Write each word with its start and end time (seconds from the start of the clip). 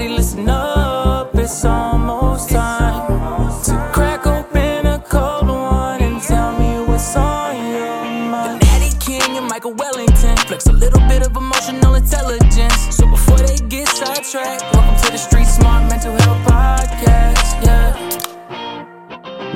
Everybody 0.00 0.16
listen 0.16 0.48
up, 0.48 1.34
it's 1.34 1.62
almost 1.62 2.48
time 2.48 3.62
to 3.64 3.90
crack 3.92 4.26
open 4.26 4.86
a 4.86 4.98
cold 4.98 5.46
one 5.46 6.00
and 6.00 6.22
tell 6.22 6.58
me 6.58 6.88
what's 6.88 7.14
on 7.16 7.54
your 7.70 8.04
mind. 8.30 8.62
The 8.62 8.64
Natty 8.64 8.96
King 8.98 9.36
and 9.36 9.46
Michael 9.46 9.74
Wellington 9.74 10.38
flex 10.38 10.68
a 10.68 10.72
little 10.72 11.06
bit 11.06 11.26
of 11.26 11.36
emotional 11.36 11.96
intelligence. 11.96 12.96
So 12.96 13.06
before 13.10 13.40
they 13.40 13.58
get 13.68 13.88
sidetracked, 13.88 14.62
welcome 14.72 15.04
to 15.04 15.12
the 15.12 15.18
Street 15.18 15.44
Smart 15.44 15.90
Mental 15.90 16.12
Health 16.12 16.46
Podcast. 16.46 17.62
Yeah. 17.62 18.10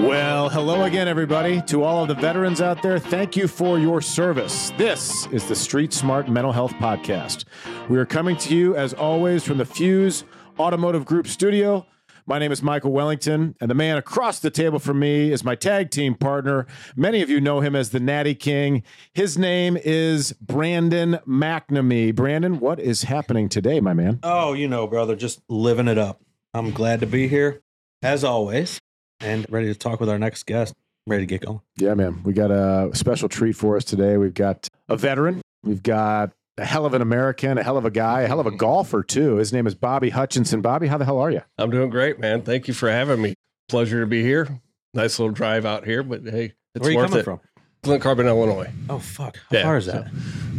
Well, 0.07 0.51
hello 0.51 0.83
again, 0.83 1.09
everybody. 1.09 1.63
To 1.69 1.85
all 1.85 2.03
of 2.03 2.09
the 2.09 2.15
veterans 2.17 2.61
out 2.61 2.83
there, 2.83 2.99
thank 2.99 3.35
you 3.35 3.49
for 3.49 3.79
your 3.79 4.03
service. 4.03 4.73
This 4.77 5.27
is 5.29 5.49
the 5.49 5.55
Street 5.55 5.95
Smart 5.95 6.29
Mental 6.29 6.53
Health 6.53 6.73
Podcast. 6.75 7.47
We 7.87 7.99
are 7.99 8.07
coming 8.07 8.39
to 8.39 8.57
you, 8.57 8.75
as 8.75 8.95
always, 8.95 9.45
from 9.45 9.59
the 9.59 9.65
Fusz 9.65 10.25
Automotive 10.59 11.05
Group 11.05 11.27
studio. 11.27 11.85
My 12.27 12.39
name 12.39 12.51
is 12.51 12.63
Michael 12.63 12.93
Wellington, 12.93 13.55
and 13.61 13.71
the 13.71 13.75
man 13.75 13.99
across 13.99 14.39
the 14.39 14.51
table 14.51 14.79
from 14.79 14.99
me 15.01 15.31
is 15.31 15.45
my 15.45 15.55
tag 15.55 15.91
team 15.91 16.15
partner. 16.15 16.67
Many 16.97 17.21
of 17.21 17.29
you 17.29 17.43
know 17.43 17.61
him 17.61 17.77
as 17.77 17.91
the 17.91 18.01
Natty 18.01 18.35
King. 18.35 18.83
His 19.13 19.37
name 19.37 19.77
is 19.77 20.33
Brandon 20.41 21.19
McNamee. 21.29 22.15
Brandon, 22.15 22.59
what 22.59 22.81
is 22.81 23.03
happening 23.03 23.51
today, 23.51 23.81
my 23.81 23.93
man? 23.93 24.19
Oh, 24.23 24.55
you 24.55 24.67
know, 24.67 24.87
brother, 24.87 25.15
just 25.15 25.43
living 25.51 25.87
it 25.87 25.99
up. 25.99 26.23
I'm 26.55 26.71
glad 26.71 27.01
to 27.01 27.07
be 27.07 27.29
here, 27.29 27.61
as 28.01 28.25
always, 28.25 28.81
and 29.21 29.45
ready 29.51 29.67
to 29.67 29.79
talk 29.79 30.01
with 30.01 30.09
our 30.09 30.19
next 30.19 30.45
guest. 30.45 30.73
Ready 31.07 31.25
to 31.25 31.27
get 31.27 31.43
going. 31.43 31.61
Yeah, 31.77 31.93
man. 31.93 32.23
We 32.25 32.33
got 32.33 32.51
a 32.51 32.93
special 32.95 33.29
treat 33.29 33.57
for 33.57 33.77
us 33.77 33.85
today. 33.85 34.17
We've 34.17 34.33
got 34.33 34.69
a 34.89 34.97
veteran. 34.97 35.43
We've 35.63 35.83
got 35.83 36.33
a 36.57 36.65
hell 36.65 36.87
of 36.87 36.95
an 36.95 37.03
American, 37.03 37.59
a 37.59 37.63
hell 37.63 37.77
of 37.77 37.85
a 37.85 37.91
guy, 37.91 38.23
a 38.23 38.29
hell 38.29 38.41
of 38.41 38.47
a 38.47 38.51
golfer, 38.53 39.03
too. 39.03 39.37
His 39.37 39.53
name 39.53 39.67
is 39.67 39.75
Bobby 39.75 40.11
Hutchison. 40.11 40.61
Bobby, 40.61 40.87
how 40.87 40.99
the 40.99 41.05
hell 41.05 41.19
are 41.19 41.31
you? 41.31 41.43
I'm 41.59 41.71
doing 41.71 41.91
great, 41.91 42.19
man. 42.21 42.43
Thank 42.43 42.69
you 42.69 42.75
for 42.75 42.91
having 42.91 43.21
me. 43.21 43.35
Pleasure 43.69 44.01
to 44.01 44.07
be 44.07 44.23
here. 44.23 44.61
Nice 44.93 45.19
little 45.19 45.33
drive 45.35 45.67
out 45.67 45.85
here, 45.85 46.03
but 46.03 46.23
hey, 46.23 46.53
it's 46.75 46.83
Where 46.83 46.89
are 46.89 46.93
you 46.93 46.99
worth 46.99 47.07
coming 47.09 47.21
it. 47.21 47.25
from? 47.25 47.41
Glen 47.85 48.01
Carbon, 48.01 48.27
Illinois. 48.27 48.71
Oh, 48.91 48.99
fuck. 48.99 49.37
How 49.51 49.57
Yeah, 49.59 49.63
far 49.63 49.77
is 49.77 49.85
so- 49.87 49.93
that? 49.93 50.07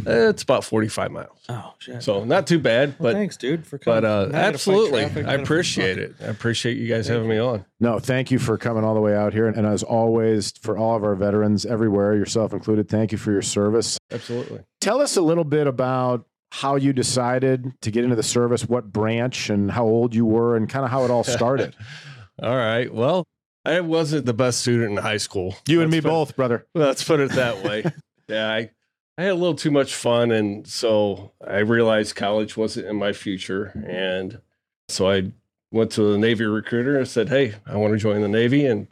Uh, 0.06 0.28
It's 0.30 0.42
about 0.44 0.62
45 0.64 1.10
miles. 1.10 1.38
Oh, 1.48 1.72
shit. 1.78 2.00
So 2.02 2.22
not 2.24 2.46
too 2.46 2.58
bad, 2.60 2.94
Well, 2.98 3.12
but 3.12 3.16
thanks, 3.18 3.36
dude, 3.36 3.66
for 3.66 3.76
coming. 3.78 4.02
but 4.02 4.04
uh, 4.08 4.08
Now 4.08 4.20
I 4.20 4.24
gotta 4.26 4.32
fight 4.40 4.54
absolutely. 4.54 5.00
traffic, 5.02 5.26
I 5.26 5.34
appreciate 5.34 5.98
it. 5.98 6.14
I 6.20 6.26
appreciate 6.26 6.76
you 6.76 6.86
guys 6.88 7.08
having 7.08 7.28
me 7.28 7.38
on. 7.38 7.64
No, 7.80 7.98
thank 7.98 8.30
you 8.30 8.38
for 8.38 8.56
coming 8.56 8.84
all 8.84 8.94
the 8.94 9.00
way 9.00 9.16
out 9.16 9.32
here. 9.32 9.48
And 9.48 9.66
as 9.66 9.82
always, 9.82 10.52
for 10.62 10.78
all 10.78 10.96
of 10.96 11.02
our 11.02 11.16
veterans 11.16 11.66
everywhere, 11.66 12.14
yourself 12.14 12.52
included, 12.52 12.88
thank 12.88 13.10
you 13.10 13.18
for 13.18 13.32
your 13.32 13.42
service. 13.42 13.98
Absolutely. 14.12 14.60
Tell 14.80 15.00
us 15.00 15.16
a 15.16 15.22
little 15.22 15.44
bit 15.44 15.66
about 15.66 16.24
how 16.52 16.76
you 16.76 16.92
decided 16.92 17.72
to 17.82 17.90
get 17.90 18.04
into 18.04 18.14
the 18.16 18.22
service, 18.22 18.62
what 18.68 18.92
branch, 18.92 19.50
and 19.50 19.72
how 19.72 19.84
old 19.84 20.14
you 20.14 20.24
were, 20.24 20.56
and 20.56 20.68
kind 20.68 20.84
of 20.84 20.90
how 20.92 21.04
it 21.04 21.10
all 21.10 21.24
started. 21.24 21.74
All 22.42 22.54
right. 22.54 22.92
Well, 22.92 23.24
I 23.66 23.80
wasn't 23.80 24.26
the 24.26 24.32
best 24.34 24.60
student 24.60 24.92
in 24.92 24.96
high 24.98 25.16
school. 25.16 25.56
you 25.66 25.82
and 25.82 25.90
me 25.90 26.00
put- 26.00 26.08
both, 26.08 26.36
brother. 26.36 26.66
Let's 26.74 27.02
put 27.02 27.20
it 27.20 27.32
that 27.32 27.64
way. 27.64 27.84
yeah, 28.28 28.48
I, 28.48 28.70
I 29.18 29.22
had 29.22 29.32
a 29.32 29.34
little 29.34 29.56
too 29.56 29.70
much 29.70 29.94
fun. 29.94 30.30
And 30.30 30.66
so 30.66 31.32
I 31.46 31.58
realized 31.58 32.14
college 32.14 32.56
wasn't 32.56 32.86
in 32.86 32.96
my 32.96 33.12
future. 33.12 33.72
And 33.86 34.40
so 34.88 35.10
I 35.10 35.32
went 35.72 35.90
to 35.92 36.12
the 36.12 36.18
Navy 36.18 36.44
recruiter 36.44 36.96
and 36.96 37.08
said, 37.08 37.28
Hey, 37.28 37.54
I 37.66 37.76
want 37.76 37.92
to 37.92 37.98
join 37.98 38.22
the 38.22 38.28
Navy. 38.28 38.66
And 38.66 38.86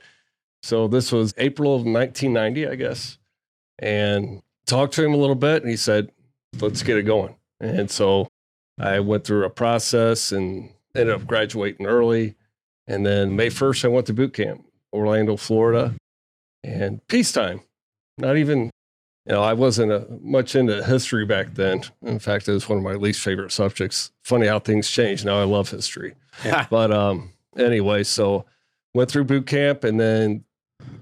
so 0.63 0.89
this 0.89 1.13
was 1.13 1.35
April 1.39 1.75
of 1.75 1.85
1990, 1.85 2.67
I 2.67 2.75
guess. 2.75 3.19
And 3.79 4.43
talked 4.67 4.95
to 4.95 5.05
him 5.05 5.15
a 5.15 5.19
little 5.19 5.37
bit. 5.37 5.63
And 5.63 5.71
he 5.71 5.77
said, 5.77 6.11
Let's 6.61 6.83
get 6.83 6.97
it 6.97 7.05
going. 7.05 7.37
And 7.61 7.91
so 7.91 8.29
I 8.79 9.01
went 9.01 9.25
through 9.25 9.45
a 9.45 9.51
process 9.51 10.33
and 10.33 10.71
ended 10.97 11.15
up 11.15 11.27
graduating 11.27 11.87
early. 11.87 12.35
And 12.87 13.05
then 13.07 13.35
May 13.37 13.49
1st, 13.49 13.87
I 13.87 13.89
went 13.89 14.07
to 14.09 14.13
boot 14.15 14.35
camp, 14.35 14.65
Orlando, 14.95 15.37
Florida, 15.37 15.95
and 16.63 17.07
peacetime. 17.09 17.61
Not 18.17 18.37
even, 18.37 18.71
you 19.27 19.33
know, 19.35 19.43
I 19.43 19.53
wasn't 19.55 19.91
uh 19.93 20.05
much 20.21 20.55
into 20.55 20.83
history 20.85 21.27
back 21.27 21.55
then. 21.55 21.83
In 22.03 22.19
fact, 22.21 22.49
it 22.49 22.53
was 22.53 22.69
one 22.69 22.79
of 22.79 22.85
my 22.85 22.95
least 22.95 23.21
favorite 23.21 23.51
subjects. 23.53 24.13
Funny 24.23 24.47
how 24.47 24.61
things 24.61 24.89
change. 24.89 25.25
Now 25.25 25.41
I 25.41 25.45
love 25.45 25.69
history. 25.71 26.15
but 26.71 26.93
um, 26.93 27.33
anyway, 27.59 28.05
so 28.05 28.45
went 28.95 29.11
through 29.11 29.25
boot 29.25 29.47
camp, 29.47 29.83
and 29.85 29.99
then 29.99 30.45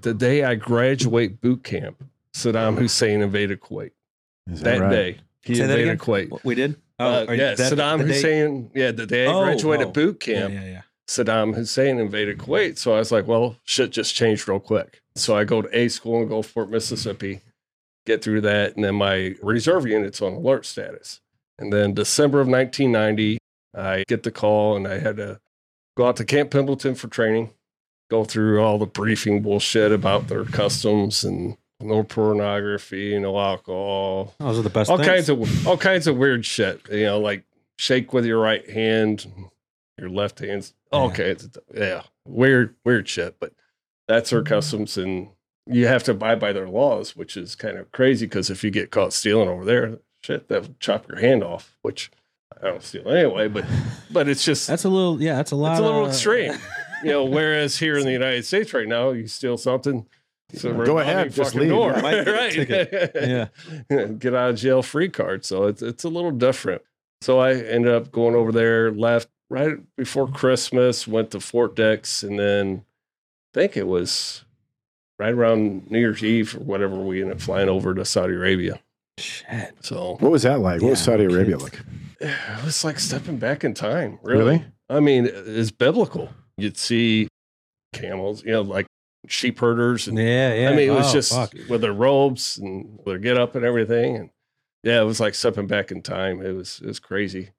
the 0.01 0.13
day 0.13 0.43
I 0.43 0.55
graduate 0.55 1.39
boot 1.39 1.63
camp, 1.63 2.03
Saddam 2.33 2.77
Hussein 2.77 3.21
invaded 3.21 3.61
Kuwait. 3.61 3.91
Is 4.51 4.61
That, 4.61 4.79
right? 4.79 4.89
day, 4.89 5.17
he 5.43 5.55
Say 5.55 5.67
that 5.67 5.71
invaded 5.79 5.91
again? 5.93 5.97
Kuwait. 5.99 6.29
What 6.31 6.43
we 6.43 6.55
did? 6.55 6.75
Uh, 6.99 7.25
yeah, 7.29 7.53
Saddam 7.53 7.99
the 7.99 8.05
day- 8.05 8.13
Hussein. 8.13 8.71
Yeah, 8.73 8.91
the 8.91 9.05
day 9.05 9.27
I 9.27 9.33
Oh, 9.33 9.43
graduated 9.43 9.87
oh. 9.87 9.91
boot 9.91 10.25
Yeah, 10.27 10.33
camp, 10.39 10.53
yeah, 10.53 10.65
yeah. 10.65 10.81
Saddam 11.07 11.55
Hussein 11.55 11.99
invaded 11.99 12.37
Kuwait. 12.37 12.77
So 12.77 12.93
I 12.93 12.99
was 12.99 13.11
like, 13.11 13.27
well, 13.27 13.57
shit 13.63 13.91
just 13.91 14.15
changed 14.15 14.47
real 14.47 14.59
quick. 14.59 15.01
So 15.15 15.35
I 15.37 15.43
go 15.43 15.61
to 15.61 15.77
A 15.77 15.87
school 15.89 16.21
and 16.21 16.31
in 16.31 16.37
Gulfport, 16.37 16.69
Mississippi, 16.69 17.41
get 18.05 18.23
through 18.23 18.41
that, 18.41 18.75
and 18.75 18.83
then 18.83 18.95
my 18.95 19.35
reserve 19.41 19.85
unit's 19.85 20.21
on 20.21 20.33
alert 20.33 20.65
status. 20.65 21.19
And 21.59 21.71
then 21.71 21.93
December 21.93 22.41
of 22.41 22.47
1990, 22.47 23.37
I 23.75 24.03
get 24.07 24.23
the 24.23 24.31
call 24.31 24.75
and 24.75 24.87
I 24.87 24.99
had 24.99 25.17
to 25.17 25.39
go 25.95 26.07
out 26.07 26.17
to 26.17 26.25
Camp 26.25 26.51
Pendleton 26.51 26.95
for 26.95 27.07
training, 27.07 27.51
go 28.09 28.23
through 28.23 28.61
all 28.61 28.77
the 28.79 28.85
briefing 28.85 29.41
bullshit 29.41 29.91
about 29.91 30.27
their 30.27 30.45
customs 30.45 31.23
and 31.23 31.57
no 31.79 32.03
pornography, 32.03 33.17
no 33.19 33.37
alcohol, 33.39 34.33
Those 34.39 34.59
are 34.59 34.61
the 34.63 34.69
best 34.69 34.89
all 34.89 34.97
things. 34.97 35.07
kinds 35.07 35.29
of 35.29 35.67
all 35.67 35.77
kinds 35.77 36.07
of 36.07 36.17
weird 36.17 36.45
shit. 36.45 36.81
You 36.89 37.03
know, 37.05 37.19
like 37.19 37.43
shake 37.77 38.13
with 38.13 38.25
your 38.25 38.39
right 38.39 38.67
hand, 38.69 39.27
your 39.97 40.09
left 40.09 40.39
hand's 40.39 40.73
Yeah. 40.91 40.99
okay. 41.03 41.31
It's, 41.31 41.49
yeah, 41.73 42.03
weird, 42.27 42.75
weird 42.83 43.07
shit. 43.07 43.39
But 43.39 43.53
that's 44.07 44.29
their 44.29 44.41
mm-hmm. 44.41 44.53
customs, 44.53 44.97
and 44.97 45.29
you 45.65 45.87
have 45.87 46.03
to 46.03 46.11
abide 46.11 46.39
by 46.39 46.53
their 46.53 46.67
laws, 46.67 47.15
which 47.15 47.37
is 47.37 47.55
kind 47.55 47.77
of 47.77 47.91
crazy. 47.91 48.25
Because 48.25 48.49
if 48.49 48.63
you 48.63 48.71
get 48.71 48.91
caught 48.91 49.13
stealing 49.13 49.49
over 49.49 49.65
there, 49.65 49.99
shit, 50.23 50.47
they'll 50.49 50.67
chop 50.79 51.07
your 51.07 51.19
hand 51.19 51.43
off. 51.43 51.77
Which 51.81 52.11
I 52.61 52.67
don't 52.67 52.83
steal 52.83 53.07
anyway. 53.09 53.47
But 53.47 53.65
but 54.11 54.27
it's 54.27 54.43
just 54.43 54.67
That's 54.67 54.85
a 54.85 54.89
little, 54.89 55.21
yeah, 55.21 55.35
that's 55.35 55.51
a 55.51 55.55
lot. 55.55 55.73
it's 55.73 55.79
a 55.79 55.83
little 55.83 56.05
of- 56.05 56.11
extreme. 56.11 56.53
you 57.03 57.09
know, 57.09 57.25
whereas 57.25 57.77
here 57.77 57.97
in 57.97 58.05
the 58.05 58.11
United 58.11 58.45
States 58.45 58.73
right 58.73 58.87
now, 58.87 59.11
you 59.11 59.27
steal 59.27 59.57
something. 59.57 60.07
it's 60.51 60.63
a 60.63 60.71
Go 60.71 60.99
ahead, 60.99 61.33
just 61.33 61.55
leave. 61.55 61.69
Door. 61.69 61.93
Yeah, 61.97 62.29
right. 62.29 62.55
yeah. 63.89 64.05
get 64.17 64.33
out 64.33 64.51
of 64.51 64.55
jail 64.55 64.81
free 64.81 65.09
card. 65.09 65.45
So 65.45 65.65
it's 65.65 65.81
it's 65.81 66.03
a 66.03 66.09
little 66.09 66.31
different. 66.31 66.81
So 67.21 67.39
I 67.39 67.53
ended 67.53 67.93
up 67.93 68.11
going 68.11 68.35
over 68.35 68.51
there, 68.51 68.91
left 68.91 69.29
right 69.49 69.77
before 69.95 70.27
Christmas, 70.27 71.07
went 71.07 71.31
to 71.31 71.39
Fort 71.39 71.75
Dix, 71.75 72.23
and 72.23 72.39
then 72.39 72.85
I 73.53 73.59
think 73.59 73.77
it 73.77 73.87
was 73.87 74.45
right 75.19 75.33
around 75.33 75.89
New 75.91 75.99
Year's 75.99 76.23
Eve 76.23 76.55
or 76.55 76.59
whatever 76.63 76.95
we 76.97 77.21
ended 77.21 77.37
up 77.37 77.41
flying 77.41 77.69
over 77.69 77.93
to 77.93 78.03
Saudi 78.05 78.33
Arabia. 78.33 78.79
Shit. 79.19 79.75
So 79.81 80.17
What 80.19 80.31
was 80.31 80.43
that 80.43 80.59
like? 80.59 80.81
What 80.81 80.89
was 80.91 81.03
Saudi 81.03 81.25
okay. 81.25 81.35
Arabia 81.35 81.57
like? 81.57 81.79
it 82.19 82.65
was 82.65 82.83
like 82.83 82.99
stepping 82.99 83.37
back 83.37 83.63
in 83.63 83.73
time. 83.73 84.19
Really? 84.23 84.39
Really? 84.43 84.65
I 84.89 84.99
mean, 84.99 85.29
it's 85.31 85.71
biblical. 85.71 86.29
You'd 86.57 86.77
see 86.77 87.27
camels, 87.93 88.43
you 88.43 88.51
know, 88.51 88.61
like 88.61 88.87
sheep 89.27 89.59
herders 89.59 90.07
and 90.07 90.17
Yeah, 90.17 90.53
yeah. 90.53 90.69
I 90.69 90.75
mean, 90.75 90.89
it 90.89 90.93
was 90.93 91.09
Oh, 91.09 91.13
just 91.13 91.31
fuck. 91.31 91.53
with 91.69 91.81
their 91.81 91.93
robes 91.93 92.57
and 92.57 92.99
their 93.05 93.17
get 93.19 93.37
up 93.37 93.55
and 93.55 93.63
everything. 93.63 94.15
And 94.17 94.29
yeah, 94.83 95.01
it 95.01 95.05
was 95.05 95.19
like 95.19 95.35
stepping 95.35 95.67
back 95.67 95.91
in 95.91 96.01
time. 96.01 96.41
It 96.45 96.53
was 96.53 96.79
it 96.83 96.87
was 96.87 96.99
crazy. 96.99 97.51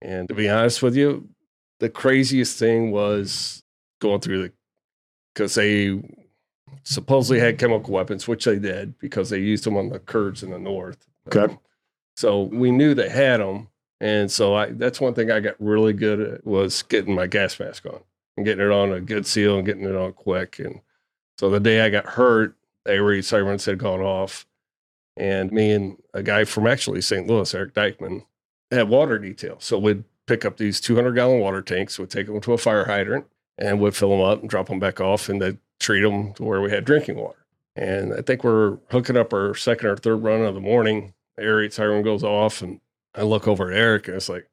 And 0.00 0.28
to 0.28 0.34
be 0.34 0.48
honest 0.48 0.82
with 0.82 0.96
you, 0.96 1.28
the 1.80 1.88
craziest 1.88 2.58
thing 2.58 2.90
was 2.90 3.62
going 4.00 4.20
through 4.20 4.42
the 4.42 4.52
because 5.34 5.54
they 5.54 6.00
supposedly 6.82 7.38
had 7.38 7.58
chemical 7.58 7.94
weapons, 7.94 8.26
which 8.26 8.44
they 8.44 8.58
did 8.58 8.98
because 8.98 9.30
they 9.30 9.38
used 9.38 9.64
them 9.64 9.76
on 9.76 9.88
the 9.88 9.98
Kurds 9.98 10.42
in 10.42 10.50
the 10.50 10.58
north. 10.58 11.06
Okay. 11.28 11.52
Um, 11.52 11.58
so 12.16 12.42
we 12.42 12.70
knew 12.70 12.94
they 12.94 13.08
had 13.08 13.40
them, 13.40 13.68
and 14.00 14.30
so 14.30 14.54
I 14.54 14.70
that's 14.70 15.00
one 15.00 15.14
thing 15.14 15.30
I 15.30 15.40
got 15.40 15.54
really 15.60 15.92
good 15.92 16.20
at 16.20 16.46
was 16.46 16.82
getting 16.82 17.14
my 17.14 17.26
gas 17.26 17.58
mask 17.60 17.86
on 17.86 18.00
and 18.36 18.44
getting 18.44 18.64
it 18.64 18.72
on 18.72 18.92
a 18.92 19.00
good 19.00 19.26
seal 19.26 19.56
and 19.56 19.66
getting 19.66 19.84
it 19.84 19.94
on 19.94 20.12
quick. 20.12 20.58
And 20.58 20.80
so 21.38 21.50
the 21.50 21.60
day 21.60 21.82
I 21.82 21.90
got 21.90 22.06
hurt, 22.06 22.56
Avery 22.86 23.22
sirens 23.22 23.64
had 23.64 23.78
gone 23.78 24.00
off, 24.00 24.46
and 25.16 25.52
me 25.52 25.70
and 25.72 25.96
a 26.12 26.22
guy 26.22 26.44
from 26.44 26.66
actually 26.66 27.02
St. 27.02 27.26
Louis, 27.28 27.54
Eric 27.54 27.74
Dykeman, 27.74 28.24
had 28.70 28.88
water 28.88 29.18
detail. 29.18 29.56
So 29.60 29.78
we'd 29.78 30.04
pick 30.26 30.44
up 30.44 30.56
these 30.58 30.80
200 30.80 31.12
gallon 31.12 31.40
water 31.40 31.62
tanks, 31.62 31.98
we'd 31.98 32.10
take 32.10 32.26
them 32.26 32.40
to 32.40 32.52
a 32.52 32.58
fire 32.58 32.84
hydrant, 32.84 33.26
and 33.56 33.80
we'd 33.80 33.94
fill 33.96 34.10
them 34.10 34.20
up 34.20 34.40
and 34.40 34.50
drop 34.50 34.68
them 34.68 34.78
back 34.78 35.00
off, 35.00 35.28
and 35.28 35.40
they'd 35.40 35.58
treat 35.80 36.02
them 36.02 36.32
to 36.34 36.44
where 36.44 36.60
we 36.60 36.70
had 36.70 36.84
drinking 36.84 37.16
water. 37.16 37.38
And 37.76 38.12
I 38.12 38.22
think 38.22 38.42
we're 38.44 38.78
hooking 38.90 39.16
up 39.16 39.32
our 39.32 39.54
second 39.54 39.88
or 39.88 39.96
third 39.96 40.16
run 40.22 40.42
of 40.42 40.54
the 40.54 40.60
morning. 40.60 41.14
The 41.36 41.44
air 41.44 41.70
siren 41.70 42.02
goes 42.02 42.24
off, 42.24 42.60
and 42.62 42.80
I 43.14 43.22
look 43.22 43.46
over 43.48 43.70
at 43.70 43.78
Eric, 43.78 44.08
and 44.08 44.16
it's 44.16 44.28
like, 44.28 44.48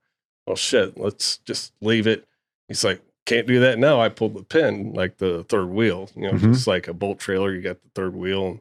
"Oh 0.47 0.55
shit, 0.55 0.97
let's 0.97 1.37
just 1.39 1.73
leave 1.81 2.05
it." 2.07 2.25
He's 2.67 2.83
like, 2.83 3.01
"Can't 3.25 3.47
do 3.47 3.59
that 3.61 3.79
now." 3.79 3.99
I 3.99 4.09
pulled 4.09 4.35
the 4.35 4.43
pin, 4.43 4.93
like 4.93 5.17
the 5.17 5.43
third 5.49 5.67
wheel, 5.69 6.09
you 6.15 6.23
know, 6.23 6.33
Mhm. 6.33 6.53
just 6.53 6.67
like 6.67 6.87
a 6.87 6.93
bolt 6.93 7.19
trailer. 7.19 7.51
You 7.51 7.61
got 7.61 7.81
the 7.81 7.89
third 7.95 8.15
wheel, 8.15 8.45
and 8.47 8.59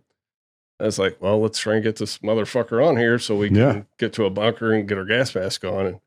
I 0.81 0.85
was 0.85 0.99
like, 0.99 1.21
"Well, 1.21 1.41
let's 1.41 1.59
try 1.59 1.75
and 1.75 1.83
get 1.85 1.97
this 1.97 2.19
motherfucker 2.19 2.85
on 2.85 2.97
here 2.97 3.19
so 3.19 3.37
we 3.37 3.49
can 3.49 3.57
Yeah. 3.57 3.83
get 3.99 4.13
to 4.15 4.25
a 4.25 4.31
bunker 4.31 4.73
and 4.73 4.89
get 4.89 4.99
our 4.99 5.05
gas 5.05 5.35
mask 5.35 5.65
on." 5.65 5.87
And 5.87 6.01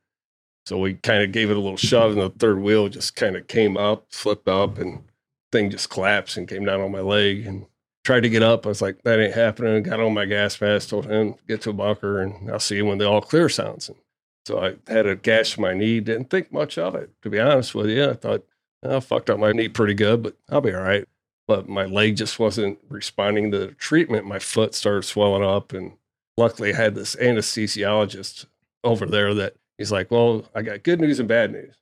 So 0.66 0.78
we 0.78 0.96
kind 0.96 1.24
of 1.24 1.32
gave 1.32 1.50
it 1.50 1.56
a 1.56 1.62
little 1.62 1.78
shove, 1.78 2.12
and 2.12 2.22
the 2.22 2.30
third 2.30 2.60
wheel 2.60 2.90
just 2.90 3.16
kind 3.16 3.38
of 3.38 3.48
came 3.48 3.78
up, 3.78 4.08
flipped 4.10 4.50
up, 4.50 4.78
and 4.78 5.04
thing 5.50 5.70
just 5.70 5.90
collapsed 5.90 6.36
and 6.36 6.46
came 6.46 6.66
down 6.66 6.82
on 6.82 6.92
my 6.92 7.00
leg. 7.00 7.46
And 7.46 7.68
tried 8.04 8.24
to 8.24 8.30
get 8.30 8.44
up. 8.44 8.66
I 8.66 8.70
was 8.70 8.82
like, 8.82 9.02
that 9.04 9.20
ain't 9.20 9.34
happening. 9.34 9.84
Got 9.84 10.00
on 10.02 10.14
my 10.14 10.26
gas 10.26 10.60
mask, 10.62 10.90
told 10.90 11.06
him 11.08 11.36
get 11.48 11.62
to 11.62 11.70
a 11.72 11.74
bunker, 11.74 12.20
and 12.22 12.50
I'll 12.52 12.60
see 12.60 12.78
you 12.78 12.86
when 12.86 12.98
the 12.98 13.08
all 13.08 13.22
clear 13.22 13.48
sounds. 13.50 13.88
And 13.90 13.98
so 14.46 14.60
I 14.60 14.76
had 14.92 15.06
a 15.06 15.16
gash 15.18 15.58
in 15.58 15.62
my 15.62 15.74
knee. 15.74 16.00
Didn't 16.02 16.30
think 16.30 16.52
much 16.52 16.78
of 16.78 16.96
it, 16.96 17.12
to 17.22 17.30
be 17.30 17.40
honest 17.40 17.74
with 17.76 17.88
you. 17.90 18.10
I 18.10 18.14
thought 18.14 18.46
I 18.84 19.00
fucked 19.02 19.30
up 19.30 19.40
my 19.40 19.52
knee 19.54 19.68
pretty 19.70 19.94
good, 19.94 20.24
but 20.24 20.36
I'll 20.50 20.62
be 20.62 20.74
all 20.74 20.82
right. 20.84 21.06
But 21.48 21.70
my 21.70 21.86
leg 21.86 22.18
just 22.18 22.40
wasn't 22.40 22.78
responding 22.90 23.52
to 23.52 23.58
the 23.58 23.68
treatment. 23.68 24.26
My 24.26 24.40
foot 24.40 24.76
started 24.76 25.04
swelling 25.04 25.44
up, 25.44 25.72
and 25.72 25.94
luckily 26.38 26.74
I 26.74 26.78
had 26.78 26.96
this 26.96 27.16
anesthesiologist 27.16 28.46
over 28.84 29.06
there 29.06 29.34
that 29.34 29.56
he's 29.78 29.92
like, 29.92 30.12
"Well, 30.12 30.46
I 30.54 30.62
got 30.62 30.84
good 30.84 31.00
news 31.00 31.20
and 31.20 31.28
bad 31.28 31.52
news." 31.52 31.76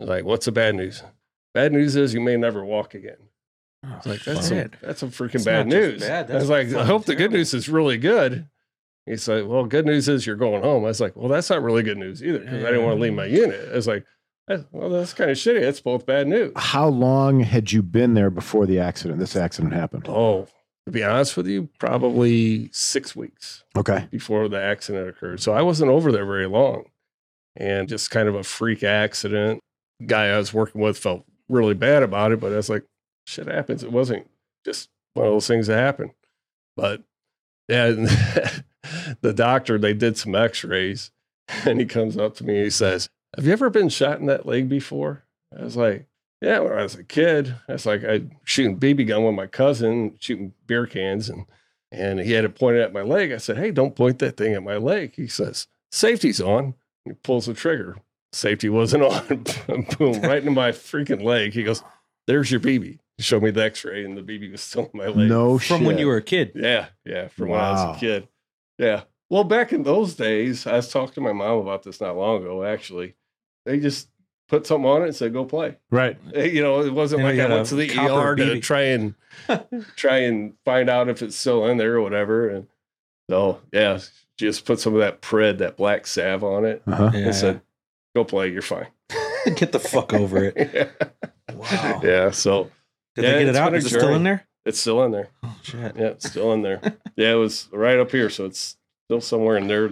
I 0.00 0.04
was 0.04 0.08
like, 0.08 0.24
"What's 0.24 0.46
the 0.46 0.52
bad 0.52 0.74
news?" 0.74 1.02
Bad 1.54 1.72
news 1.72 1.96
is 1.96 2.12
you 2.14 2.20
may 2.20 2.36
never 2.36 2.64
walk 2.64 2.94
again. 2.94 3.16
I 3.84 3.96
was 3.96 4.06
like, 4.06 4.24
"That's 4.24 4.48
some, 4.48 4.70
that's 4.82 5.00
some 5.00 5.10
freaking 5.10 5.36
It's 5.36 5.44
bad 5.44 5.68
news." 5.68 6.00
bad, 6.00 6.30
I 6.30 6.34
was 6.34 6.50
like, 6.50 6.72
"I 6.72 6.84
hope 6.84 7.04
the 7.04 7.14
good 7.14 7.32
news 7.32 7.54
is 7.54 7.68
really 7.68 7.98
good." 7.98 8.48
He's 9.06 9.28
like, 9.28 9.46
"Well, 9.46 9.64
good 9.66 9.86
news 9.86 10.08
is 10.08 10.26
you're 10.26 10.34
going 10.34 10.62
home." 10.62 10.84
I 10.84 10.88
was 10.88 11.00
like, 11.00 11.14
"Well, 11.14 11.28
that's 11.28 11.48
not 11.48 11.62
really 11.62 11.84
good 11.84 11.96
news 11.96 12.24
either 12.24 12.40
because 12.40 12.64
I 12.64 12.70
didn't 12.70 12.84
want 12.84 12.96
to 12.96 13.02
leave 13.02 13.14
my 13.14 13.26
unit." 13.26 13.68
I 13.70 13.76
was 13.76 13.86
like, 13.86 14.02
"Eh, 14.02 14.06
"Well, 14.48 14.90
that's 14.90 15.12
kind 15.12 15.30
of 15.30 15.36
shitty. 15.36 15.60
It's 15.60 15.80
both 15.80 16.06
bad 16.06 16.26
news." 16.28 16.52
How 16.56 16.88
long 16.88 17.40
had 17.40 17.72
you 17.72 17.82
been 17.82 18.14
there 18.14 18.30
before 18.30 18.66
the 18.66 18.78
accident? 18.78 19.18
This 19.18 19.36
accident 19.36 19.72
happened. 19.74 20.06
Oh, 20.08 20.46
to 20.86 20.92
be 20.92 21.02
honest 21.02 21.36
with 21.36 21.46
you, 21.48 21.68
probably 21.78 22.70
six 22.72 23.16
weeks 23.16 23.64
Okay. 23.76 24.06
before 24.10 24.48
the 24.48 24.60
accident 24.62 25.08
occurred. 25.08 25.40
So 25.40 25.52
I 25.52 25.62
wasn't 25.62 25.90
over 25.90 26.12
there 26.12 26.24
very 26.24 26.46
long 26.46 26.84
and 27.56 27.88
just 27.88 28.10
kind 28.10 28.28
of 28.28 28.34
a 28.36 28.44
freak 28.44 28.84
accident. 28.84 29.60
Guy 30.04 30.26
I 30.28 30.38
was 30.38 30.54
working 30.54 30.80
with 30.80 30.96
felt 30.98 31.24
really 31.48 31.74
bad 31.74 32.02
about 32.02 32.30
it, 32.32 32.38
but 32.40 32.52
I 32.52 32.56
was 32.56 32.68
like, 32.70 32.84
shit 33.26 33.48
happens. 33.48 33.82
It 33.82 33.90
wasn't 33.90 34.30
just 34.64 34.88
one 35.14 35.26
of 35.26 35.32
those 35.32 35.48
things 35.48 35.66
that 35.66 35.78
happen. 35.78 36.12
But 36.76 37.02
yeah, 37.68 37.90
the 39.22 39.32
doctor, 39.34 39.78
they 39.78 39.94
did 39.94 40.16
some 40.16 40.34
x 40.36 40.62
rays 40.62 41.10
and 41.64 41.80
he 41.80 41.86
comes 41.86 42.16
up 42.16 42.36
to 42.36 42.44
me 42.44 42.54
and 42.56 42.64
he 42.64 42.70
says, 42.70 43.08
Have 43.36 43.46
you 43.46 43.52
ever 43.52 43.70
been 43.70 43.88
shot 43.88 44.18
in 44.18 44.26
that 44.26 44.46
leg 44.46 44.68
before? 44.68 45.24
I 45.56 45.62
was 45.62 45.76
like, 45.76 46.06
yeah, 46.40 46.58
when 46.60 46.72
I 46.72 46.82
was 46.82 46.94
a 46.94 47.04
kid, 47.04 47.54
that's 47.68 47.86
like 47.86 48.04
I 48.04 48.22
shooting 48.44 48.78
BB 48.78 49.06
gun 49.08 49.24
with 49.24 49.34
my 49.34 49.46
cousin, 49.46 50.16
shooting 50.18 50.52
beer 50.66 50.86
cans, 50.86 51.28
and 51.28 51.46
and 51.92 52.18
he 52.20 52.32
had 52.32 52.44
it 52.44 52.54
pointed 52.58 52.82
at 52.82 52.92
my 52.92 53.02
leg. 53.02 53.32
I 53.32 53.36
said, 53.38 53.56
"Hey, 53.56 53.70
don't 53.70 53.94
point 53.96 54.18
that 54.18 54.36
thing 54.36 54.54
at 54.54 54.62
my 54.62 54.76
leg." 54.76 55.14
He 55.14 55.28
says, 55.28 55.66
"Safety's 55.92 56.40
on." 56.40 56.74
He 57.04 57.12
pulls 57.12 57.46
the 57.46 57.54
trigger. 57.54 57.96
Safety 58.32 58.68
wasn't 58.68 59.02
on. 59.04 59.44
Boom! 59.98 60.20
Right 60.20 60.38
into 60.38 60.50
my 60.50 60.72
freaking 60.72 61.22
leg. 61.22 61.52
He 61.54 61.62
goes, 61.62 61.82
"There's 62.26 62.50
your 62.50 62.60
BB." 62.60 62.98
He 63.16 63.22
showed 63.22 63.42
me 63.42 63.50
the 63.50 63.64
X-ray, 63.64 64.04
and 64.04 64.14
the 64.14 64.20
BB 64.20 64.52
was 64.52 64.60
still 64.60 64.90
in 64.92 64.98
my 64.98 65.06
leg. 65.06 65.28
No 65.30 65.58
From 65.58 65.78
shit. 65.78 65.86
when 65.86 65.96
you 65.96 66.06
were 66.06 66.18
a 66.18 66.22
kid. 66.22 66.52
Yeah, 66.54 66.88
yeah, 67.06 67.28
from 67.28 67.48
when 67.48 67.60
I 67.60 67.70
was 67.72 67.96
a 67.96 68.00
kid. 68.00 68.28
Yeah. 68.78 69.04
Well, 69.30 69.44
back 69.44 69.72
in 69.72 69.84
those 69.84 70.14
days, 70.16 70.66
I 70.66 70.76
was 70.76 70.90
talking 70.90 71.14
to 71.14 71.20
my 71.22 71.32
mom 71.32 71.58
about 71.60 71.82
this 71.82 71.98
not 72.00 72.14
long 72.16 72.42
ago. 72.42 72.62
Actually, 72.62 73.14
they 73.66 73.78
just 73.78 74.08
put 74.48 74.66
something 74.66 74.88
on 74.88 75.02
it 75.02 75.06
and 75.06 75.14
said, 75.16 75.32
"Go 75.34 75.44
play." 75.44 75.76
right. 75.90 76.16
You 76.34 76.62
know, 76.62 76.80
it 76.80 76.92
wasn't 76.92 77.20
You 77.20 77.24
know, 77.24 77.30
like 77.32 77.40
I 77.40 77.48
got 77.48 77.54
went 77.54 77.68
to 77.68 77.74
the 77.74 77.90
ER 77.90 78.34
to 78.36 78.42
BB. 78.44 78.62
try 78.62 78.82
and 78.82 79.14
try 79.96 80.18
and 80.18 80.54
find 80.64 80.88
out 80.88 81.08
if 81.08 81.20
it's 81.22 81.36
still 81.36 81.66
in 81.66 81.76
there 81.76 81.96
or 81.96 82.00
whatever. 82.00 82.48
And 82.48 82.66
so, 83.28 83.60
yeah, 83.72 83.98
just 84.38 84.64
put 84.64 84.80
some 84.80 84.94
of 84.94 85.00
that 85.00 85.20
Prid, 85.20 85.58
that 85.58 85.76
black 85.76 86.06
salve 86.06 86.44
on 86.44 86.64
it, 86.64 86.82
Uh-huh. 86.86 87.10
Yeah. 87.12 87.20
and 87.20 87.34
said, 87.34 87.60
"Go 88.14 88.24
play. 88.24 88.48
You're 88.48 88.62
fine." 88.62 88.86
Get 89.56 89.72
the 89.72 89.80
fuck 89.80 90.12
over 90.14 90.44
it. 90.44 90.54
yeah. 90.74 91.54
Wow. 91.54 92.00
yeah. 92.02 92.30
So 92.30 92.70
Did 93.14 93.24
Yeah, 93.24 93.32
they 93.32 93.38
get 93.44 93.48
it 93.48 93.56
out? 93.56 93.70
been 93.72 93.78
Is 93.78 93.86
it 93.86 93.90
still 93.98 94.14
in 94.14 94.22
there? 94.24 94.46
it's 94.64 94.80
still 94.80 95.02
in 95.04 95.12
there. 95.12 95.28
Oh 95.44 95.56
shit. 95.62 95.96
Yeah, 95.96 96.06
it's 96.08 96.28
still 96.28 96.52
in 96.52 96.62
there. 96.62 96.80
yeah, 97.16 97.32
it 97.32 97.36
was 97.36 97.68
right 97.72 97.98
up 97.98 98.10
here, 98.10 98.28
so 98.30 98.44
it's 98.46 98.76
still 99.06 99.20
somewhere 99.20 99.56
in 99.56 99.68
there. 99.68 99.90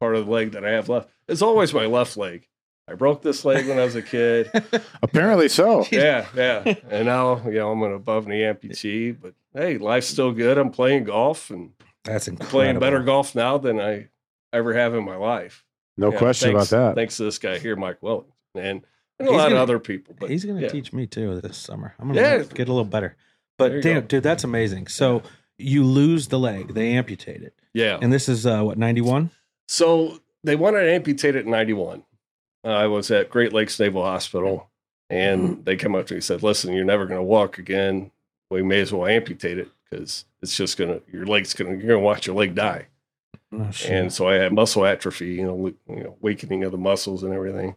Part 0.00 0.14
of 0.16 0.26
the 0.26 0.30
leg 0.32 0.52
that 0.52 0.64
I 0.64 0.70
have 0.72 0.88
left. 0.88 1.08
It's 1.28 1.40
always 1.42 1.72
my 1.72 1.86
left 1.86 2.16
leg. 2.16 2.46
I 2.88 2.94
broke 2.94 3.22
this 3.22 3.44
leg 3.44 3.66
when 3.68 3.78
I 3.78 3.84
was 3.84 3.96
a 3.96 4.02
kid. 4.02 4.50
Apparently 5.02 5.48
so. 5.48 5.84
yeah, 5.90 6.26
yeah. 6.36 6.74
And 6.88 7.06
now, 7.06 7.42
you 7.46 7.54
know, 7.54 7.72
I'm 7.72 7.82
an 7.82 7.92
above 7.92 8.26
knee 8.28 8.40
amputee, 8.42 9.16
but 9.20 9.34
hey, 9.54 9.78
life's 9.78 10.06
still 10.06 10.32
good. 10.32 10.56
I'm 10.56 10.70
playing 10.70 11.04
golf 11.04 11.50
and 11.50 11.72
That's 12.04 12.28
incredible. 12.28 12.50
playing 12.50 12.78
better 12.78 13.02
golf 13.02 13.34
now 13.34 13.58
than 13.58 13.80
I 13.80 14.08
ever 14.52 14.72
have 14.74 14.94
in 14.94 15.04
my 15.04 15.16
life. 15.16 15.64
No 15.96 16.12
Yeah, 16.12 16.18
question 16.18 16.52
thanks- 16.52 16.70
about 16.72 16.88
that. 16.90 16.94
Thanks 16.94 17.16
to 17.16 17.24
this 17.24 17.38
guy 17.38 17.58
here, 17.58 17.74
Mike 17.74 17.98
Wellington, 18.02 18.32
and, 18.54 18.82
and 19.18 19.28
a 19.28 19.32
He's 19.32 19.36
lot 19.36 19.44
gonna- 19.46 19.56
of 19.56 19.62
other 19.62 19.78
people. 19.80 20.14
But 20.18 20.30
He's 20.30 20.44
going 20.44 20.56
to 20.58 20.62
yeah. 20.62 20.68
teach 20.68 20.92
me 20.92 21.06
too 21.06 21.40
this 21.40 21.56
summer. 21.56 21.94
I'm 21.98 22.12
going 22.12 22.16
to 22.16 22.20
Yeah. 22.22 22.38
get 22.54 22.68
a 22.68 22.72
little 22.72 22.84
better. 22.84 23.16
But 23.58 23.80
damn, 23.82 24.02
go. 24.02 24.06
dude, 24.06 24.22
that's 24.22 24.44
amazing. 24.44 24.86
So 24.88 25.22
you 25.58 25.82
lose 25.82 26.28
the 26.28 26.38
leg, 26.38 26.74
they 26.74 26.92
amputate 26.92 27.42
it, 27.42 27.54
Yeah. 27.74 27.98
and 28.00 28.12
this 28.12 28.28
is 28.28 28.46
uh, 28.46 28.62
what 28.62 28.76
91. 28.78 29.30
So 29.66 30.20
they 30.44 30.54
wanted 30.54 30.82
to 30.84 30.92
amputate 30.92 31.34
it 31.34 31.46
in 31.46 31.50
91. 31.50 32.04
I 32.72 32.86
was 32.86 33.10
at 33.10 33.30
Great 33.30 33.52
Lakes 33.52 33.78
Naval 33.78 34.02
Hospital 34.02 34.70
and 35.10 35.42
mm-hmm. 35.42 35.62
they 35.62 35.76
come 35.76 35.94
up 35.94 36.06
to 36.06 36.14
me 36.14 36.16
and 36.16 36.24
said, 36.24 36.42
listen, 36.42 36.72
you're 36.74 36.84
never 36.84 37.06
going 37.06 37.18
to 37.18 37.22
walk 37.24 37.58
again. 37.58 38.10
We 38.50 38.62
may 38.62 38.80
as 38.80 38.92
well 38.92 39.06
amputate 39.06 39.58
it 39.58 39.68
because 39.88 40.24
it's 40.42 40.56
just 40.56 40.76
going 40.76 40.90
to, 40.90 41.02
your 41.12 41.26
leg's 41.26 41.54
going 41.54 41.70
to, 41.70 41.76
you're 41.78 41.94
going 41.94 42.00
to 42.00 42.04
watch 42.04 42.26
your 42.26 42.36
leg 42.36 42.54
die. 42.54 42.86
Oh. 43.52 43.70
And 43.88 44.12
so 44.12 44.28
I 44.28 44.34
had 44.34 44.52
muscle 44.52 44.84
atrophy, 44.84 45.34
you 45.34 45.44
know, 45.44 45.72
you 45.88 46.02
know, 46.04 46.16
weakening 46.20 46.64
of 46.64 46.72
the 46.72 46.78
muscles 46.78 47.22
and 47.22 47.32
everything. 47.32 47.70
I 47.70 47.74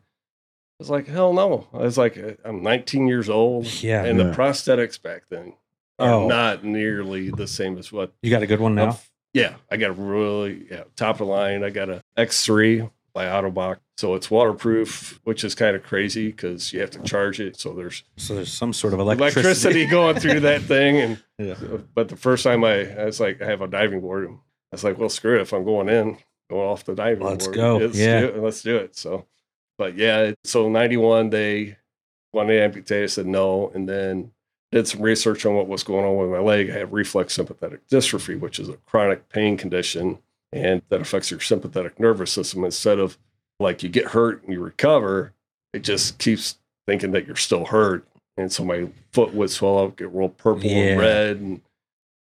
was 0.80 0.90
like, 0.90 1.08
hell 1.08 1.34
no. 1.34 1.68
I 1.74 1.78
was 1.80 1.98
like, 1.98 2.18
I'm 2.44 2.64
19 2.64 3.08
years 3.08 3.30
old. 3.30 3.66
yeah, 3.84 4.04
And 4.04 4.18
Yeah. 4.18 4.26
the 4.26 4.34
prosthetics 4.34 5.02
back 5.02 5.24
then 5.30 5.54
are 6.00 6.14
Oh. 6.14 6.28
not 6.28 6.64
nearly 6.64 7.30
the 7.30 7.48
same 7.48 7.78
as 7.78 7.92
what 7.92 8.14
you 8.22 8.30
got 8.32 8.44
a 8.44 8.48
good 8.48 8.60
one 8.62 8.76
now. 8.76 8.90
I've- 8.90 8.98
yeah, 9.34 9.56
I 9.70 9.78
got 9.78 9.92
a 9.92 9.94
really 9.94 10.66
yeah, 10.72 10.86
top 10.96 11.16
of 11.22 11.28
the 11.28 11.34
line. 11.34 11.64
I 11.64 11.70
got 11.70 11.90
a 11.90 12.04
X3 12.18 12.90
by 13.14 13.26
Ottobock. 13.26 13.78
So 13.98 14.16
it's 14.16 14.32
waterproof, 14.32 15.20
which 15.24 15.44
is 15.44 15.56
kind 15.56 15.76
of 15.76 15.84
crazy 15.84 16.28
because 16.28 16.72
you 16.72 16.80
have 16.80 16.92
to 16.92 17.02
charge 17.04 17.40
it. 17.40 17.60
So 17.60 17.74
there's 17.74 18.04
So 18.18 18.36
there's 18.36 18.52
some 18.54 18.72
sort 18.74 18.94
of 18.94 19.00
electricity, 19.00 19.40
electricity. 19.42 19.86
going 19.88 20.20
through 20.20 20.40
that 20.42 20.62
thing. 20.62 20.98
And 20.98 21.24
Yeah. 21.38 21.56
but 21.94 22.08
the 22.10 22.16
first 22.16 22.44
time 22.44 22.64
I, 22.64 22.90
I 23.02 23.06
was 23.06 23.20
like, 23.20 23.42
I 23.42 23.46
have 23.46 23.62
a 23.62 23.68
diving 23.68 24.02
board. 24.02 24.26
And 24.26 24.36
I 24.38 24.40
was 24.76 24.84
like, 24.84 24.98
well, 24.98 25.10
screw 25.10 25.38
it. 25.38 25.42
If 25.42 25.54
I'm 25.54 25.66
going 25.66 25.90
in, 25.90 26.18
going 26.50 26.68
off 26.70 26.86
the 26.86 26.96
diving 26.96 27.26
Let's 27.26 27.46
board. 27.48 27.56
go. 27.56 27.78
Let's 27.78 27.98
Yeah. 27.98 28.22
do 28.22 28.28
it. 28.28 28.38
Let's 28.40 28.62
do 28.62 28.78
it. 28.78 28.96
So, 28.96 29.26
but 29.78 29.96
yeah, 29.98 30.32
so 30.44 30.70
91, 30.70 31.30
they 31.30 31.78
wanted 32.34 32.54
to 32.54 32.62
amputate. 32.62 33.04
I 33.04 33.08
said 33.08 33.26
no. 33.26 33.72
And 33.74 33.88
then 33.90 34.32
did 34.72 34.88
some 34.88 35.02
research 35.02 35.46
on 35.46 35.56
what 35.56 35.68
was 35.68 35.84
going 35.84 36.06
on 36.06 36.16
with 36.18 36.30
my 36.30 36.40
leg. 36.40 36.70
I 36.70 36.74
have 36.78 36.94
reflex 36.94 37.34
sympathetic 37.34 37.88
dystrophy, 37.90 38.40
which 38.40 38.60
is 38.60 38.70
a 38.70 38.74
chronic 38.86 39.28
pain 39.30 39.58
condition 39.58 40.20
and 40.52 40.82
that 40.90 41.02
affects 41.02 41.32
your 41.32 41.40
sympathetic 41.40 42.00
nervous 42.00 42.32
system. 42.32 42.64
Instead 42.64 43.00
of 43.00 43.18
like 43.60 43.84
you 43.84 43.90
get 43.90 44.08
hurt 44.08 44.44
and 44.44 44.54
you 44.54 44.62
recover, 44.62 45.34
it 45.74 45.84
just 45.84 46.18
keeps 46.18 46.58
thinking 46.88 47.12
that 47.12 47.28
you're 47.28 47.36
still 47.36 47.66
hurt. 47.66 48.06
And 48.38 48.52
so 48.52 48.64
my 48.64 48.88
foot 49.12 49.34
would 49.34 49.50
swell 49.50 49.80
up, 49.80 49.98
get 49.98 50.14
real 50.14 50.30
purple 50.30 50.64
Yeah. 50.64 50.78
and 50.78 51.00
red, 51.00 51.38
and 51.38 51.62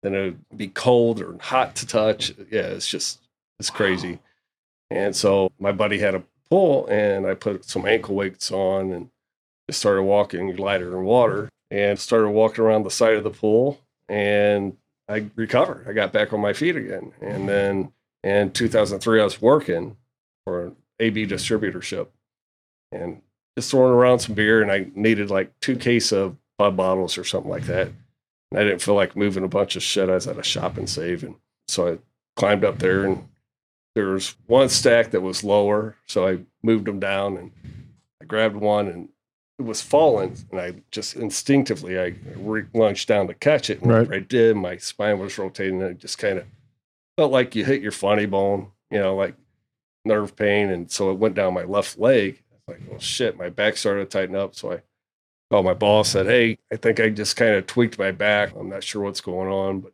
then 0.03 0.13
it 0.13 0.21
would 0.49 0.57
be 0.57 0.67
cold 0.67 1.21
or 1.21 1.37
hot 1.39 1.75
to 1.77 1.87
touch. 1.87 2.33
Yeah, 2.51 2.61
it's 2.67 2.87
just, 2.87 3.19
it's 3.59 3.69
crazy. 3.69 4.19
And 4.91 5.15
so 5.15 5.51
my 5.59 5.71
buddy 5.71 5.99
had 5.99 6.15
a 6.15 6.23
pool 6.49 6.87
and 6.87 7.25
I 7.25 7.35
put 7.35 7.65
some 7.65 7.85
ankle 7.85 8.15
weights 8.15 8.51
on 8.51 8.91
and 8.91 9.09
just 9.69 9.79
started 9.79 10.03
walking 10.03 10.55
lighter 10.57 10.97
in 10.97 11.03
water 11.03 11.49
and 11.71 11.97
started 11.99 12.29
walking 12.31 12.63
around 12.63 12.83
the 12.83 12.91
side 12.91 13.13
of 13.15 13.23
the 13.23 13.29
pool 13.29 13.79
and 14.07 14.75
I 15.07 15.25
recovered. 15.35 15.85
I 15.87 15.93
got 15.93 16.11
back 16.11 16.33
on 16.33 16.39
my 16.41 16.53
feet 16.53 16.75
again. 16.75 17.13
And 17.21 17.47
then 17.47 17.91
in 18.23 18.51
2003, 18.51 19.21
I 19.21 19.23
was 19.23 19.41
working 19.41 19.97
for 20.45 20.67
an 20.67 20.75
AB 20.99 21.27
distributorship 21.27 22.07
and 22.91 23.21
just 23.57 23.71
throwing 23.71 23.93
around 23.93 24.19
some 24.19 24.35
beer. 24.35 24.61
And 24.61 24.71
I 24.71 24.87
needed 24.95 25.29
like 25.29 25.51
two 25.61 25.75
case 25.75 26.11
of 26.11 26.35
Bud 26.57 26.75
bottles 26.75 27.17
or 27.17 27.23
something 27.23 27.49
like 27.51 27.63
that. 27.65 27.87
And 28.51 28.59
I 28.59 28.63
didn't 28.63 28.81
feel 28.81 28.95
like 28.95 29.15
moving 29.15 29.43
a 29.43 29.47
bunch 29.49 29.75
of 29.75 29.83
shit. 29.83 30.09
I 30.09 30.15
was 30.15 30.27
at 30.27 30.37
a 30.37 30.43
shop 30.43 30.77
and 30.77 30.89
save. 30.89 31.23
And 31.23 31.35
so 31.67 31.93
I 31.93 31.97
climbed 32.35 32.65
up 32.65 32.79
there 32.79 33.05
and 33.05 33.27
there 33.95 34.07
was 34.07 34.35
one 34.47 34.69
stack 34.69 35.11
that 35.11 35.21
was 35.21 35.43
lower. 35.43 35.95
So 36.07 36.27
I 36.27 36.39
moved 36.63 36.85
them 36.85 36.99
down 36.99 37.37
and 37.37 37.51
I 38.21 38.25
grabbed 38.25 38.55
one 38.55 38.87
and 38.87 39.09
it 39.57 39.63
was 39.63 39.81
falling. 39.81 40.35
And 40.51 40.59
I 40.59 40.73
just 40.91 41.15
instinctively, 41.15 41.99
I 41.99 42.15
re- 42.35 42.65
lunged 42.73 43.07
down 43.07 43.27
to 43.27 43.33
catch 43.33 43.69
it. 43.69 43.81
And 43.81 43.91
Right. 43.91 44.11
I 44.11 44.19
did, 44.19 44.55
my 44.57 44.77
spine 44.77 45.19
was 45.19 45.37
rotating 45.37 45.81
and 45.81 45.91
it 45.91 45.99
just 45.99 46.17
kind 46.17 46.39
of 46.39 46.45
felt 47.19 47.33
like 47.33 47.53
you 47.53 47.65
hit 47.65 47.81
your 47.81 47.91
funny 47.91 48.25
bone, 48.25 48.71
you 48.89 48.97
know, 48.97 49.13
like 49.13 49.35
nerve 50.05 50.37
pain. 50.37 50.69
And 50.69 50.89
so 50.89 51.11
it 51.11 51.17
went 51.17 51.35
down 51.35 51.53
my 51.53 51.65
left 51.65 51.99
leg. 51.99 52.41
Like, 52.65 52.79
well, 52.89 52.97
shit, 52.97 53.37
my 53.37 53.49
back 53.49 53.75
started 53.75 54.09
to 54.09 54.17
tighten 54.17 54.37
up. 54.37 54.55
So 54.55 54.71
I 54.71 54.81
called 55.51 55.65
my 55.65 55.73
boss, 55.73 56.11
said, 56.11 56.27
hey, 56.27 56.59
I 56.71 56.77
think 56.77 57.01
I 57.01 57.09
just 57.09 57.35
kind 57.35 57.55
of 57.55 57.67
tweaked 57.67 57.99
my 57.99 58.11
back. 58.11 58.55
I'm 58.55 58.69
not 58.69 58.85
sure 58.85 59.01
what's 59.01 59.19
going 59.19 59.51
on, 59.51 59.81
but 59.81 59.91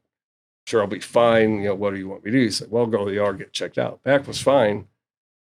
sure 0.67 0.81
I'll 0.81 0.87
be 0.87 0.99
fine. 0.99 1.63
You 1.63 1.69
know, 1.69 1.75
what 1.75 1.95
do 1.95 1.99
you 1.99 2.07
want 2.07 2.23
me 2.23 2.29
to 2.29 2.37
do? 2.37 2.43
He 2.43 2.51
said, 2.51 2.69
well, 2.69 2.85
go 2.85 3.05
to 3.05 3.11
the 3.11 3.17
ER, 3.17 3.33
get 3.33 3.53
checked 3.53 3.79
out. 3.79 4.03
Back 4.03 4.27
was 4.27 4.39
fine. 4.39 4.87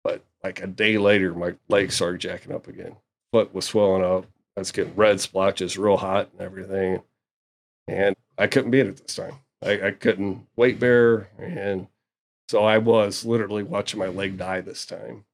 But 0.04 0.26
like 0.44 0.64
a 0.64 0.68
day 0.68 0.98
later, 0.98 1.36
my 1.36 1.54
leg 1.68 1.92
started 1.92 2.20
jacking 2.20 2.52
up 2.52 2.68
again. 2.68 2.96
Foot 3.32 3.54
was 3.54 3.66
swelling 3.66 4.04
up. 4.04 4.26
I 4.58 4.62
was 4.62 4.72
getting 4.72 4.96
red 4.96 5.22
splotches, 5.22 5.78
real 5.78 5.98
hot 5.98 6.30
and 6.32 6.42
everything. 6.42 7.04
And 7.88 8.16
I 8.40 8.48
couldn't 8.48 8.72
beat 8.72 8.88
it 8.88 8.98
this 8.98 9.16
time. 9.16 9.36
I, 9.64 9.88
I 9.88 9.92
couldn't 9.92 10.48
weight 10.56 10.80
bear. 10.80 11.30
And 11.38 11.88
so 12.48 12.64
I 12.64 12.78
was 12.78 13.26
literally 13.26 13.64
watching 13.64 14.00
my 14.00 14.08
leg 14.08 14.38
die 14.38 14.62
this 14.62 14.86
time. 14.86 15.26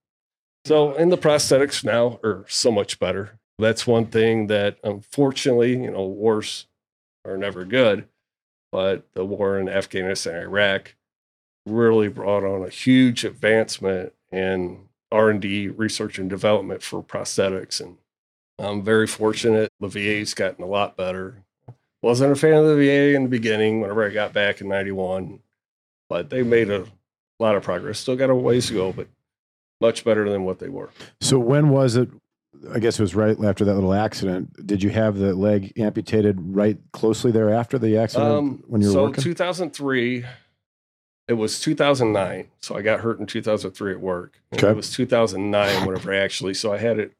So, 0.65 0.95
and 0.95 1.11
the 1.11 1.17
prosthetics 1.17 1.83
now 1.83 2.19
are 2.23 2.45
so 2.47 2.71
much 2.71 2.99
better. 2.99 3.39
That's 3.59 3.87
one 3.87 4.07
thing 4.07 4.47
that 4.47 4.77
unfortunately, 4.83 5.73
you 5.83 5.91
know, 5.91 6.03
wars 6.03 6.67
are 7.23 7.37
never 7.37 7.65
good, 7.65 8.07
but 8.71 9.07
the 9.13 9.23
war 9.23 9.59
in 9.59 9.69
Afghanistan, 9.69 10.41
Iraq 10.41 10.95
really 11.65 12.07
brought 12.07 12.43
on 12.43 12.63
a 12.63 12.69
huge 12.69 13.23
advancement 13.23 14.13
in 14.31 14.89
R&D 15.11 15.69
research 15.69 16.19
and 16.19 16.29
development 16.29 16.83
for 16.83 17.01
prosthetics 17.01 17.79
and 17.79 17.97
I'm 18.57 18.83
very 18.83 19.07
fortunate 19.07 19.71
the 19.79 19.87
VA's 19.87 20.33
gotten 20.33 20.63
a 20.63 20.67
lot 20.67 20.95
better. 20.95 21.43
Wasn't 22.05 22.31
a 22.31 22.35
fan 22.35 22.53
of 22.53 22.67
the 22.67 22.75
VA 22.75 23.15
in 23.15 23.23
the 23.23 23.29
beginning 23.29 23.81
whenever 23.81 24.05
I 24.05 24.11
got 24.11 24.31
back 24.31 24.61
in 24.61 24.67
91, 24.67 25.39
but 26.07 26.29
they 26.29 26.43
made 26.43 26.69
a 26.69 26.85
lot 27.39 27.55
of 27.55 27.63
progress. 27.63 27.97
Still 27.97 28.15
got 28.15 28.29
a 28.29 28.35
ways 28.35 28.67
to 28.67 28.75
go, 28.75 28.93
but 28.93 29.07
much 29.81 30.05
better 30.05 30.29
than 30.29 30.43
what 30.43 30.59
they 30.59 30.69
were. 30.69 30.91
So 31.19 31.39
when 31.39 31.69
was 31.69 31.95
it? 31.95 32.09
I 32.71 32.77
guess 32.77 32.99
it 32.99 33.01
was 33.01 33.15
right 33.15 33.35
after 33.43 33.65
that 33.65 33.73
little 33.73 33.95
accident. 33.95 34.67
Did 34.67 34.83
you 34.83 34.91
have 34.91 35.17
the 35.17 35.33
leg 35.33 35.73
amputated 35.79 36.37
right 36.39 36.77
closely 36.93 37.31
thereafter 37.31 37.79
the 37.79 37.97
accident 37.97 38.31
Um, 38.31 38.63
when 38.67 38.81
you 38.81 38.89
were 38.89 38.93
so 38.93 39.03
working? 39.05 39.23
2003, 39.23 40.25
it 41.27 41.33
was 41.33 41.59
2009. 41.59 42.51
So 42.59 42.77
I 42.77 42.83
got 42.83 42.99
hurt 42.99 43.19
in 43.19 43.25
2003 43.25 43.93
at 43.93 43.99
work. 43.99 44.39
Okay. 44.53 44.69
It 44.69 44.75
was 44.75 44.91
2009 44.91 45.87
whenever 45.87 46.13
I 46.13 46.17
actually, 46.17 46.53
so 46.53 46.71
I 46.71 46.77
had 46.77 46.99
it 46.99 47.13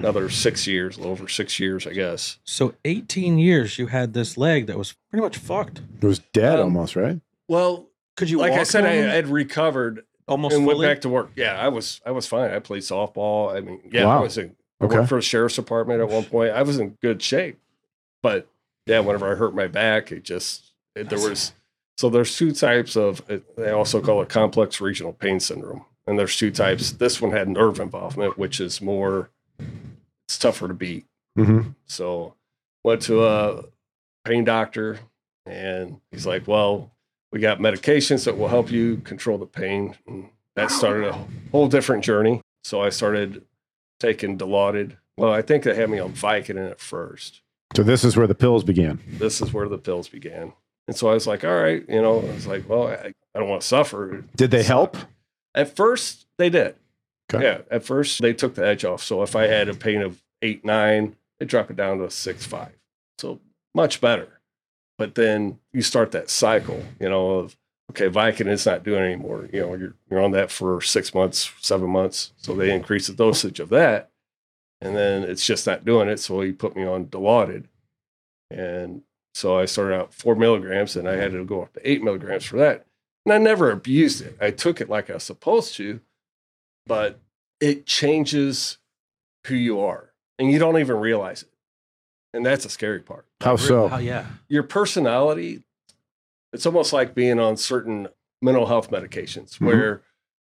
another 0.00 0.28
six 0.28 0.66
years, 0.66 0.96
a 0.96 1.00
little 1.00 1.12
over 1.12 1.28
six 1.28 1.58
years, 1.60 1.86
I 1.86 1.92
guess. 1.92 2.38
So 2.44 2.74
18 2.84 3.38
years 3.38 3.78
you 3.78 3.86
had 3.88 4.12
this 4.12 4.36
leg 4.36 4.66
that 4.66 4.78
was 4.78 4.94
pretty 5.10 5.22
much 5.22 5.36
fucked. 5.38 5.80
it 6.00 6.06
was 6.06 6.18
dead 6.32 6.58
Um, 6.58 6.66
almost, 6.76 6.96
right? 6.96 7.20
Well, 7.48 7.88
Could 8.16 8.30
you 8.30 8.38
like 8.38 8.52
I 8.52 8.62
said, 8.64 8.84
I 8.84 8.92
had 8.94 9.28
recovered 9.28 10.04
almost 10.26 10.56
and 10.56 10.66
went 10.66 10.80
back 10.80 11.00
to 11.02 11.08
work. 11.08 11.30
Yeah, 11.36 11.58
I 11.58 11.68
was 11.68 12.00
I 12.06 12.10
was 12.10 12.26
fine. 12.26 12.50
I 12.50 12.58
played 12.58 12.82
softball. 12.82 13.54
I 13.54 13.60
mean, 13.60 13.80
yeah, 13.92 14.06
Wow. 14.06 14.18
I 14.20 14.22
was 14.22 14.38
in 14.38 14.56
I 14.80 14.84
Okay. 14.86 14.96
worked 14.96 15.08
for 15.08 15.16
the 15.16 15.22
sheriff's 15.22 15.56
department 15.56 16.00
at 16.00 16.08
one 16.08 16.24
point. 16.24 16.50
I 16.52 16.62
was 16.62 16.78
in 16.78 16.96
good 17.00 17.22
shape, 17.22 17.58
but 18.22 18.48
yeah, 18.86 19.00
whenever 19.00 19.30
I 19.30 19.34
hurt 19.36 19.54
my 19.54 19.66
back, 19.66 20.10
it 20.12 20.24
just 20.24 20.72
it, 20.94 21.08
there 21.08 21.18
was 21.18 21.52
so 21.96 22.10
there's 22.10 22.36
two 22.36 22.52
types 22.52 22.96
of 22.96 23.22
they 23.56 23.70
also 23.70 24.00
call 24.00 24.20
it 24.22 24.28
complex 24.28 24.80
regional 24.80 25.12
pain 25.12 25.38
syndrome, 25.40 25.84
and 26.06 26.18
there's 26.18 26.36
two 26.36 26.50
types. 26.50 26.90
This 26.92 27.20
one 27.20 27.30
had 27.30 27.48
nerve 27.48 27.78
involvement, 27.80 28.36
which 28.38 28.60
is 28.60 28.80
more 28.82 29.30
it's 30.26 30.38
tougher 30.38 30.68
to 30.68 30.74
beat. 30.74 31.04
Mm-hmm. 31.38 31.70
So 31.86 32.34
went 32.82 33.02
to 33.02 33.26
a 33.26 33.64
pain 34.24 34.44
doctor 34.44 34.98
and 35.46 36.00
he's 36.10 36.26
like, 36.26 36.46
well, 36.46 36.90
we 37.32 37.40
got 37.40 37.58
medications 37.58 38.24
that 38.24 38.38
will 38.38 38.48
help 38.48 38.70
you 38.70 38.98
control 38.98 39.38
the 39.38 39.46
pain. 39.46 39.96
And 40.06 40.28
that 40.56 40.70
started 40.70 41.08
a 41.08 41.18
whole 41.50 41.68
different 41.68 42.04
journey. 42.04 42.40
So 42.62 42.80
I 42.82 42.90
started 42.90 43.44
taking 44.00 44.38
Dilaudid. 44.38 44.96
Well, 45.16 45.32
I 45.32 45.42
think 45.42 45.64
they 45.64 45.74
had 45.74 45.90
me 45.90 45.98
on 45.98 46.12
Vicodin 46.12 46.70
at 46.70 46.80
first. 46.80 47.42
So 47.76 47.82
this 47.82 48.04
is 48.04 48.16
where 48.16 48.26
the 48.26 48.34
pills 48.34 48.62
began. 48.62 49.00
This 49.06 49.40
is 49.42 49.52
where 49.52 49.68
the 49.68 49.78
pills 49.78 50.08
began. 50.08 50.52
And 50.86 50.96
so 50.96 51.08
I 51.08 51.14
was 51.14 51.26
like, 51.26 51.44
all 51.44 51.56
right, 51.56 51.84
you 51.88 52.00
know, 52.00 52.20
I 52.20 52.34
was 52.34 52.46
like, 52.46 52.68
well, 52.68 52.88
I, 52.88 53.12
I 53.34 53.38
don't 53.38 53.48
want 53.48 53.62
to 53.62 53.66
suffer. 53.66 54.24
Did 54.36 54.50
they 54.50 54.62
help? 54.62 54.96
At 55.54 55.74
first, 55.74 56.26
they 56.38 56.50
did. 56.50 56.76
Okay. 57.32 57.44
Yeah. 57.44 57.60
At 57.70 57.84
first, 57.84 58.20
they 58.20 58.32
took 58.32 58.54
the 58.54 58.66
edge 58.66 58.84
off. 58.84 59.02
So 59.02 59.22
if 59.22 59.34
I 59.34 59.46
had 59.46 59.68
a 59.68 59.74
pain 59.74 60.02
of 60.02 60.22
eight, 60.42 60.64
nine, 60.64 61.16
they 61.38 61.46
drop 61.46 61.70
it 61.70 61.76
down 61.76 61.98
to 61.98 62.10
six, 62.10 62.44
five. 62.44 62.72
So 63.18 63.40
much 63.74 64.00
better. 64.00 64.40
But 64.98 65.14
then 65.14 65.58
you 65.72 65.82
start 65.82 66.12
that 66.12 66.30
cycle, 66.30 66.82
you 67.00 67.08
know, 67.08 67.30
of 67.30 67.56
okay, 67.90 68.08
Vicodin 68.08 68.48
is 68.48 68.66
not 68.66 68.84
doing 68.84 69.02
anymore. 69.02 69.48
You 69.52 69.60
know, 69.60 69.74
you're 69.74 69.94
you're 70.10 70.20
on 70.20 70.30
that 70.32 70.50
for 70.50 70.80
six 70.80 71.14
months, 71.14 71.50
seven 71.60 71.90
months. 71.90 72.32
So 72.36 72.54
they 72.54 72.72
increase 72.72 73.08
the 73.08 73.14
dosage 73.14 73.60
of 73.60 73.70
that, 73.70 74.10
and 74.80 74.96
then 74.96 75.22
it's 75.24 75.44
just 75.44 75.66
not 75.66 75.84
doing 75.84 76.08
it. 76.08 76.20
So 76.20 76.40
he 76.40 76.52
put 76.52 76.76
me 76.76 76.84
on 76.86 77.06
Dilaudid, 77.06 77.64
and 78.50 79.02
so 79.34 79.58
I 79.58 79.64
started 79.64 79.96
out 79.96 80.14
four 80.14 80.36
milligrams, 80.36 80.94
and 80.94 81.08
I 81.08 81.16
had 81.16 81.32
to 81.32 81.44
go 81.44 81.62
up 81.62 81.72
to 81.72 81.90
eight 81.90 82.02
milligrams 82.02 82.44
for 82.44 82.56
that. 82.58 82.86
And 83.26 83.32
I 83.32 83.38
never 83.38 83.70
abused 83.70 84.22
it. 84.22 84.36
I 84.40 84.50
took 84.50 84.80
it 84.80 84.88
like 84.88 85.10
I 85.10 85.14
was 85.14 85.24
supposed 85.24 85.74
to, 85.76 86.00
but 86.86 87.20
it 87.60 87.86
changes 87.86 88.78
who 89.46 89.54
you 89.54 89.80
are, 89.80 90.12
and 90.38 90.50
you 90.50 90.58
don't 90.58 90.78
even 90.78 90.96
realize 90.96 91.42
it. 91.42 91.48
And 92.32 92.44
that's 92.44 92.64
a 92.64 92.68
scary 92.68 93.00
part 93.00 93.26
How 93.40 93.54
so? 93.56 93.86
How- 93.88 93.98
yeah. 93.98 94.26
your 94.48 94.64
personality 94.64 95.62
it's 96.52 96.66
almost 96.66 96.92
like 96.92 97.14
being 97.14 97.38
on 97.40 97.56
certain 97.56 98.08
mental 98.42 98.66
health 98.66 98.90
medications 98.90 99.58
Mhm. 99.58 99.66
where 99.66 100.02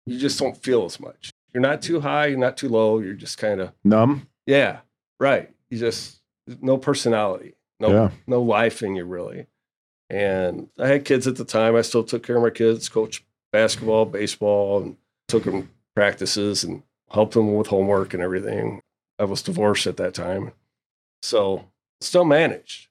you 0.07 0.19
just 0.19 0.39
don't 0.39 0.57
feel 0.57 0.85
as 0.85 0.99
much 1.01 1.31
you're 1.53 1.61
not 1.61 1.83
too 1.83 2.01
high 2.01 2.27
you're 2.27 2.39
not 2.39 2.57
too 2.57 2.69
low 2.69 2.99
you're 3.01 3.15
just 3.15 3.39
kind 3.39 3.61
of 3.61 3.73
Numb? 3.85 4.29
yeah 4.47 4.81
right 5.21 5.53
you 5.71 5.79
just 5.79 6.21
no 6.61 6.79
personality 6.79 7.55
no 7.81 7.91
Yeah. 7.91 8.11
no 8.27 8.41
life 8.43 8.83
in 8.83 8.95
you 8.97 9.05
really 9.05 9.47
and 10.11 10.69
i 10.79 10.87
had 10.89 11.05
kids 11.05 11.27
at 11.27 11.37
the 11.37 11.45
time 11.45 11.75
i 11.77 11.83
still 11.83 12.05
took 12.05 12.23
care 12.25 12.37
of 12.37 12.43
my 12.43 12.51
kids 12.51 12.89
coached 12.89 13.25
basketball 13.53 14.05
baseball 14.05 14.83
and 14.83 14.97
took 15.29 15.45
them 15.45 15.71
practices 15.95 16.65
and 16.65 16.83
helped 17.13 17.35
them 17.35 17.55
with 17.55 17.69
homework 17.69 18.13
and 18.15 18.23
everything 18.23 18.81
i 19.19 19.25
was 19.25 19.43
divorced 19.43 19.87
at 19.87 19.97
that 19.97 20.15
time 20.15 20.53
so 21.23 21.65
still 22.01 22.25
managed 22.25 22.89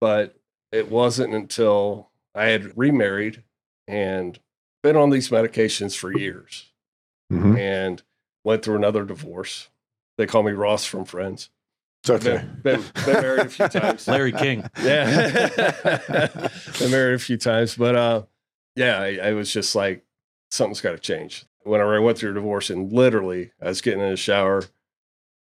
but 0.00 0.36
it 0.72 0.90
wasn't 0.90 1.34
until 1.34 2.10
i 2.34 2.46
had 2.46 2.76
remarried 2.76 3.42
and 3.86 4.38
been 4.82 4.96
on 4.96 5.10
these 5.10 5.30
medications 5.30 5.96
for 5.96 6.16
years 6.16 6.66
hmm 7.30 7.56
and 7.56 8.02
went 8.44 8.62
through 8.64 8.76
another 8.76 9.04
divorce 9.04 9.68
they 10.16 10.26
call 10.26 10.42
me 10.42 10.52
ross 10.52 10.84
from 10.84 11.04
friends 11.04 11.50
It's 12.02 12.10
okay. 12.10 12.44
been, 12.62 12.80
been, 12.80 12.84
been 13.04 13.22
married 13.22 13.46
a 13.46 13.48
few 13.48 13.68
times 13.80 14.06
Larry 14.08 14.32
King. 14.32 14.64
yeah. 14.82 15.68
Been 16.78 16.90
married 16.92 17.14
a 17.16 17.18
few 17.18 17.36
times, 17.36 17.74
but 17.74 17.96
uh, 17.96 18.22
yeah, 18.76 18.98
I, 19.00 19.18
I 19.30 19.32
was 19.32 19.52
just 19.52 19.74
like, 19.74 20.04
something's 20.52 20.80
got 20.80 20.92
to 20.92 20.98
change. 20.98 21.44
Whenever 21.64 21.96
I 21.96 21.98
went 21.98 22.18
through 22.18 22.30
a 22.30 22.34
divorce, 22.34 22.70
and 22.70 22.92
literally, 22.92 23.52
I 23.60 23.66
was 23.66 23.80
getting 23.80 24.00
in 24.00 24.10
the 24.10 24.16
shower 24.16 24.64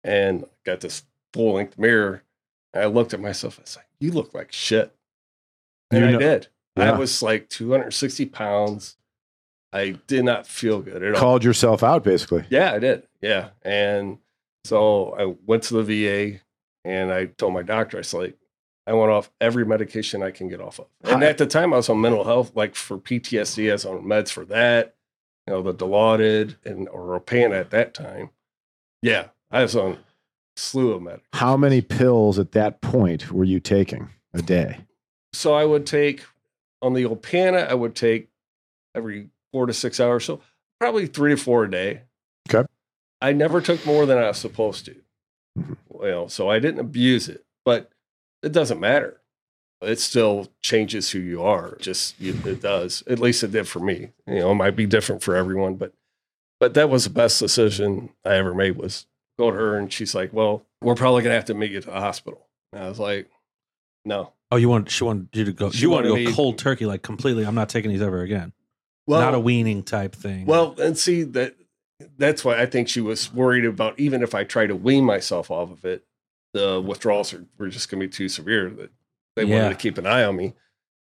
and 0.03 0.45
got 0.65 0.79
this 0.81 1.03
full 1.33 1.53
length 1.53 1.77
mirror. 1.77 2.23
I 2.73 2.85
looked 2.85 3.13
at 3.13 3.19
myself. 3.19 3.59
I 3.59 3.63
was 3.63 3.75
like, 3.75 3.87
"You 3.99 4.11
look 4.11 4.33
like 4.33 4.51
shit," 4.51 4.95
and 5.91 6.09
You 6.09 6.15
I 6.15 6.19
did. 6.19 6.47
I 6.75 6.91
was 6.91 7.21
like 7.21 7.49
260 7.49 8.25
pounds. 8.27 8.97
I 9.71 9.97
did 10.07 10.23
not 10.23 10.47
feel 10.47 10.81
good 10.81 11.03
at 11.03 11.13
all. 11.15 11.19
Called 11.19 11.43
yourself 11.43 11.83
out, 11.83 12.03
basically. 12.03 12.45
Yeah, 12.49 12.73
I 12.73 12.79
did. 12.79 13.07
Yeah. 13.21 13.49
And 13.63 14.19
so 14.65 15.15
I 15.17 15.35
went 15.45 15.63
to 15.63 15.81
the 15.81 15.83
VA 15.83 16.39
and 16.85 17.11
I 17.11 17.25
told 17.25 17.53
my 17.53 17.63
doctor, 17.63 17.97
I 17.97 18.01
said, 18.01 18.17
like, 18.19 18.37
I 18.85 18.93
want 18.93 19.11
off 19.11 19.31
every 19.39 19.65
medication 19.65 20.21
I 20.21 20.31
can 20.31 20.47
get 20.47 20.61
off 20.61 20.79
of. 20.79 20.87
And 21.03 21.23
Hi. 21.23 21.29
at 21.29 21.37
the 21.37 21.45
time 21.47 21.73
I 21.73 21.77
was 21.77 21.89
on 21.89 22.01
mental 22.01 22.23
health, 22.23 22.51
like 22.55 22.75
for 22.75 22.97
PTSD, 22.97 23.69
I 23.69 23.73
was 23.73 23.85
on 23.85 24.03
meds 24.03 24.29
for 24.29 24.45
that, 24.45 24.95
you 25.47 25.53
know, 25.53 25.61
the 25.61 25.73
Dilaudid 25.73 26.55
and 26.65 26.87
or 26.89 27.03
Ropan 27.05 27.51
at 27.53 27.69
that 27.71 27.93
time. 27.93 28.29
Yeah. 29.01 29.27
I 29.51 29.61
was 29.61 29.75
on 29.75 29.91
a 29.93 29.97
slew 30.55 30.91
of 30.91 31.01
meds. 31.01 31.21
How 31.33 31.55
many 31.57 31.81
pills 31.81 32.39
at 32.39 32.53
that 32.53 32.81
point 32.81 33.31
were 33.31 33.43
you 33.43 33.59
taking 33.59 34.09
a 34.33 34.41
day? 34.41 34.79
So 35.33 35.53
I 35.53 35.65
would 35.65 35.85
take 35.85 36.23
on 36.81 36.93
the 36.93 37.03
Opana, 37.03 37.67
I 37.67 37.73
would 37.73 37.95
take 37.95 38.29
every 38.95 39.29
four 39.51 39.65
to 39.67 39.73
six 39.73 39.99
hours. 39.99 40.25
So 40.25 40.41
probably 40.79 41.07
three 41.07 41.31
to 41.31 41.37
four 41.37 41.65
a 41.65 41.71
day. 41.71 42.01
Okay. 42.49 42.67
I 43.21 43.31
never 43.31 43.61
took 43.61 43.85
more 43.85 44.05
than 44.05 44.17
I 44.17 44.27
was 44.27 44.37
supposed 44.37 44.85
to. 44.85 44.95
Mhm. 45.57 45.77
You 46.01 46.07
know, 46.11 46.27
so 46.27 46.49
I 46.49 46.59
didn't 46.59 46.79
abuse 46.81 47.29
it, 47.29 47.45
but 47.63 47.91
it 48.41 48.51
doesn't 48.51 48.79
matter. 48.79 49.21
It 49.83 49.99
still 49.99 50.47
changes 50.61 51.11
who 51.11 51.19
you 51.19 51.43
are. 51.43 51.77
Just 51.79 52.19
you, 52.19 52.37
it 52.45 52.61
does. 52.61 53.03
At 53.07 53.19
least 53.19 53.43
it 53.43 53.51
did 53.51 53.67
for 53.67 53.79
me. 53.79 54.09
You 54.27 54.39
know, 54.39 54.51
it 54.51 54.55
might 54.55 54.75
be 54.75 54.85
different 54.85 55.23
for 55.23 55.35
everyone, 55.35 55.75
but 55.75 55.93
but 56.59 56.73
that 56.75 56.89
was 56.89 57.03
the 57.03 57.09
best 57.09 57.39
decision 57.39 58.09
I 58.25 58.35
ever 58.35 58.53
made. 58.53 58.77
Was 58.77 59.05
go 59.37 59.51
to 59.51 59.57
her 59.57 59.77
and 59.77 59.91
she's 59.91 60.15
like, 60.15 60.31
"Well, 60.33 60.65
we're 60.81 60.95
probably 60.95 61.23
gonna 61.23 61.35
have 61.35 61.45
to 61.45 61.53
meet 61.53 61.71
you 61.71 61.81
to 61.81 61.87
the 61.87 61.99
hospital." 61.99 62.47
And 62.71 62.83
I 62.83 62.89
was 62.89 62.99
like, 62.99 63.29
"No." 64.05 64.33
Oh, 64.51 64.55
you 64.57 64.69
want 64.69 64.89
she 64.89 65.03
wanted 65.03 65.29
you 65.33 65.45
to 65.45 65.51
go. 65.53 65.71
She 65.71 65.81
you 65.81 65.89
want 65.89 66.05
to 66.05 66.09
go 66.09 66.15
me- 66.15 66.33
cold 66.33 66.57
turkey, 66.57 66.85
like 66.85 67.01
completely. 67.01 67.43
I'm 67.43 67.55
not 67.55 67.69
taking 67.69 67.91
these 67.91 68.01
ever 68.01 68.21
again. 68.21 68.53
Well, 69.07 69.19
not 69.19 69.33
a 69.33 69.39
weaning 69.39 69.83
type 69.83 70.15
thing. 70.15 70.45
Well, 70.45 70.75
and 70.79 70.97
see 70.97 71.23
that 71.23 71.55
that's 72.17 72.45
why 72.45 72.61
I 72.61 72.65
think 72.65 72.87
she 72.87 73.01
was 73.01 73.33
worried 73.33 73.65
about 73.65 73.99
even 73.99 74.23
if 74.23 74.33
I 74.35 74.43
try 74.43 74.67
to 74.67 74.75
wean 74.75 75.03
myself 75.05 75.51
off 75.51 75.71
of 75.71 75.85
it, 75.85 76.05
the 76.53 76.79
withdrawals 76.79 77.33
are, 77.33 77.45
were 77.57 77.67
just 77.67 77.89
going 77.89 77.99
to 77.99 78.07
be 78.07 78.11
too 78.11 78.29
severe 78.29 78.69
that 78.69 78.91
they 79.35 79.43
Yeah. 79.43 79.63
wanted 79.63 79.69
to 79.77 79.81
keep 79.81 79.97
an 79.97 80.05
eye 80.05 80.23
on 80.23 80.35
me. 80.35 80.53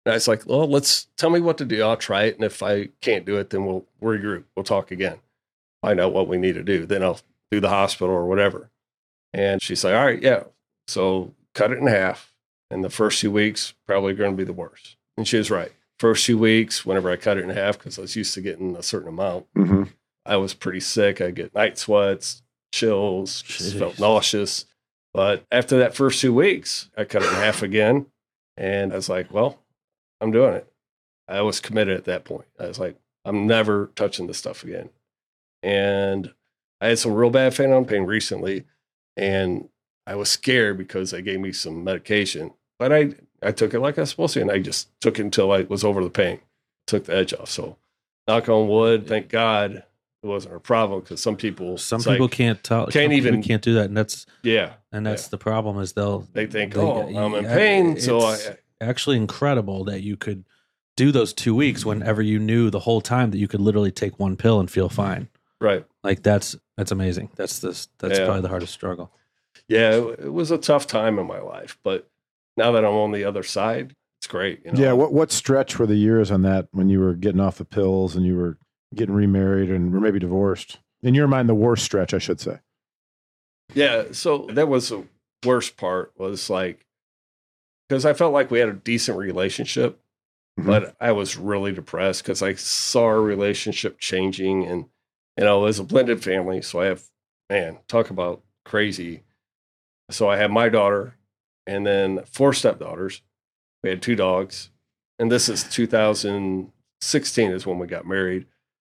And 0.07 0.13
I 0.13 0.17
was 0.17 0.29
like, 0.29 0.47
well, 0.47 0.67
let's 0.69 1.09
tell 1.17 1.31
me 1.31 1.41
what 1.41 1.59
to 1.59 1.65
do. 1.65 1.83
I'll 1.83 1.97
try 1.97 2.25
it. 2.25 2.35
And 2.37 2.45
if 2.45 2.63
I 2.63 2.89
can't 3.01 3.27
do 3.27 3.37
it, 3.37 3.51
then 3.51 3.67
we'll 3.67 3.85
regroup. 4.03 4.45
We'll 4.57 4.65
talk 4.65 4.91
again. 4.91 5.19
find 5.83 5.99
out 6.01 6.13
what 6.13 6.29
we 6.29 6.37
need 6.37 6.55
to 6.55 6.63
do. 6.63 6.85
Then 6.87 7.03
I'll 7.03 7.21
do 7.51 7.59
the 7.61 7.71
hospital 7.71 8.15
or 8.15 8.27
whatever. 8.27 8.71
And 9.33 9.63
she's 9.63 9.83
like, 9.85 9.95
all 9.95 10.05
right, 10.05 10.21
yeah. 10.23 10.45
So 10.89 11.35
cut 11.55 11.73
it 11.73 11.79
in 11.79 11.87
half. 11.87 12.35
And 12.71 12.85
the 12.85 12.91
first 12.91 13.21
few 13.21 13.31
weeks 13.31 13.73
probably 13.87 14.13
going 14.15 14.33
to 14.33 14.37
be 14.37 14.45
the 14.45 14.53
worst. 14.53 14.97
And 15.17 15.27
she 15.27 15.39
was 15.39 15.51
right. 15.51 15.73
First 15.99 16.25
few 16.27 16.37
weeks, 16.39 16.85
whenever 16.87 17.11
I 17.11 17.17
cut 17.17 17.37
it 17.39 17.45
in 17.45 17.51
half, 17.51 17.79
because 17.79 17.99
I 17.99 18.03
was 18.03 18.15
used 18.17 18.35
to 18.35 18.41
getting 18.41 18.77
a 18.77 18.83
certain 18.83 19.09
amount, 19.09 19.47
hmm 19.55 19.85
I 20.27 20.37
was 20.37 20.53
pretty 20.55 20.81
sick. 20.81 21.21
I 21.23 21.31
get 21.31 21.55
night 21.55 21.79
sweats, 21.79 22.43
chills, 22.73 23.41
just 23.43 23.77
felt 23.77 23.99
nauseous. 23.99 24.67
But 25.15 25.45
after 25.51 25.79
that 25.79 25.95
first 25.95 26.21
two 26.21 26.33
weeks, 26.35 26.91
I 26.97 27.05
cut 27.05 27.23
it 27.23 27.29
in 27.29 27.35
half 27.37 27.63
again. 27.63 28.07
And 28.61 28.93
I 28.93 28.97
was 28.97 29.09
like, 29.09 29.33
well, 29.33 29.59
I'm 30.21 30.31
doing 30.31 30.52
it. 30.52 30.71
I 31.26 31.40
was 31.40 31.61
committed 31.61 31.97
at 31.97 32.05
that 32.05 32.26
point. 32.26 32.45
I 32.59 32.67
was 32.67 32.79
like, 32.79 32.97
I'm 33.25 33.47
never 33.47 33.90
touching 33.97 34.26
this 34.26 34.37
stuff 34.37 34.62
again. 34.62 34.90
And 35.62 36.35
I 36.79 36.88
had 36.88 36.99
some 36.99 37.14
real 37.14 37.31
bad 37.31 37.55
phantom 37.55 37.87
pain 37.87 38.02
recently. 38.05 38.67
And 39.17 39.71
I 40.07 40.14
was 40.14 40.29
scared 40.29 40.76
because 40.76 41.11
they 41.11 41.23
gave 41.23 41.40
me 41.40 41.52
some 41.52 41.83
medication. 41.83 42.52
But 42.79 42.93
I, 42.93 43.14
I 43.43 43.52
took 43.52 43.73
it 43.73 43.81
like 43.81 43.97
I 43.97 44.02
was 44.02 44.11
supposed 44.11 44.35
to. 44.35 44.43
And 44.43 44.50
I 44.50 44.59
just 44.59 44.88
took 45.00 45.19
it 45.19 45.23
until 45.23 45.50
I 45.52 45.62
was 45.62 45.83
over 45.83 46.05
the 46.05 46.11
pain, 46.11 46.40
took 46.87 47.07
the 47.07 47.17
edge 47.17 47.33
off. 47.33 47.49
So, 47.49 47.79
knock 48.29 48.50
on 48.50 48.69
wood, 48.69 49.07
thank 49.07 49.31
God 49.31 49.85
wasn't 50.23 50.55
a 50.55 50.61
problem 50.61 51.00
because 51.00 51.21
some 51.21 51.37
people, 51.37 51.79
Some 51.79 52.00
people 52.03 52.27
like, 52.27 52.31
can't 52.31 52.62
tell. 52.62 52.85
can't 52.87 52.93
some 52.93 53.11
people 53.11 53.29
even- 53.29 53.43
can't 53.43 53.62
do 53.62 53.75
that, 53.75 53.87
and 53.87 53.97
that's 53.97 54.27
yeah, 54.43 54.75
and 54.93 55.05
that's 55.07 55.25
Yeah. 55.25 55.29
the 55.31 55.39
problem 55.39 55.79
is 55.81 55.93
they'll 55.95 56.27
they 56.33 56.47
think, 56.47 56.75
They- 56.75 56.81
oh, 56.81 57.03
I'm 57.17 57.35
in 57.35 57.45
yeah, 57.45 57.55
pain. 57.55 57.99
So 58.00 58.21
I, 58.21 58.37
actually 58.81 59.17
incredible 59.17 59.85
that 59.85 60.03
you 60.03 60.17
could 60.17 60.45
do 60.97 61.11
those 61.12 61.33
two 61.33 61.55
weeks 61.55 61.85
whenever 61.87 62.21
you 62.21 62.39
knew 62.39 62.69
the 62.71 62.81
whole 62.81 63.00
time 63.00 63.31
that 63.31 63.39
you 63.39 63.49
could 63.49 63.61
literally 63.61 63.91
take 63.91 64.19
one 64.19 64.37
pill 64.37 64.61
and 64.61 64.71
feel 64.71 64.89
fine. 64.89 65.29
right. 65.61 65.85
Like 66.03 66.23
that's 66.23 66.57
that's 66.77 66.91
amazing. 66.93 67.31
That's 67.37 67.59
this 67.59 67.89
that's 67.99 68.19
Yeah. 68.19 68.25
probably 68.25 68.43
the 68.43 68.49
hardest 68.49 68.73
struggle. 68.73 69.11
Yeah, 69.69 69.91
it, 69.93 70.21
it 70.21 70.33
was 70.33 70.50
a 70.50 70.59
tough 70.59 70.87
time 70.87 71.19
in 71.19 71.27
my 71.27 71.41
life. 71.41 71.77
But 71.83 72.09
now 72.57 72.73
that 72.73 72.85
I'm 72.85 72.95
on 72.95 73.12
the 73.12 73.25
other 73.25 73.43
side, 73.43 73.95
it's 74.19 74.27
great. 74.27 74.61
You 74.65 74.73
know? 74.73 74.81
Yeah. 74.81 74.93
What 74.93 75.12
what 75.12 75.31
stretch 75.33 75.79
were 75.79 75.87
the 75.87 75.97
years 75.97 76.31
on 76.31 76.43
that 76.43 76.69
when 76.73 76.89
you 76.89 77.00
were 77.00 77.15
getting 77.15 77.41
off 77.41 77.59
the 77.59 77.65
pills 77.67 78.17
and 78.17 78.25
you 78.27 78.37
were 78.37 78.57
getting 78.94 79.14
remarried 79.14 79.70
and 79.70 79.94
or 79.94 80.00
maybe 80.00 80.18
divorced? 80.18 80.78
In 81.02 81.14
your 81.14 81.28
mind, 81.28 81.49
the 81.49 81.54
worst 81.54 81.85
stretch, 81.85 82.12
I 82.12 82.18
should 82.18 82.40
say. 82.40 82.59
Yeah, 83.75 84.06
so 84.12 84.47
that 84.52 84.68
was 84.68 84.88
the 84.88 85.04
worst 85.47 85.76
part 85.76 86.12
was 86.18 86.50
like 86.50 86.85
because 87.88 88.04
I 88.04 88.12
felt 88.12 88.32
like 88.32 88.50
we 88.50 88.59
had 88.61 88.68
a 88.68 88.73
decent 88.75 89.16
relationship, 89.18 89.99
Mhm. 90.59 90.66
but 90.66 90.97
I 91.00 91.12
was 91.12 91.37
really 91.37 91.73
depressed 91.73 92.23
because 92.23 92.42
I 92.42 92.54
saw 92.54 93.04
our 93.06 93.20
relationship 93.20 93.99
changing 93.99 94.64
and 94.64 94.87
you 95.37 95.44
know, 95.44 95.61
it 95.61 95.66
was 95.66 95.78
a 95.78 95.85
blended 95.85 96.23
family. 96.23 96.61
So 96.62 96.80
I 96.80 96.87
have 96.87 97.04
man, 97.49 97.78
talk 97.88 98.11
about 98.11 98.42
crazy. 98.64 99.23
So 100.11 100.28
I 100.28 100.37
have 100.37 100.50
my 100.50 100.68
daughter 100.68 101.16
and 101.66 101.87
then 101.87 102.25
four 102.25 102.52
stepdaughters. 102.52 103.23
We 103.82 103.90
had 103.90 104.02
two 104.02 104.14
dogs. 104.16 104.70
And 105.18 105.30
this 105.32 105.49
is 105.49 105.64
2016 105.64 107.50
is 107.50 107.66
when 107.66 107.78
we 107.78 107.87
got 107.87 108.06
married. 108.06 108.47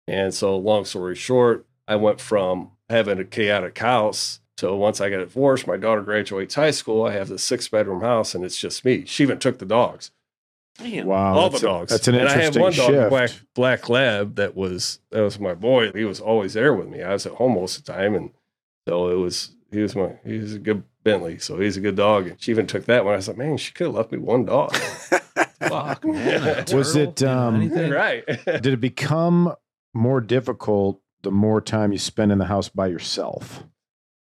And 0.08 0.32
so 0.34 0.56
long 0.56 0.84
story 0.84 1.14
short, 1.14 1.66
I 1.86 1.96
went 1.96 2.20
from 2.20 2.72
having 2.88 3.18
a 3.18 3.24
chaotic 3.24 3.78
house 3.78 4.40
to 4.56 4.72
once 4.74 5.00
I 5.00 5.10
got 5.10 5.18
divorced, 5.18 5.66
my 5.66 5.76
daughter 5.76 6.02
graduates 6.02 6.54
high 6.56 6.70
school. 6.72 7.04
I 7.04 7.12
have 7.12 7.28
this 7.28 7.44
six 7.44 7.68
bedroom 7.68 8.00
house 8.00 8.34
and 8.34 8.44
it's 8.44 8.58
just 8.58 8.84
me. 8.84 9.04
She 9.06 9.22
even 9.22 9.38
took 9.38 9.58
the 9.58 9.66
dogs, 9.66 10.10
Wow. 10.80 11.34
all 11.36 11.50
the 11.50 11.50
that's 11.50 11.62
a- 11.62 11.66
dogs. 11.66 11.90
that's 11.92 12.08
an 12.08 12.14
and 12.16 12.28
I 12.28 12.32
had 12.32 12.56
interesting 12.56 12.62
one 12.62 12.72
dog, 12.72 12.86
shift. 12.90 13.10
black, 13.10 13.30
black 13.54 13.88
lab, 13.88 14.34
that 14.36 14.56
was 14.56 15.00
that 15.10 15.20
was 15.20 15.38
my 15.38 15.54
boy. 15.54 15.92
He 15.92 16.04
was 16.04 16.20
always 16.20 16.54
there 16.54 16.72
with 16.74 16.88
me. 16.88 17.02
I 17.02 17.12
was 17.12 17.26
at 17.26 17.32
home 17.34 17.54
most 17.54 17.78
of 17.78 17.84
the 17.84 17.92
time, 17.92 18.14
and 18.14 18.30
so 18.88 19.08
it 19.10 19.16
was 19.16 19.50
he 19.70 19.80
was 19.82 19.94
my 19.94 20.12
he 20.24 20.38
was 20.38 20.54
a 20.54 20.58
good 20.58 20.82
Bentley, 21.04 21.38
so 21.38 21.58
he's 21.60 21.76
a 21.76 21.80
good 21.80 21.96
dog. 21.96 22.26
And 22.28 22.40
she 22.42 22.50
even 22.50 22.66
took 22.66 22.84
that 22.86 23.04
one. 23.04 23.14
I 23.14 23.16
was 23.16 23.28
like, 23.28 23.36
man, 23.36 23.56
she 23.58 23.72
could 23.72 23.86
have 23.88 23.94
left 23.94 24.12
me 24.12 24.18
one 24.18 24.44
dog. 24.46 24.74
Fuck 25.60 26.04
man. 26.04 26.64
Was 26.72 26.96
it, 26.96 27.22
um, 27.22 27.56
anything? 27.56 27.90
right? 27.92 28.24
Did 28.46 28.66
it 28.66 28.80
become 28.80 29.54
more 29.98 30.20
difficult 30.20 31.00
the 31.22 31.30
more 31.30 31.60
time 31.60 31.92
you 31.92 31.98
spend 31.98 32.32
in 32.32 32.38
the 32.38 32.44
house 32.46 32.68
by 32.68 32.86
yourself, 32.86 33.64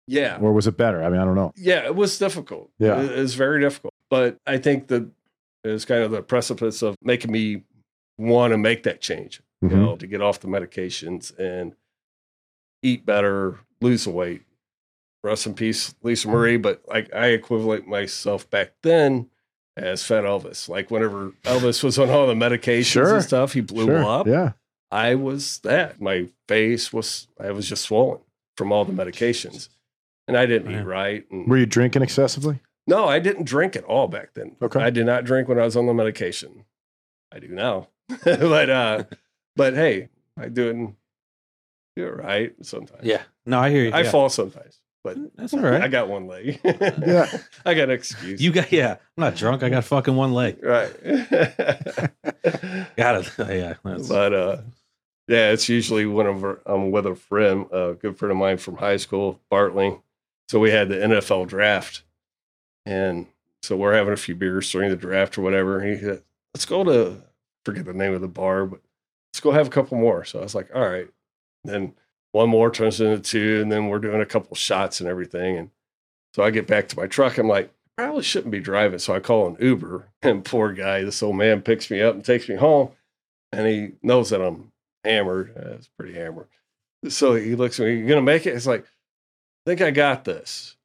yeah. 0.07 0.37
or 0.41 0.51
was 0.53 0.67
it 0.67 0.77
better? 0.77 1.01
I 1.03 1.09
mean, 1.09 1.19
I 1.19 1.25
don't 1.25 1.35
know. 1.35 1.53
Yeah, 1.55 1.85
it 1.85 1.95
was 1.95 2.17
difficult. 2.19 2.69
Yeah. 2.77 3.01
It, 3.01 3.17
was 3.17 3.35
very 3.35 3.61
difficult. 3.61 3.93
But 4.09 4.37
I 4.45 4.57
think 4.57 4.87
that 4.89 5.09
it 5.63 5.69
was 5.69 5.85
kind 5.85 6.03
of 6.03 6.11
the 6.11 6.21
precipice 6.21 6.81
of 6.81 6.95
making 7.01 7.31
me 7.31 7.63
want 8.17 8.51
to 8.51 8.57
make 8.57 8.83
that 8.83 8.99
change, 9.01 9.41
you 9.61 9.69
Mhm. 9.69 9.71
know, 9.73 9.95
to 9.95 10.05
get 10.05 10.21
off 10.21 10.39
the 10.41 10.47
medications 10.47 11.35
and 11.39 11.73
eat 12.83 13.05
better, 13.05 13.59
lose 13.79 14.03
the 14.03 14.09
weight. 14.11 14.43
Rest 15.23 15.45
in 15.45 15.53
peace, 15.53 15.93
Lisa 16.03 16.27
Marie. 16.27 16.57
But 16.57 16.81
like 16.87 17.13
I 17.13 17.27
equivalent 17.27 17.87
myself 17.87 18.49
back 18.49 18.73
then 18.81 19.29
as 19.77 20.03
Fat 20.03 20.23
Elvis. 20.25 20.67
Like 20.67 20.91
whenever 20.91 21.31
Elvis 21.43 21.83
was 21.83 21.97
on 21.99 22.09
all 22.09 22.27
the 22.27 22.33
medications 22.33 22.85
Sure. 22.85 23.15
and 23.15 23.23
stuff, 23.23 23.53
he 23.53 23.61
blew 23.61 23.85
Sure. 23.85 24.03
up. 24.03 24.27
Yeah. 24.27 24.53
I 24.91 25.15
was 25.15 25.59
that. 25.59 26.01
My 26.01 26.27
face 26.47 26.91
was 26.91 27.27
I 27.39 27.51
was 27.51 27.67
just 27.69 27.83
swollen 27.83 28.19
from 28.57 28.71
all 28.71 28.83
the 28.85 28.91
medications. 28.93 29.69
And 30.27 30.37
I 30.37 30.45
didn't 30.45 30.71
Yeah. 30.71 30.81
eat 30.81 30.85
right. 30.85 31.25
And 31.31 31.47
Were 31.47 31.57
you 31.57 31.65
drinking 31.65 32.01
excessively? 32.01 32.59
no, 32.87 33.05
I 33.07 33.19
didn't 33.19 33.45
drink 33.45 33.75
at 33.75 33.83
all 33.85 34.07
back 34.07 34.33
then. 34.33 34.55
Okay. 34.61 34.79
I 34.81 34.89
did 34.89 35.05
not 35.05 35.23
drink 35.23 35.47
when 35.47 35.59
I 35.59 35.63
was 35.63 35.77
on 35.77 35.85
the 35.87 35.93
medication. 35.93 36.65
I 37.31 37.39
do 37.39 37.47
now. 37.47 37.87
but 38.25 38.69
uh 38.69 39.03
but 39.55 39.73
hey, 39.73 40.09
I 40.37 40.49
do 40.49 40.67
it 40.69 40.75
and 40.75 40.95
do 41.95 42.05
it 42.07 42.17
right 42.17 42.53
sometimes. 42.61 43.03
Yeah. 43.03 43.21
No, 43.45 43.59
I 43.59 43.69
hear 43.69 43.85
you. 43.85 43.91
I 43.91 44.01
yeah. 44.01 44.11
fall 44.11 44.29
sometimes. 44.29 44.79
But 45.03 45.17
That's 45.35 45.53
all 45.53 45.61
right. 45.61 45.81
I 45.81 45.87
got 45.87 46.09
one 46.09 46.27
leg. 46.27 46.59
Yeah. 46.65 47.25
I 47.65 47.73
got 47.73 47.85
an 47.85 47.91
excuse. 47.91 48.39
You 48.41 48.51
got 48.51 48.71
yeah. 48.71 48.91
I'm 49.17 49.21
not 49.21 49.35
drunk. 49.35 49.63
I 49.63 49.69
got 49.69 49.83
fucking 49.85 50.15
one 50.15 50.33
leg. 50.33 50.59
right. 50.63 50.91
Got 52.97 53.15
it. 53.21 53.31
Yeah. 53.39 53.73
That's, 53.83 54.07
but 54.07 54.33
uh 54.33 54.57
yeah, 55.27 55.51
it's 55.51 55.69
usually 55.69 56.05
whenever 56.05 56.61
I'm 56.65 56.75
um, 56.75 56.91
with 56.91 57.05
a 57.05 57.15
friend, 57.15 57.67
a 57.71 57.93
good 57.93 58.17
friend 58.17 58.31
of 58.31 58.37
mine 58.37 58.57
from 58.57 58.77
high 58.77 58.97
school, 58.97 59.39
Bartling. 59.51 60.01
So 60.49 60.59
we 60.59 60.71
had 60.71 60.89
the 60.89 60.95
NFL 60.95 61.47
draft, 61.47 62.03
and 62.85 63.27
so 63.61 63.77
we're 63.77 63.93
having 63.93 64.13
a 64.13 64.17
few 64.17 64.35
beers 64.35 64.69
during 64.71 64.89
the 64.89 64.95
draft 64.95 65.37
or 65.37 65.41
whatever. 65.41 65.81
He 65.83 65.97
said, 65.97 66.23
"Let's 66.53 66.65
go 66.65 66.83
to 66.83 67.21
forget 67.65 67.85
the 67.85 67.93
name 67.93 68.13
of 68.13 68.21
the 68.21 68.27
bar, 68.27 68.65
but 68.65 68.81
let's 69.31 69.39
go 69.39 69.51
have 69.51 69.67
a 69.67 69.71
couple 69.71 69.97
more." 69.97 70.25
So 70.25 70.39
I 70.39 70.43
was 70.43 70.55
like, 70.55 70.69
"All 70.75 70.87
right." 70.87 71.07
Then 71.63 71.93
one 72.31 72.49
more 72.49 72.71
turns 72.71 72.99
into 72.99 73.19
two, 73.19 73.61
and 73.61 73.71
then 73.71 73.87
we're 73.87 73.99
doing 73.99 74.21
a 74.21 74.25
couple 74.25 74.55
shots 74.55 74.99
and 74.99 75.07
everything. 75.07 75.57
And 75.57 75.69
so 76.33 76.43
I 76.43 76.49
get 76.49 76.67
back 76.67 76.87
to 76.89 76.97
my 76.97 77.07
truck. 77.07 77.37
I'm 77.37 77.47
like, 77.47 77.73
probably 77.97 78.23
shouldn't 78.23 78.51
be 78.51 78.59
driving. 78.59 78.99
So 78.99 79.13
I 79.13 79.19
call 79.19 79.47
an 79.47 79.57
Uber, 79.59 80.09
and 80.21 80.43
poor 80.43 80.71
guy, 80.73 81.03
this 81.03 81.21
old 81.23 81.35
man 81.35 81.61
picks 81.61 81.89
me 81.89 82.01
up 82.01 82.15
and 82.15 82.25
takes 82.25 82.49
me 82.49 82.55
home, 82.55 82.89
and 83.51 83.67
he 83.67 83.91
knows 84.01 84.29
that 84.29 84.41
I'm 84.41 84.70
hammered. 85.03 85.53
Uh, 85.57 85.71
it's 85.75 85.87
pretty 85.97 86.13
hammered. 86.13 86.47
So 87.09 87.35
he 87.35 87.55
looks 87.55 87.79
at 87.79 87.85
me, 87.87 87.97
you 87.97 88.07
gonna 88.07 88.21
make 88.21 88.45
it? 88.45 88.55
It's 88.55 88.67
like, 88.67 88.83
I 88.83 89.69
think 89.69 89.81
I 89.81 89.91
got 89.91 90.23
this. 90.25 90.75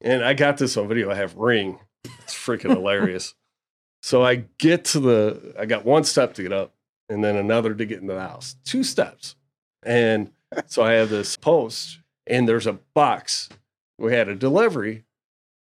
And 0.00 0.24
I 0.24 0.34
got 0.34 0.58
this 0.58 0.76
on 0.76 0.88
video. 0.88 1.10
I 1.10 1.14
have 1.14 1.36
ring. 1.36 1.78
It's 2.04 2.34
freaking 2.34 2.70
hilarious. 2.74 3.34
So 4.04 4.20
I 4.24 4.46
get 4.58 4.84
to 4.86 4.98
the, 4.98 5.54
I 5.56 5.64
got 5.64 5.84
one 5.84 6.02
step 6.02 6.34
to 6.34 6.42
get 6.42 6.52
up 6.52 6.74
and 7.08 7.22
then 7.22 7.36
another 7.36 7.72
to 7.72 7.84
get 7.86 8.00
into 8.00 8.14
the 8.14 8.20
house. 8.20 8.56
Two 8.64 8.82
steps. 8.82 9.36
And 9.84 10.32
so 10.66 10.82
I 10.82 10.94
have 10.94 11.08
this 11.08 11.36
post 11.36 12.00
and 12.26 12.48
there's 12.48 12.66
a 12.66 12.80
box. 12.94 13.48
We 14.00 14.12
had 14.12 14.28
a 14.28 14.34
delivery 14.34 15.04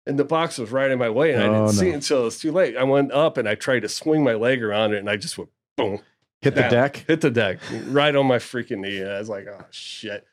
and 0.06 0.20
the 0.20 0.26
box 0.26 0.58
was 0.58 0.70
right 0.70 0.92
in 0.92 1.00
my 1.00 1.10
way 1.10 1.32
and 1.32 1.42
I 1.42 1.48
Oh, 1.48 1.52
didn't 1.68 1.70
see 1.76 1.86
no. 1.86 1.92
it 1.92 1.96
until 1.96 2.22
it 2.22 2.26
was 2.26 2.40
too 2.40 2.52
late. 2.52 2.76
I 2.76 2.84
went 2.84 3.14
up 3.14 3.38
and 3.38 3.48
I 3.48 3.56
tried 3.56 3.84
to 3.84 3.88
swing 3.90 4.22
my 4.26 4.34
leg 4.34 4.62
around 4.62 4.92
it 4.94 4.98
and 4.98 5.10
I 5.10 5.16
just 5.16 5.38
went 5.38 5.52
boom 5.78 6.02
Hit 6.46 6.56
the 6.56 6.62
Yeah. 6.62 6.70
deck. 6.70 7.04
hit 7.08 7.22
the 7.22 7.32
deck 7.32 7.58
right 7.88 8.16
on 8.16 8.26
my 8.28 8.38
freaking 8.38 8.80
knee. 8.80 9.00
And 9.00 9.10
I 9.12 9.20
was 9.20 9.30
like, 9.30 9.48
oh 9.48 9.66
shit. 9.72 10.26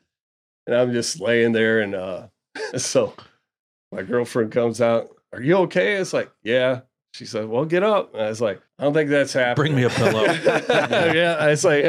And 0.66 0.76
I'm 0.76 0.92
just 0.92 1.20
laying 1.20 1.52
there. 1.52 1.80
And 1.80 1.94
uh, 1.94 2.26
so 2.76 3.14
my 3.90 4.02
girlfriend 4.02 4.52
comes 4.52 4.80
out. 4.80 5.08
Are 5.32 5.40
you 5.40 5.56
okay? 5.58 5.94
It's 5.94 6.12
like, 6.12 6.30
yeah. 6.42 6.82
She 7.14 7.24
said, 7.26 7.48
well, 7.48 7.64
get 7.64 7.82
up. 7.82 8.12
And 8.14 8.22
I 8.22 8.28
was 8.28 8.40
like, 8.40 8.60
I 8.78 8.84
don't 8.84 8.94
think 8.94 9.10
that's 9.10 9.32
happening. 9.32 9.72
Bring 9.72 9.74
me 9.76 9.84
a 9.84 9.90
pillow. 9.90 10.24
yeah. 11.12 11.36
I 11.40 11.48
was 11.48 11.64
like, 11.64 11.84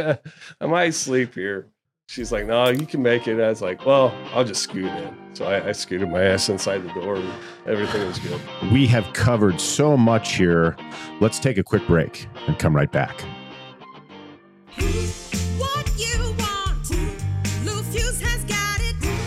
I 0.61 0.65
might 0.65 0.93
sleep 0.93 1.33
here. 1.35 1.67
She's 2.09 2.31
like, 2.31 2.45
no, 2.45 2.67
you 2.69 2.85
can 2.85 3.01
make 3.01 3.27
it. 3.27 3.41
I 3.41 3.49
was 3.49 3.61
like, 3.61 3.85
well, 3.85 4.13
I'll 4.33 4.43
just 4.43 4.61
scoot 4.63 4.85
in. 4.85 5.15
So 5.33 5.45
I, 5.45 5.69
I 5.69 5.71
scooted 5.71 6.09
my 6.09 6.21
ass 6.23 6.47
inside 6.49 6.79
the 6.79 6.93
door 6.93 7.15
and 7.15 7.33
everything 7.65 8.05
was 8.07 8.19
good. 8.19 8.39
We 8.71 8.85
have 8.87 9.11
covered 9.13 9.59
so 9.59 9.95
much 9.97 10.35
here. 10.35 10.75
Let's 11.21 11.39
take 11.39 11.57
a 11.57 11.63
quick 11.63 11.85
break 11.87 12.27
and 12.47 12.57
come 12.59 12.75
right 12.75 12.91
back. 12.91 13.23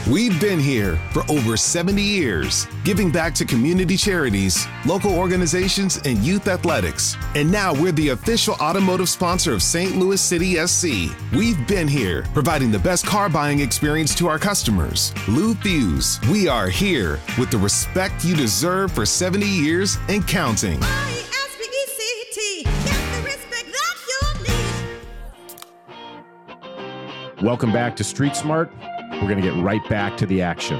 We've 0.09 0.40
been 0.40 0.61
here 0.61 0.94
for 1.12 1.24
over 1.28 1.56
70 1.56 2.00
years, 2.00 2.68
giving 2.85 3.11
back 3.11 3.35
to 3.35 3.44
community 3.44 3.96
charities, 3.96 4.64
local 4.87 5.12
organizations, 5.12 6.00
and 6.04 6.18
youth 6.18 6.46
athletics. 6.46 7.16
And 7.35 7.50
now 7.50 7.74
we're 7.74 7.90
the 7.90 8.11
official 8.11 8.54
automotive 8.61 9.09
sponsor 9.09 9.52
of 9.52 9.64
St. 9.64 9.96
Louis 9.96 10.20
City 10.20 10.64
SC. 10.64 11.12
We've 11.35 11.66
been 11.66 11.88
here, 11.88 12.24
providing 12.35 12.70
the 12.70 12.78
best 12.78 13.04
car 13.04 13.28
buying 13.28 13.59
experience 13.59 14.14
to 14.14 14.28
our 14.28 14.38
customers. 14.38 15.12
Lou 15.26 15.54
Fusz, 15.54 16.24
we 16.28 16.46
are 16.46 16.68
here 16.68 17.18
with 17.37 17.50
the 17.50 17.59
respect 17.59 18.24
you 18.24 18.37
deserve 18.37 18.92
for 18.92 19.04
70 19.04 19.44
years 19.44 19.98
and 20.09 20.26
counting. 20.28 20.80
Welcome 27.46 27.72
back 27.72 27.94
to 27.94 28.02
Street 28.02 28.35
Smart. 28.35 28.72
We're 29.12 29.28
going 29.28 29.40
to 29.40 29.40
get 29.40 29.54
right 29.62 29.88
back 29.88 30.16
to 30.16 30.26
the 30.26 30.42
action. 30.42 30.78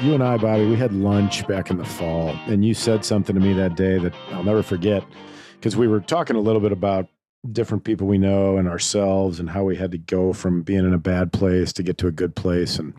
You 0.00 0.14
and 0.14 0.24
I, 0.24 0.38
Bobby, 0.38 0.64
we 0.64 0.76
had 0.76 0.94
lunch 0.94 1.46
back 1.46 1.70
in 1.70 1.76
the 1.76 1.84
fall, 1.84 2.30
and 2.46 2.64
you 2.64 2.72
said 2.72 3.04
something 3.04 3.34
to 3.34 3.40
me 3.42 3.52
that 3.52 3.76
day 3.76 3.98
that 3.98 4.14
I'll 4.30 4.42
never 4.42 4.62
forget 4.62 5.04
because 5.56 5.76
we 5.76 5.86
were 5.86 6.00
talking 6.00 6.36
a 6.36 6.40
little 6.40 6.62
bit 6.62 6.72
about 6.72 7.08
different 7.52 7.84
people 7.84 8.06
we 8.06 8.16
know 8.16 8.56
and 8.56 8.66
ourselves 8.66 9.40
and 9.40 9.50
how 9.50 9.62
we 9.62 9.76
had 9.76 9.90
to 9.90 9.98
go 9.98 10.32
from 10.32 10.62
being 10.62 10.86
in 10.86 10.94
a 10.94 10.98
bad 10.98 11.34
place 11.34 11.70
to 11.74 11.82
get 11.82 11.98
to 11.98 12.06
a 12.06 12.12
good 12.12 12.34
place. 12.34 12.78
And 12.78 12.94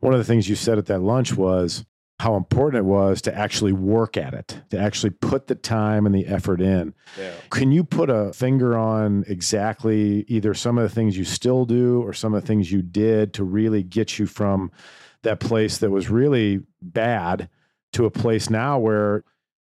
one 0.00 0.12
of 0.12 0.18
the 0.18 0.24
things 0.24 0.46
you 0.46 0.56
said 0.56 0.76
at 0.76 0.84
that 0.86 1.00
lunch 1.00 1.34
was 1.34 1.86
how 2.20 2.36
important 2.36 2.80
it 2.80 2.84
was 2.84 3.22
to 3.22 3.34
actually 3.34 3.72
work 3.72 4.18
at 4.18 4.34
it, 4.34 4.60
to 4.68 4.78
actually 4.78 5.08
put 5.08 5.46
the 5.46 5.54
time 5.54 6.04
and 6.04 6.14
the 6.14 6.26
effort 6.26 6.60
in. 6.60 6.92
Yeah. 7.18 7.32
Can 7.48 7.72
you 7.72 7.82
put 7.82 8.10
a 8.10 8.30
finger 8.34 8.76
on 8.76 9.24
exactly 9.26 10.26
either 10.28 10.52
some 10.52 10.76
of 10.76 10.82
the 10.82 10.94
things 10.94 11.16
you 11.16 11.24
still 11.24 11.64
do 11.64 12.02
or 12.02 12.12
some 12.12 12.34
of 12.34 12.42
the 12.42 12.46
things 12.46 12.70
you 12.70 12.82
did 12.82 13.32
to 13.34 13.42
really 13.42 13.82
get 13.82 14.18
you 14.18 14.26
from 14.26 14.70
that 15.22 15.40
place 15.40 15.78
that 15.78 15.90
was 15.90 16.10
really 16.10 16.60
bad 16.82 17.48
to 17.94 18.04
a 18.04 18.10
place 18.10 18.50
now 18.50 18.78
where 18.78 19.24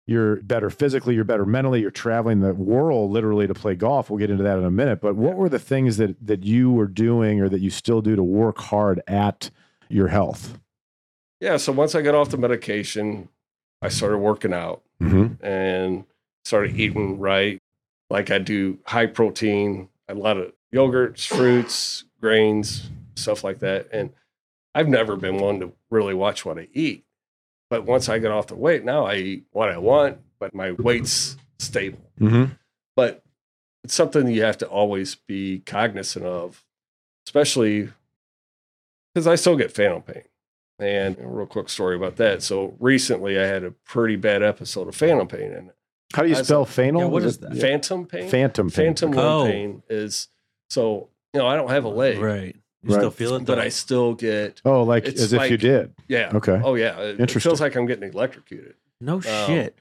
you're 0.07 0.37
better 0.37 0.71
physically, 0.71 1.13
you're 1.13 1.23
better 1.23 1.45
mentally, 1.45 1.81
you're 1.81 1.91
traveling 1.91 2.39
the 2.39 2.55
world 2.55 3.11
literally 3.11 3.45
to 3.45 3.53
play 3.53 3.75
golf. 3.75 4.09
We'll 4.09 4.17
get 4.17 4.31
into 4.31 4.41
that 4.41 4.57
in 4.57 4.65
a 4.65 4.71
minute. 4.71 5.01
But 5.01 5.15
what 5.15 5.35
were 5.35 5.49
the 5.49 5.59
things 5.59 5.97
that 5.97 6.15
that 6.25 6.43
you 6.43 6.71
were 6.71 6.87
doing 6.87 7.41
or 7.41 7.47
that 7.47 7.61
you 7.61 7.69
still 7.69 8.01
do 8.01 8.15
to 8.15 8.23
work 8.23 8.57
hard 8.57 9.03
at 9.07 9.51
your 9.87 10.07
health? 10.07 10.57
Yeah. 11.39 11.57
So 11.57 11.71
once 11.71 11.95
I 11.95 12.01
got 12.01 12.15
off 12.15 12.29
the 12.29 12.37
medication, 12.37 13.29
I 13.81 13.89
started 13.89 14.17
working 14.17 14.53
out 14.53 14.83
Mm-hmm. 15.01 15.41
and 15.45 16.03
started 16.43 16.77
eating 16.77 17.19
right. 17.19 17.57
Like 18.09 18.31
I 18.31 18.37
do 18.39 18.79
high 18.85 19.05
protein, 19.05 19.87
a 20.09 20.13
lot 20.13 20.35
of 20.35 20.51
yogurts, 20.75 21.25
fruits, 21.25 22.03
grains, 22.19 22.89
stuff 23.15 23.43
like 23.45 23.59
that. 23.59 23.87
And 23.93 24.09
I've 24.75 24.89
never 24.89 25.15
been 25.15 25.37
one 25.37 25.61
to 25.61 25.71
really 25.89 26.13
watch 26.13 26.43
what 26.43 26.57
I 26.57 26.67
eat. 26.73 27.05
But 27.69 27.85
once 27.85 28.09
I 28.09 28.19
got 28.19 28.31
off 28.31 28.47
the 28.47 28.55
weight, 28.55 28.83
now 28.83 29.05
I 29.05 29.15
eat 29.15 29.45
what 29.51 29.69
I 29.69 29.77
want, 29.77 30.17
but 30.37 30.53
my 30.53 30.71
weight's 30.73 31.37
stable. 31.59 32.11
Mm-hmm. 32.19 32.51
But 32.97 33.23
it's 33.85 33.93
something 33.93 34.27
you 34.27 34.43
have 34.43 34.57
to 34.57 34.67
always 34.67 35.15
be 35.15 35.59
cognizant 35.59 36.25
of, 36.25 36.61
especially 37.25 37.89
because 39.13 39.27
I 39.27 39.35
still 39.35 39.55
get 39.55 39.71
phantom 39.71 40.01
pain. 40.01 40.23
And 40.79 41.17
a 41.19 41.27
real 41.27 41.45
quick 41.45 41.67
story 41.69 41.95
about 41.95 42.15
that. 42.17 42.41
So 42.41 42.75
recently 42.79 43.37
I 43.37 43.45
had 43.45 43.63
a 43.63 43.71
pretty 43.71 44.15
bad 44.15 44.41
episode 44.41 44.87
of 44.87 44.95
phantom 44.95 45.27
pain 45.27 45.51
and 45.51 45.71
How 46.13 46.23
do 46.23 46.29
you 46.29 46.35
As 46.35 46.41
a- 46.41 46.45
spell 46.45 46.65
phantom? 46.65 47.01
Yeah, 47.01 47.07
what 47.07 47.23
Is 47.23 47.33
is 47.33 47.37
that? 47.39 47.57
phantom 47.57 48.05
pain. 48.07 48.29
Phantom 48.29 48.67
pain. 48.69 48.85
Phantom 48.85 49.11
limb 49.11 49.19
Oh. 49.19 49.45
pain 49.45 49.83
is 49.89 50.27
so 50.69 51.09
you 51.33 51.39
know 51.39 51.47
I 51.47 51.55
don't 51.55 51.69
have 51.69 51.83
a 51.83 51.89
leg, 51.89 52.17
Right. 52.19 52.55
You 52.81 52.91
Right. 52.93 52.99
still 53.01 53.11
feel 53.11 53.35
it, 53.35 53.45
but? 53.45 53.59
I 53.59 53.67
still 53.69 54.13
get 54.13 54.61
Oh, 54.63 54.83
like 54.83 55.05
It's 55.05 55.21
as 55.21 55.33
if 55.33 55.51
you 55.51 55.57
did. 55.57 55.93
yeah. 56.07 56.31
Okay. 56.33 56.61
Oh 56.63 56.75
yeah, 56.75 56.97
it, 57.01 57.09
it 57.15 57.19
Interesting. 57.19 57.49
feels 57.49 57.59
like 57.61 57.75
I'm 57.75 57.85
getting 57.85 58.09
electrocuted. 58.13 58.75
no 59.01 59.15
Um, 59.15 59.21
shit. 59.21 59.77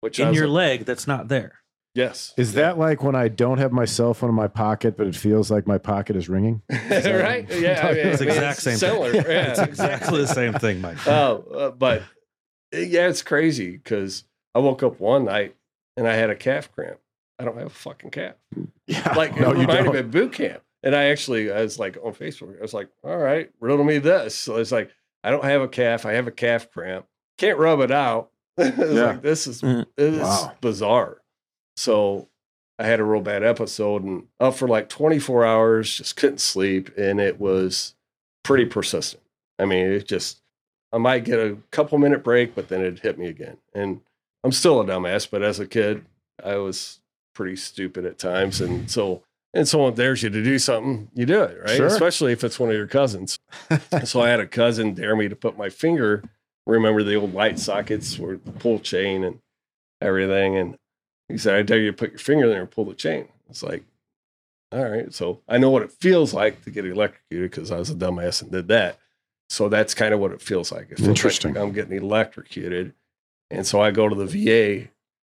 Which 0.00 0.18
In 0.18 0.32
your 0.32 0.46
like, 0.48 0.78
leg 0.78 0.84
that's 0.86 1.06
not 1.06 1.28
there. 1.28 1.60
Yes, 1.98 2.32
Is 2.36 2.54
that 2.54 2.78
like 2.78 3.02
when 3.02 3.14
I 3.14 3.28
don't 3.28 3.58
have 3.58 3.72
my 3.72 3.84
cell 3.84 4.14
phone 4.14 4.30
in 4.30 4.34
my 4.36 4.48
pocket, 4.48 4.96
but 4.96 5.06
it 5.06 5.16
feels 5.16 5.50
like 5.50 5.66
my 5.66 5.78
pocket 5.78 6.16
is 6.16 6.28
ringing? 6.28 6.62
right? 6.70 7.46
Yeah, 7.50 7.86
I 7.86 7.92
mean, 7.92 8.06
It's 8.06 8.22
I 8.22 8.24
the 8.24 8.24
mean, 8.26 8.34
exact 8.34 8.62
same 8.62 8.76
similar. 8.76 9.12
thing. 9.12 9.22
Yeah, 9.22 9.50
it's 9.50 9.58
exactly 9.60 10.20
the 10.20 10.26
same 10.28 10.52
thing, 10.54 10.80
Mike. 10.80 10.98
Oh, 11.06 11.44
uh, 11.54 11.70
but 11.70 12.02
uh, 12.74 12.78
yeah, 12.78 13.08
it's 13.08 13.22
crazy 13.22 13.72
because 13.72 14.24
I 14.54 14.60
woke 14.60 14.82
up 14.82 15.00
one 15.00 15.24
night 15.26 15.56
and 15.96 16.06
I 16.08 16.14
had 16.14 16.30
a 16.30 16.36
calf 16.36 16.70
cramp. 16.72 16.98
I 17.38 17.44
don't 17.44 17.56
have 17.58 17.66
a 17.66 17.70
fucking 17.70 18.10
calf. 18.10 18.34
Yeah. 18.86 19.14
Like 19.14 19.38
no, 19.38 19.50
it 19.52 19.56
you 19.56 19.60
reminded 19.62 19.84
don't. 19.84 19.92
me 19.94 20.00
of 20.00 20.10
boot 20.10 20.32
camp. 20.32 20.62
And 20.82 20.94
I 20.94 21.04
actually, 21.06 21.50
I 21.52 21.62
was 21.62 21.78
like 21.78 21.96
on 22.02 22.14
Facebook, 22.14 22.56
I 22.58 22.62
was 22.62 22.72
like, 22.74 22.88
all 23.04 23.16
right, 23.16 23.50
riddle 23.60 23.84
me 23.84 23.98
this. 23.98 24.34
So 24.36 24.56
it's 24.56 24.70
like, 24.72 24.90
I 25.24 25.30
don't 25.30 25.44
have 25.44 25.60
a 25.62 25.68
calf. 25.68 26.06
I 26.06 26.12
have 26.12 26.26
a 26.28 26.32
calf 26.32 26.70
cramp. 26.70 27.06
Can't 27.36 27.58
rub 27.58 27.80
it 27.80 27.90
out. 27.90 28.30
It's 28.56 28.76
Yeah. 28.78 29.06
like, 29.06 29.22
this 29.22 29.46
is, 29.46 29.62
Mm. 29.62 29.86
this 29.96 30.14
is 30.26 30.46
bizarre. 30.60 31.18
So 31.78 32.28
I 32.78 32.86
had 32.86 32.98
a 32.98 33.04
real 33.04 33.22
bad 33.22 33.44
episode 33.44 34.02
and 34.02 34.26
up 34.40 34.54
for 34.54 34.66
like 34.66 34.88
24 34.88 35.46
hours, 35.46 35.96
just 35.96 36.16
couldn't 36.16 36.40
sleep. 36.40 36.90
And 36.98 37.20
it 37.20 37.40
was 37.40 37.94
pretty 38.42 38.64
persistent. 38.64 39.22
I 39.58 39.64
mean, 39.64 39.86
it 39.86 40.08
just, 40.08 40.40
I 40.92 40.98
might 40.98 41.24
get 41.24 41.38
a 41.38 41.58
couple 41.70 41.98
minute 41.98 42.24
break, 42.24 42.54
but 42.54 42.68
then 42.68 42.80
it 42.80 42.98
hit 43.00 43.18
me 43.18 43.26
again. 43.26 43.58
And 43.74 44.00
I'm 44.42 44.52
still 44.52 44.80
a 44.80 44.84
dumbass, 44.84 45.30
but 45.30 45.42
as 45.42 45.60
a 45.60 45.66
kid, 45.66 46.04
I 46.44 46.56
was 46.56 47.00
pretty 47.32 47.56
stupid 47.56 48.04
at 48.04 48.18
times. 48.18 48.60
And 48.60 48.90
so, 48.90 49.22
and 49.54 49.68
someone 49.68 49.94
dares 49.94 50.22
you 50.24 50.30
to 50.30 50.42
do 50.42 50.58
something, 50.58 51.10
you 51.14 51.26
do 51.26 51.42
it, 51.42 51.58
right? 51.60 51.76
Sure. 51.76 51.86
Especially 51.86 52.32
if 52.32 52.42
it's 52.42 52.58
one 52.58 52.70
of 52.70 52.76
your 52.76 52.88
cousins. 52.88 53.38
so 54.04 54.20
I 54.20 54.28
had 54.28 54.40
a 54.40 54.46
cousin 54.46 54.94
dare 54.94 55.14
me 55.14 55.28
to 55.28 55.36
put 55.36 55.56
my 55.56 55.70
finger, 55.70 56.24
remember 56.66 57.04
the 57.04 57.14
old 57.14 57.34
light 57.34 57.58
sockets 57.58 58.18
where 58.18 58.36
the 58.36 58.52
pull 58.52 58.80
chain 58.80 59.22
and 59.22 59.38
everything. 60.00 60.56
And 60.56 60.76
he 61.28 61.38
said, 61.38 61.54
I 61.54 61.62
dare 61.62 61.78
you 61.78 61.90
to 61.90 61.96
put 61.96 62.10
your 62.10 62.18
finger 62.18 62.48
there 62.48 62.60
and 62.60 62.70
pull 62.70 62.84
the 62.84 62.94
chain. 62.94 63.28
It's 63.50 63.62
like, 63.62 63.84
all 64.72 64.88
right. 64.88 65.12
So 65.12 65.40
I 65.48 65.58
know 65.58 65.70
what 65.70 65.82
it 65.82 65.92
feels 65.92 66.34
like 66.34 66.62
to 66.64 66.70
get 66.70 66.86
electrocuted 66.86 67.50
because 67.50 67.70
I 67.70 67.78
was 67.78 67.90
a 67.90 67.94
dumbass 67.94 68.42
and 68.42 68.50
did 68.50 68.68
that. 68.68 68.98
So 69.50 69.68
that's 69.68 69.94
kind 69.94 70.12
of 70.12 70.20
what 70.20 70.32
it 70.32 70.42
feels 70.42 70.70
like. 70.70 70.90
It 70.90 70.98
feels 70.98 71.08
Interesting. 71.08 71.54
Like 71.54 71.62
I'm 71.62 71.72
getting 71.72 71.96
electrocuted. 71.96 72.94
And 73.50 73.66
so 73.66 73.80
I 73.80 73.90
go 73.90 74.08
to 74.08 74.14
the 74.14 74.26
VA 74.26 74.88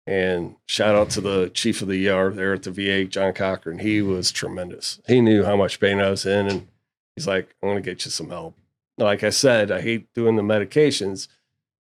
and 0.06 0.56
shout 0.66 0.94
out 0.94 1.10
to 1.10 1.20
the 1.20 1.50
chief 1.54 1.80
of 1.80 1.88
the 1.88 2.08
ER 2.08 2.30
there 2.30 2.54
at 2.54 2.64
the 2.64 2.70
VA, 2.70 3.04
John 3.04 3.32
Cochran. 3.32 3.78
He 3.78 4.02
was 4.02 4.32
tremendous. 4.32 5.00
He 5.06 5.20
knew 5.20 5.44
how 5.44 5.56
much 5.56 5.80
pain 5.80 5.98
I 5.98 6.10
was 6.10 6.26
in. 6.26 6.46
And 6.48 6.68
he's 7.16 7.26
like, 7.26 7.54
I'm 7.62 7.70
going 7.70 7.82
to 7.82 7.90
get 7.90 8.04
you 8.04 8.10
some 8.10 8.28
help. 8.28 8.54
Like 8.98 9.22
I 9.22 9.30
said, 9.30 9.70
I 9.70 9.80
hate 9.80 10.12
doing 10.12 10.36
the 10.36 10.42
medications. 10.42 11.28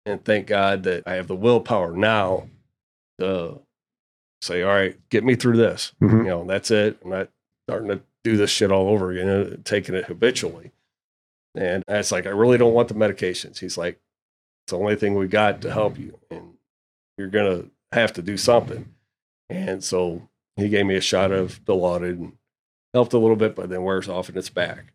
And 0.05 0.23
thank 0.23 0.47
God 0.47 0.83
that 0.83 1.05
I 1.07 1.15
have 1.15 1.29
the 1.29 1.37
willpower 1.37 1.93
now 1.93 2.49
to 3.19 3.61
say, 4.43 4.63
all 4.63 4.73
right, 4.75 4.97
get 5.11 5.25
me 5.25 5.35
through 5.35 5.57
this. 5.57 5.93
Mhm. 6.01 6.19
You 6.19 6.25
know, 6.25 6.45
that's 6.45 6.71
it. 6.71 6.99
I'm 7.05 7.11
not 7.11 7.29
starting 7.69 7.89
to 7.89 8.01
do 8.25 8.37
this 8.37 8.51
shit 8.51 8.71
all 8.73 8.89
over 8.89 9.11
again, 9.11 9.29
uh, 9.29 9.57
taking 9.65 9.95
it 9.95 10.05
habitually. 10.07 10.73
And 11.55 11.83
it's 11.89 12.13
like, 12.13 12.27
I 12.27 12.31
really 12.31 12.59
don't 12.59 12.75
want 12.75 12.89
the 12.89 12.95
medications. 12.95 13.59
He's 13.59 13.77
like, 13.79 13.99
it's 14.65 14.73
the 14.73 14.79
only 14.79 14.97
thing 14.97 15.15
we 15.15 15.27
got 15.29 15.63
to 15.63 15.73
help 15.73 15.99
you. 15.99 16.19
And 16.31 16.55
you're 17.17 17.29
going 17.29 17.63
to 17.63 17.71
have 17.93 18.13
to 18.15 18.23
do 18.23 18.37
something. 18.37 18.95
And 19.51 19.83
so 19.83 20.29
he 20.57 20.69
gave 20.69 20.87
me 20.87 20.95
a 20.97 21.01
shot 21.01 21.33
of 21.33 21.65
Dilaudid 21.65 22.11
and 22.19 22.33
helped 22.95 23.13
a 23.13 23.19
little 23.19 23.37
bit, 23.37 23.57
but 23.57 23.71
then 23.71 23.83
wears 23.83 24.09
off 24.09 24.29
and 24.29 24.37
it's 24.37 24.51
back. 24.51 24.93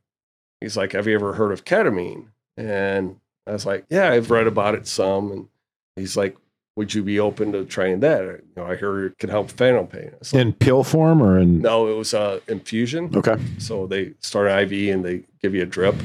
He's 0.62 0.78
like, 0.78 0.94
Have 0.94 1.08
you 1.08 1.16
ever 1.16 1.34
heard 1.34 1.52
of 1.52 1.66
ketamine? 1.66 2.28
And 2.56 3.20
I 3.48 3.52
was 3.52 3.66
like, 3.66 3.86
Yeah, 3.90 4.10
I've 4.12 4.32
read 4.32 4.48
about 4.48 4.76
it 4.76 4.88
some. 4.88 5.32
And 5.32 5.48
he's 5.96 6.16
like, 6.16 6.38
Would 6.76 6.94
you 6.94 7.04
be 7.04 7.20
open 7.20 7.52
to 7.52 7.66
trying 7.66 8.00
that? 8.00 8.24
You 8.24 8.42
know, 8.58 8.66
I 8.66 8.76
hear 8.76 9.06
it 9.06 9.20
can 9.20 9.30
help 9.30 9.52
phantom 9.52 9.88
pain. 9.88 10.12
Like, 10.12 10.34
in 10.34 10.54
pill 10.54 10.84
form 10.84 11.22
or 11.22 11.38
in? 11.38 11.62
no, 11.62 11.88
it 11.88 11.96
was 11.96 12.14
uh, 12.14 12.40
infusion. 12.48 13.12
Okay. 13.16 13.38
So 13.60 13.86
they 13.86 14.14
start 14.20 14.48
an 14.48 14.60
IV 14.60 14.94
and 14.94 15.06
they 15.06 15.24
give 15.42 15.54
you 15.54 15.62
a 15.62 15.68
drip. 15.68 15.96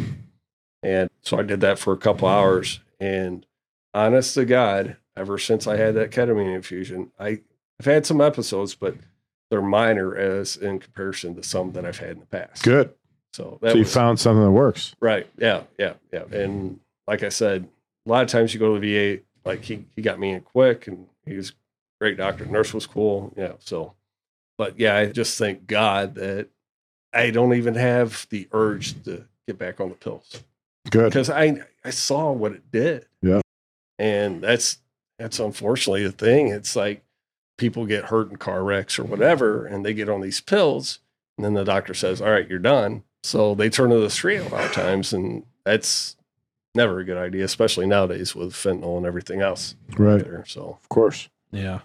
And 0.82 1.08
so 1.22 1.38
I 1.38 1.42
did 1.42 1.60
that 1.62 1.78
for 1.78 1.92
a 1.92 1.96
couple 1.96 2.28
hours. 2.28 2.80
And 3.00 3.46
honest 3.94 4.34
to 4.34 4.44
God, 4.44 4.96
ever 5.16 5.38
since 5.38 5.66
I 5.66 5.76
had 5.76 5.94
that 5.94 6.10
ketamine 6.10 6.54
infusion, 6.54 7.12
I, 7.18 7.40
I've 7.80 7.86
had 7.86 8.04
some 8.06 8.20
episodes, 8.20 8.74
but 8.74 8.94
they're 9.50 9.62
minor 9.62 10.14
as 10.14 10.56
in 10.56 10.78
comparison 10.78 11.34
to 11.36 11.42
some 11.42 11.72
that 11.72 11.86
I've 11.86 11.98
had 11.98 12.10
in 12.10 12.20
the 12.20 12.26
past. 12.26 12.62
Good. 12.62 12.92
So 13.32 13.58
that 13.62 13.70
so 13.70 13.74
you 13.76 13.84
was 13.84 13.94
found 13.94 14.20
something 14.20 14.44
that 14.44 14.50
works. 14.50 14.94
right. 15.00 15.26
Yeah. 15.38 15.62
Yeah. 15.78 15.94
Yeah. 16.12 16.24
And 16.30 16.80
like 17.06 17.22
I 17.22 17.28
said, 17.30 17.68
a 18.06 18.08
lot 18.08 18.22
of 18.22 18.28
times 18.28 18.52
you 18.54 18.60
go 18.60 18.74
to 18.74 18.80
the 18.80 19.16
VA, 19.16 19.22
like 19.48 19.64
he, 19.64 19.84
he 19.96 20.02
got 20.02 20.20
me 20.20 20.30
in 20.30 20.42
quick 20.42 20.86
and 20.86 21.06
he 21.26 21.34
was 21.34 21.50
a 21.50 21.52
great 22.00 22.16
doctor. 22.16 22.46
Nurse 22.46 22.72
was 22.72 22.86
cool. 22.86 23.32
Yeah. 23.36 23.54
So, 23.58 23.94
but 24.56 24.78
yeah, 24.78 24.96
I 24.96 25.06
just 25.06 25.38
thank 25.38 25.66
God 25.66 26.14
that 26.16 26.48
I 27.12 27.30
don't 27.30 27.54
even 27.54 27.74
have 27.74 28.26
the 28.30 28.46
urge 28.52 29.02
to 29.04 29.24
get 29.46 29.58
back 29.58 29.80
on 29.80 29.88
the 29.88 29.94
pills 29.94 30.44
Good. 30.90 31.06
because 31.06 31.30
I 31.30 31.62
I 31.84 31.90
saw 31.90 32.30
what 32.30 32.52
it 32.52 32.70
did. 32.70 33.06
Yeah. 33.22 33.40
And 33.98 34.42
that's 34.42 34.78
that's 35.18 35.40
unfortunately 35.40 36.04
the 36.04 36.12
thing. 36.12 36.48
It's 36.48 36.76
like 36.76 37.02
people 37.56 37.86
get 37.86 38.04
hurt 38.04 38.30
in 38.30 38.36
car 38.36 38.62
wrecks 38.62 38.98
or 38.98 39.04
whatever, 39.04 39.66
and 39.66 39.84
they 39.84 39.94
get 39.94 40.08
on 40.08 40.20
these 40.20 40.40
pills, 40.40 41.00
and 41.36 41.44
then 41.44 41.54
the 41.54 41.64
doctor 41.64 41.94
says, 41.94 42.20
"All 42.20 42.30
right, 42.30 42.48
you're 42.48 42.60
done." 42.60 43.02
So 43.24 43.54
they 43.56 43.68
turn 43.68 43.90
to 43.90 43.98
the 43.98 44.10
street 44.10 44.36
a 44.36 44.48
lot 44.48 44.66
of 44.66 44.72
times, 44.72 45.12
and 45.12 45.44
that's 45.64 46.16
never 46.78 47.00
a 47.00 47.04
good 47.04 47.18
idea, 47.18 47.44
especially 47.44 47.86
nowadays 47.86 48.34
with 48.34 48.52
fentanyl 48.54 48.96
and 48.96 49.04
everything 49.04 49.42
else. 49.42 49.74
Right. 49.98 50.24
There. 50.24 50.44
So 50.46 50.78
Of 50.82 50.88
course. 50.88 51.28
Yeah. 51.52 51.80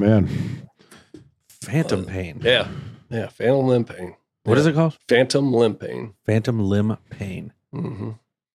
Man. 0.00 0.28
Phantom 1.62 2.04
pain. 2.04 2.40
yeah, 2.42 2.68
yeah, 3.08 3.28
phantom 3.28 3.66
limb 3.66 3.84
pain. 3.84 4.16
What 4.44 4.58
is 4.58 4.66
it 4.66 4.74
called? 4.74 4.98
Phantom 5.08 5.52
limb 5.52 5.76
pain. 5.76 6.14
Phantom 6.26 6.58
limb 6.60 6.96
pain. 7.10 7.52
hmm 7.72 8.10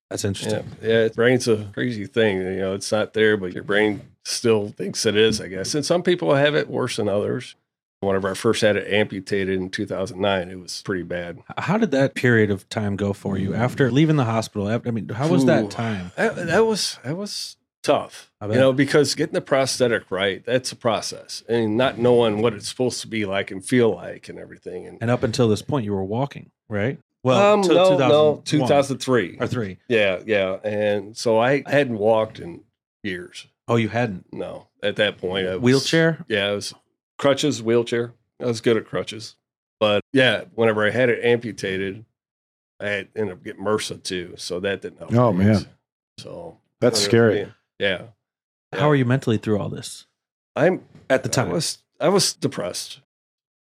That's 0.10 0.24
Yeah, 0.24 0.28
interesting. 0.28 0.66
yeah. 0.82 1.08
Brain's 1.16 1.48
a 1.48 1.70
crazy 1.74 2.06
thing. 2.06 2.38
You 2.38 2.56
know, 2.58 2.74
it's 2.74 2.92
not 2.92 3.14
there, 3.14 3.36
but 3.38 3.54
your 3.54 3.64
brain 3.64 4.02
still 4.24 4.70
thinks 4.70 5.06
it 5.08 5.16
is. 5.16 5.42
I 5.42 5.48
guess, 5.48 5.74
and 5.74 5.84
some 5.86 6.04
people 6.04 6.36
have 6.36 6.54
it 6.56 6.70
worse 6.70 6.98
than 6.98 7.08
others. 7.10 7.56
Whenever 8.02 8.30
I 8.30 8.34
first 8.34 8.62
had 8.62 8.78
it 8.78 8.92
amputated 8.92 9.58
in 9.60 9.70
2009, 9.70 10.50
it 10.50 10.60
was 10.60 10.82
pretty 10.84 11.04
bad. 11.04 11.40
How 11.58 11.78
did 11.78 11.92
that 11.92 12.16
period 12.16 12.50
of 12.50 12.68
time 12.70 12.96
go 12.96 13.12
for 13.12 13.38
you 13.38 13.54
after 13.54 13.92
leaving 13.92 14.16
the 14.16 14.24
hospital? 14.24 14.70
After, 14.70 14.88
I 14.88 14.92
mean, 14.92 15.10
how 15.10 15.28
was 15.28 15.44
Ooh. 15.44 15.48
that 15.48 15.70
time? 15.70 16.12
That, 16.16 16.36
that 16.38 16.66
was 16.66 16.98
that 17.04 17.18
was 17.18 17.58
tough. 17.84 18.32
I 18.40 18.48
You 18.48 18.54
know, 18.54 18.72
because 18.72 19.16
getting 19.16 19.34
the 19.34 19.42
prosthetic 19.42 20.10
right, 20.12 20.46
that's 20.46 20.72
a 20.72 20.78
process, 20.78 21.44
and 21.50 21.76
not 21.76 21.98
knowing 21.98 22.42
what 22.42 22.54
it's 22.54 22.70
supposed 22.70 23.02
to 23.02 23.08
be 23.08 23.26
like 23.26 23.52
and 23.52 23.66
feel 23.66 23.94
like 23.94 24.30
and 24.30 24.40
everything. 24.40 24.88
And, 24.88 24.98
And 25.02 25.12
up 25.12 25.24
until 25.24 25.50
this 25.50 25.62
point, 25.62 25.84
you 25.84 25.94
were 25.94 26.04
walking, 26.04 26.52
right? 26.70 27.00
Well, 27.24 27.54
um, 27.56 27.62
no, 27.62 27.98
no, 27.98 28.42
2003. 28.46 29.38
or 29.42 29.48
three. 29.48 29.78
Yeah, 29.90 30.20
yeah. 30.26 30.58
And 30.64 31.18
so 31.18 31.38
I 31.38 31.64
hadn't 31.66 31.98
walked 31.98 32.40
in 32.40 32.64
years. 33.04 33.48
Oh, 33.68 33.76
you 33.76 33.90
hadn't 33.90 34.34
No, 34.34 34.68
at 34.82 34.96
that 34.96 35.18
point, 35.18 35.48
I 35.48 35.56
was, 35.56 35.62
wheelchair. 35.62 36.26
Yeah, 36.28 36.52
it 36.52 36.56
was 36.56 36.74
crutches, 37.20 37.62
wheelchair. 37.62 38.14
I 38.42 38.46
was 38.46 38.62
good 38.62 38.78
at 38.78 38.86
crutches, 38.86 39.36
but 39.80 40.02
yeah, 40.14 40.46
whenever 40.56 40.84
I 40.86 40.90
had 40.90 41.10
it 41.10 41.24
amputated, 41.24 42.06
I 42.80 42.88
had 42.88 43.08
ended 43.16 43.34
up 43.34 43.44
getting 43.44 43.64
MRSA 43.64 44.02
too, 44.02 44.34
so 44.38 44.60
that 44.62 44.82
didn't 44.82 44.98
help. 45.00 45.14
Oh, 45.14 45.32
things. 45.38 45.66
man. 45.66 45.74
So 46.18 46.58
That's 46.82 47.00
scary. 47.00 47.34
being- 47.36 47.54
Yeah, 47.80 48.02
How 48.74 48.90
are 48.90 48.96
you 48.96 49.06
mentally 49.06 49.38
through 49.38 49.60
all 49.60 49.70
this 49.70 50.08
I'm 50.56 50.84
at 51.10 51.24
the 51.24 51.30
time. 51.30 51.46
I 51.46 51.48
time? 51.48 51.54
was 51.56 51.78
I 52.00 52.08
was 52.10 52.34
depressed, 52.34 53.02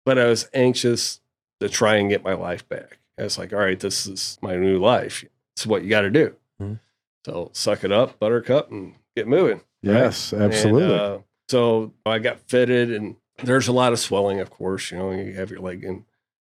but 0.06 0.18
I 0.20 0.26
was 0.26 0.48
anxious 0.54 1.20
to 1.60 1.68
try 1.70 1.96
and 1.96 2.08
get 2.10 2.24
my 2.24 2.34
life 2.34 2.68
back. 2.70 3.00
I 3.20 3.24
was 3.24 3.38
like, 3.40 3.52
all 3.52 3.60
right, 3.60 3.80
this 3.80 4.06
is 4.06 4.38
my 4.44 4.56
new 4.56 4.78
life. 4.80 5.24
It's 5.56 5.66
what 5.66 5.82
you 5.84 5.90
got 5.90 6.02
to 6.02 6.12
do. 6.12 6.36
Mhm. 6.62 6.80
So 7.26 7.50
suck 7.54 7.84
it 7.84 7.92
up, 7.92 8.20
buttercup, 8.20 8.70
and 8.72 8.94
get 9.16 9.28
moving. 9.28 9.62
Yes, 9.82 10.32
And, 10.34 10.44
absolutely. 10.44 10.96
uh, 10.96 11.18
so 11.50 11.94
I 12.06 12.20
got 12.20 12.40
fitted, 12.42 12.92
and 12.92 13.16
there's 13.44 13.68
a 13.68 13.72
lot 13.72 13.94
of 13.94 14.00
swelling, 14.00 14.40
of 14.40 14.50
course. 14.50 14.92
You 14.92 14.98
know, 14.98 15.12
you 15.12 15.34
have 15.34 15.50
your 15.52 15.60
leg 15.60 15.84
in. 15.84 16.06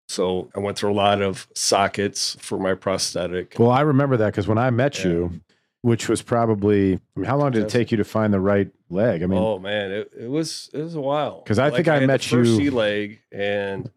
So 0.09 0.49
I 0.55 0.59
went 0.59 0.77
through 0.77 0.91
a 0.91 0.93
lot 0.93 1.21
of 1.21 1.47
sockets 1.55 2.35
for 2.39 2.59
my 2.59 2.73
prosthetic. 2.73 3.55
well, 3.57 3.71
I 3.71 3.81
remember 3.81 4.17
that 4.17 4.27
because 4.27 4.47
when 4.47 4.57
I 4.57 4.69
met 4.69 4.99
Yeah. 4.99 5.11
you, 5.11 5.41
which 5.83 6.09
was 6.09 6.21
probably, 6.21 6.95
I 6.95 6.99
mean, 7.15 7.25
how 7.25 7.37
long 7.37 7.51
did 7.51 7.63
it 7.63 7.69
take 7.69 7.91
you 7.91 7.97
to 7.97 8.03
find 8.03 8.33
the 8.33 8.39
right 8.41 8.69
leg? 8.89 9.23
I 9.23 9.25
mean, 9.25 9.39
oh 9.39 9.57
man, 9.57 9.91
it, 9.91 10.11
it 10.19 10.29
was 10.29 10.69
it 10.73 10.81
was 10.81 10.95
a 10.95 11.01
while. 11.01 11.39
Because 11.41 11.59
I 11.59 11.69
think 11.71 11.87
I 11.87 11.99
the 11.99 12.07
met 12.07 12.21
first 12.23 12.51
you- 12.51 12.57
C-Leg, 12.57 13.21
and 13.31 13.89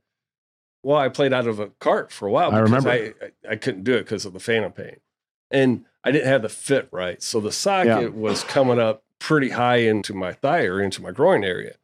well, 0.84 0.98
I 0.98 1.08
played 1.08 1.32
out 1.32 1.46
of 1.48 1.58
a 1.58 1.68
cart 1.80 2.12
for 2.12 2.28
a 2.28 2.30
while. 2.30 2.54
I 2.54 2.60
remember. 2.60 2.90
I, 2.90 3.12
I, 3.48 3.52
I 3.52 3.56
couldn't 3.56 3.84
do 3.84 3.94
it 3.94 4.02
because 4.04 4.24
of 4.24 4.32
the 4.34 4.40
phantom 4.40 4.70
pain, 4.72 4.96
and 5.50 5.84
I 6.04 6.12
didn't 6.12 6.28
have 6.28 6.42
the 6.42 6.48
fit 6.48 6.88
right, 6.92 7.22
so 7.22 7.40
the 7.40 7.52
socket 7.52 8.14
was 8.14 8.44
coming 8.44 8.78
up 8.78 9.02
pretty 9.18 9.50
high 9.50 9.76
into 9.78 10.14
my 10.14 10.32
thigh 10.32 10.64
or 10.66 10.80
into 10.80 11.02
my 11.02 11.10
groin 11.10 11.42
area, 11.44 11.74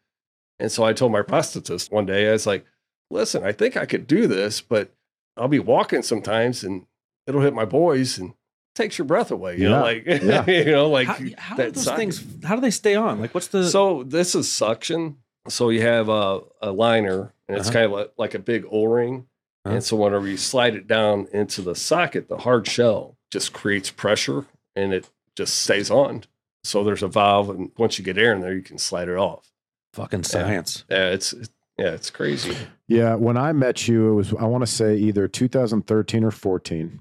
and 0.60 0.70
so 0.70 0.84
I 0.84 0.92
told 0.92 1.10
my 1.12 1.22
prosthetist 1.22 1.90
one 1.90 2.06
day, 2.06 2.28
I 2.28 2.32
was 2.32 2.46
like, 2.46 2.64
"Listen, 3.10 3.42
I 3.44 3.52
think 3.52 3.76
I 3.76 3.86
could 3.86 4.06
do 4.06 4.26
this, 4.26 4.60
but 4.60 4.92
I'll 5.36 5.48
be 5.48 5.58
walking 5.58 6.02
sometimes, 6.02 6.62
and 6.62 6.86
it'll 7.26 7.40
hit 7.42 7.54
my 7.54 7.64
boys 7.64 8.18
and." 8.18 8.34
Takes 8.76 8.98
your 8.98 9.04
breath 9.04 9.32
away, 9.32 9.56
you 9.58 9.64
Yeah, 9.64 9.70
know, 9.70 9.80
like 9.82 10.06
yeah. 10.06 10.46
you 10.64 10.64
know, 10.70 10.88
like 10.88 11.08
how 11.08 11.14
how 11.36 11.56
do 11.56 11.62
that 11.64 11.74
those 11.74 11.84
socket. 11.84 11.98
things? 11.98 12.24
How 12.44 12.54
do 12.54 12.60
they 12.60 12.70
stay 12.70 12.94
on? 12.94 13.20
Like, 13.20 13.34
what's 13.34 13.48
the? 13.48 13.68
So 13.68 14.04
this 14.04 14.36
is 14.36 14.50
suction. 14.50 15.16
So 15.48 15.70
you 15.70 15.82
have 15.82 16.08
a, 16.08 16.40
a 16.62 16.70
liner, 16.70 17.34
and 17.48 17.58
it's 17.58 17.68
Uh-huh. 17.68 17.72
kind 17.74 17.84
of 17.86 17.90
like, 17.92 18.12
like 18.16 18.34
a 18.34 18.38
big 18.38 18.64
O 18.70 18.84
ring. 18.84 19.26
Uh-huh. 19.64 19.74
And 19.74 19.84
so 19.84 19.96
whenever 19.96 20.28
you 20.28 20.36
slide 20.36 20.76
it 20.76 20.86
down 20.86 21.26
into 21.32 21.62
the 21.62 21.74
socket, 21.74 22.28
the 22.28 22.38
hard 22.38 22.66
shell 22.68 23.18
just 23.32 23.52
creates 23.52 23.90
pressure, 23.90 24.46
and 24.76 24.94
it 24.94 25.10
just 25.36 25.56
stays 25.56 25.90
on. 25.90 26.22
So 26.62 26.84
there's 26.84 27.02
a 27.02 27.08
valve, 27.08 27.50
and 27.50 27.72
once 27.76 27.98
you 27.98 28.04
get 28.04 28.16
air 28.18 28.32
in 28.32 28.40
there, 28.40 28.54
you 28.54 28.62
can 28.62 28.78
slide 28.78 29.08
it 29.08 29.16
off. 29.18 29.49
Fucking 29.92 30.24
science. 30.24 30.84
Yeah, 30.90 31.08
it's 31.10 31.34
yeah, 31.78 31.90
it's 31.92 32.10
crazy. 32.10 32.56
Yeah, 32.86 33.14
when 33.14 33.36
I 33.36 33.52
met 33.52 33.88
you, 33.88 34.10
it 34.10 34.14
was 34.14 34.34
I 34.34 34.44
want 34.44 34.62
to 34.62 34.66
say 34.66 34.96
either 34.96 35.28
2013 35.28 36.24
or 36.24 36.30
14. 36.30 37.00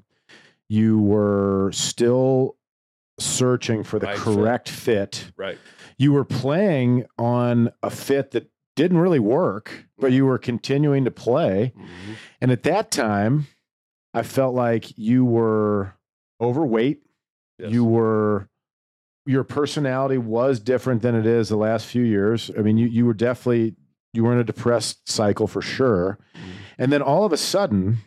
You 0.70 1.00
were 1.00 1.72
still 1.74 2.56
searching 3.20 3.84
for 3.84 4.00
the 4.00 4.08
Right 4.08 4.18
correct 4.18 4.70
fit. 4.70 5.32
Right. 5.36 5.58
You 5.98 6.14
were 6.14 6.24
playing 6.26 7.06
on 7.18 7.72
a 7.84 7.90
fit 7.90 8.32
that 8.32 8.50
didn't 8.76 9.00
really 9.00 9.20
work, 9.20 9.86
but 9.98 10.12
you 10.14 10.26
were 10.26 10.38
continuing 10.38 11.04
to 11.06 11.12
play. 11.12 11.74
Mhm. 11.76 12.16
And 12.40 12.52
at 12.52 12.64
that 12.64 12.92
time, 12.92 13.48
I 14.14 14.24
felt 14.24 14.56
like 14.56 14.98
you 14.98 15.26
were 15.26 15.96
overweight. 16.40 17.04
Yes. 17.58 17.72
You 17.74 17.84
were 17.84 18.48
your 19.30 19.44
personality 19.44 20.18
was 20.18 20.60
different 20.60 21.02
than 21.04 21.14
it 21.16 21.26
is 21.26 21.50
the 21.50 21.58
last 21.58 21.86
few 21.86 22.02
years. 22.04 22.50
I 22.58 22.62
mean, 22.62 22.78
you 22.78 22.88
you 22.88 23.06
were 23.06 23.14
definitely 23.14 23.76
you 24.14 24.24
were 24.24 24.34
in 24.34 24.40
a 24.40 24.44
depressed 24.44 25.08
cycle 25.08 25.46
for 25.48 25.62
sure. 25.62 26.18
Mhm. 26.36 26.40
And 26.80 26.92
then 26.92 27.02
all 27.04 27.26
of 27.26 27.32
a 27.34 27.38
sudden, 27.38 27.98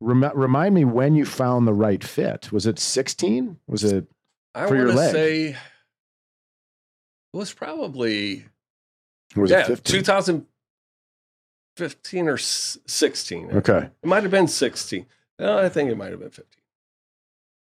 rem- 0.00 0.30
remind 0.36 0.74
me 0.74 0.84
when 0.84 1.14
you 1.16 1.24
found 1.24 1.66
the 1.66 1.72
right 1.74 2.02
fit. 2.04 2.52
Was 2.52 2.64
it 2.66 2.78
16? 2.78 3.58
Was 3.66 3.82
it 3.84 4.06
I 4.54 4.68
For 4.68 4.76
your 4.76 4.92
leg. 4.92 5.12
say 5.12 5.44
it 5.48 5.56
was 7.32 7.52
probably 7.52 8.44
was 9.34 9.50
yeah, 9.50 9.72
it 9.72 9.82
2015 9.84 12.28
or 12.28 12.36
16. 12.38 13.50
Okay. 13.50 13.88
It 14.02 14.06
might 14.06 14.22
have 14.22 14.30
been 14.30 14.46
16. 14.48 15.06
No, 15.38 15.58
I 15.58 15.68
think 15.70 15.90
it 15.90 15.96
might 15.96 16.10
have 16.10 16.20
been 16.20 16.30
15. 16.30 16.61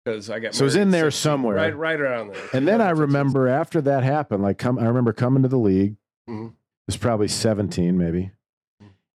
Because 0.06 0.30
I 0.30 0.38
got 0.38 0.54
So 0.54 0.62
it 0.62 0.66
was 0.66 0.76
in 0.76 0.92
there 0.92 1.10
somewhere. 1.10 1.56
Right, 1.56 1.76
right 1.76 2.00
around 2.00 2.28
there. 2.32 2.42
And 2.52 2.66
then 2.68 2.80
I 2.80 2.90
remember 2.90 3.48
after 3.48 3.80
that 3.80 4.04
happened, 4.04 4.40
like 4.40 4.56
come 4.56 4.78
I 4.78 4.84
remember 4.86 5.12
coming 5.12 5.42
to 5.42 5.48
the 5.48 5.58
league. 5.58 5.96
Mhm. 6.30 6.50
It 6.50 6.52
was 6.86 6.96
probably 6.96 7.26
17 7.26 7.98
maybe. 7.98 8.30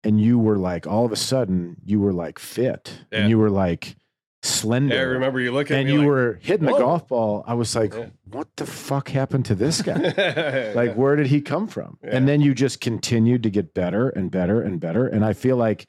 And 0.03 0.19
you 0.19 0.39
were 0.39 0.57
like 0.57 0.87
all 0.87 1.05
of 1.05 1.11
a 1.11 1.15
sudden 1.15 1.77
you 1.85 1.99
were 1.99 2.11
like 2.13 2.39
fit 2.39 3.05
Yeah. 3.11 3.19
and 3.19 3.29
you 3.29 3.37
were 3.37 3.51
like 3.51 3.97
slender. 4.41 4.95
Yeah, 4.95 5.01
I 5.01 5.03
remember 5.03 5.39
you 5.39 5.51
looking 5.51 5.75
and 5.77 5.85
me 5.85 5.91
you 5.93 5.99
like, 5.99 6.07
were 6.07 6.39
hitting 6.41 6.65
the 6.65 6.71
golf 6.71 7.07
ball. 7.07 7.43
I 7.45 7.53
was 7.53 7.75
like, 7.75 7.93
Yeah. 7.93 8.07
what 8.31 8.47
the 8.57 8.65
fuck 8.65 9.09
happened 9.09 9.45
to 9.45 9.55
this 9.55 9.83
guy? 9.83 10.71
like, 10.75 10.95
where 10.95 11.15
did 11.15 11.27
he 11.27 11.39
come 11.41 11.67
from? 11.67 11.99
And 12.01 12.27
then 12.27 12.41
you 12.41 12.55
just 12.55 12.81
continued 12.81 13.43
to 13.43 13.51
get 13.51 13.75
better 13.75 14.09
and 14.09 14.31
better 14.31 14.59
and 14.59 14.79
better. 14.79 15.05
And 15.05 15.23
I 15.23 15.33
feel 15.33 15.55
like 15.57 15.85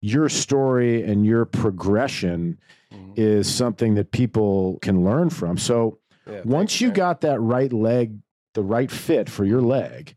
your 0.00 0.28
story 0.28 1.02
and 1.02 1.24
your 1.26 1.44
progression 1.44 2.58
Mhm. 2.92 3.12
is 3.16 3.52
something 3.52 3.94
that 3.96 4.12
people 4.12 4.78
can 4.82 5.04
learn 5.04 5.30
from. 5.30 5.56
So 5.58 5.98
Yeah, 6.30 6.42
once 6.44 6.80
you 6.80 6.88
man. 6.88 6.94
got 6.94 7.20
that 7.22 7.40
right 7.40 7.72
leg, 7.72 8.18
the 8.54 8.62
right 8.62 8.90
fit 8.90 9.28
for 9.28 9.44
your 9.44 9.60
leg, 9.62 10.14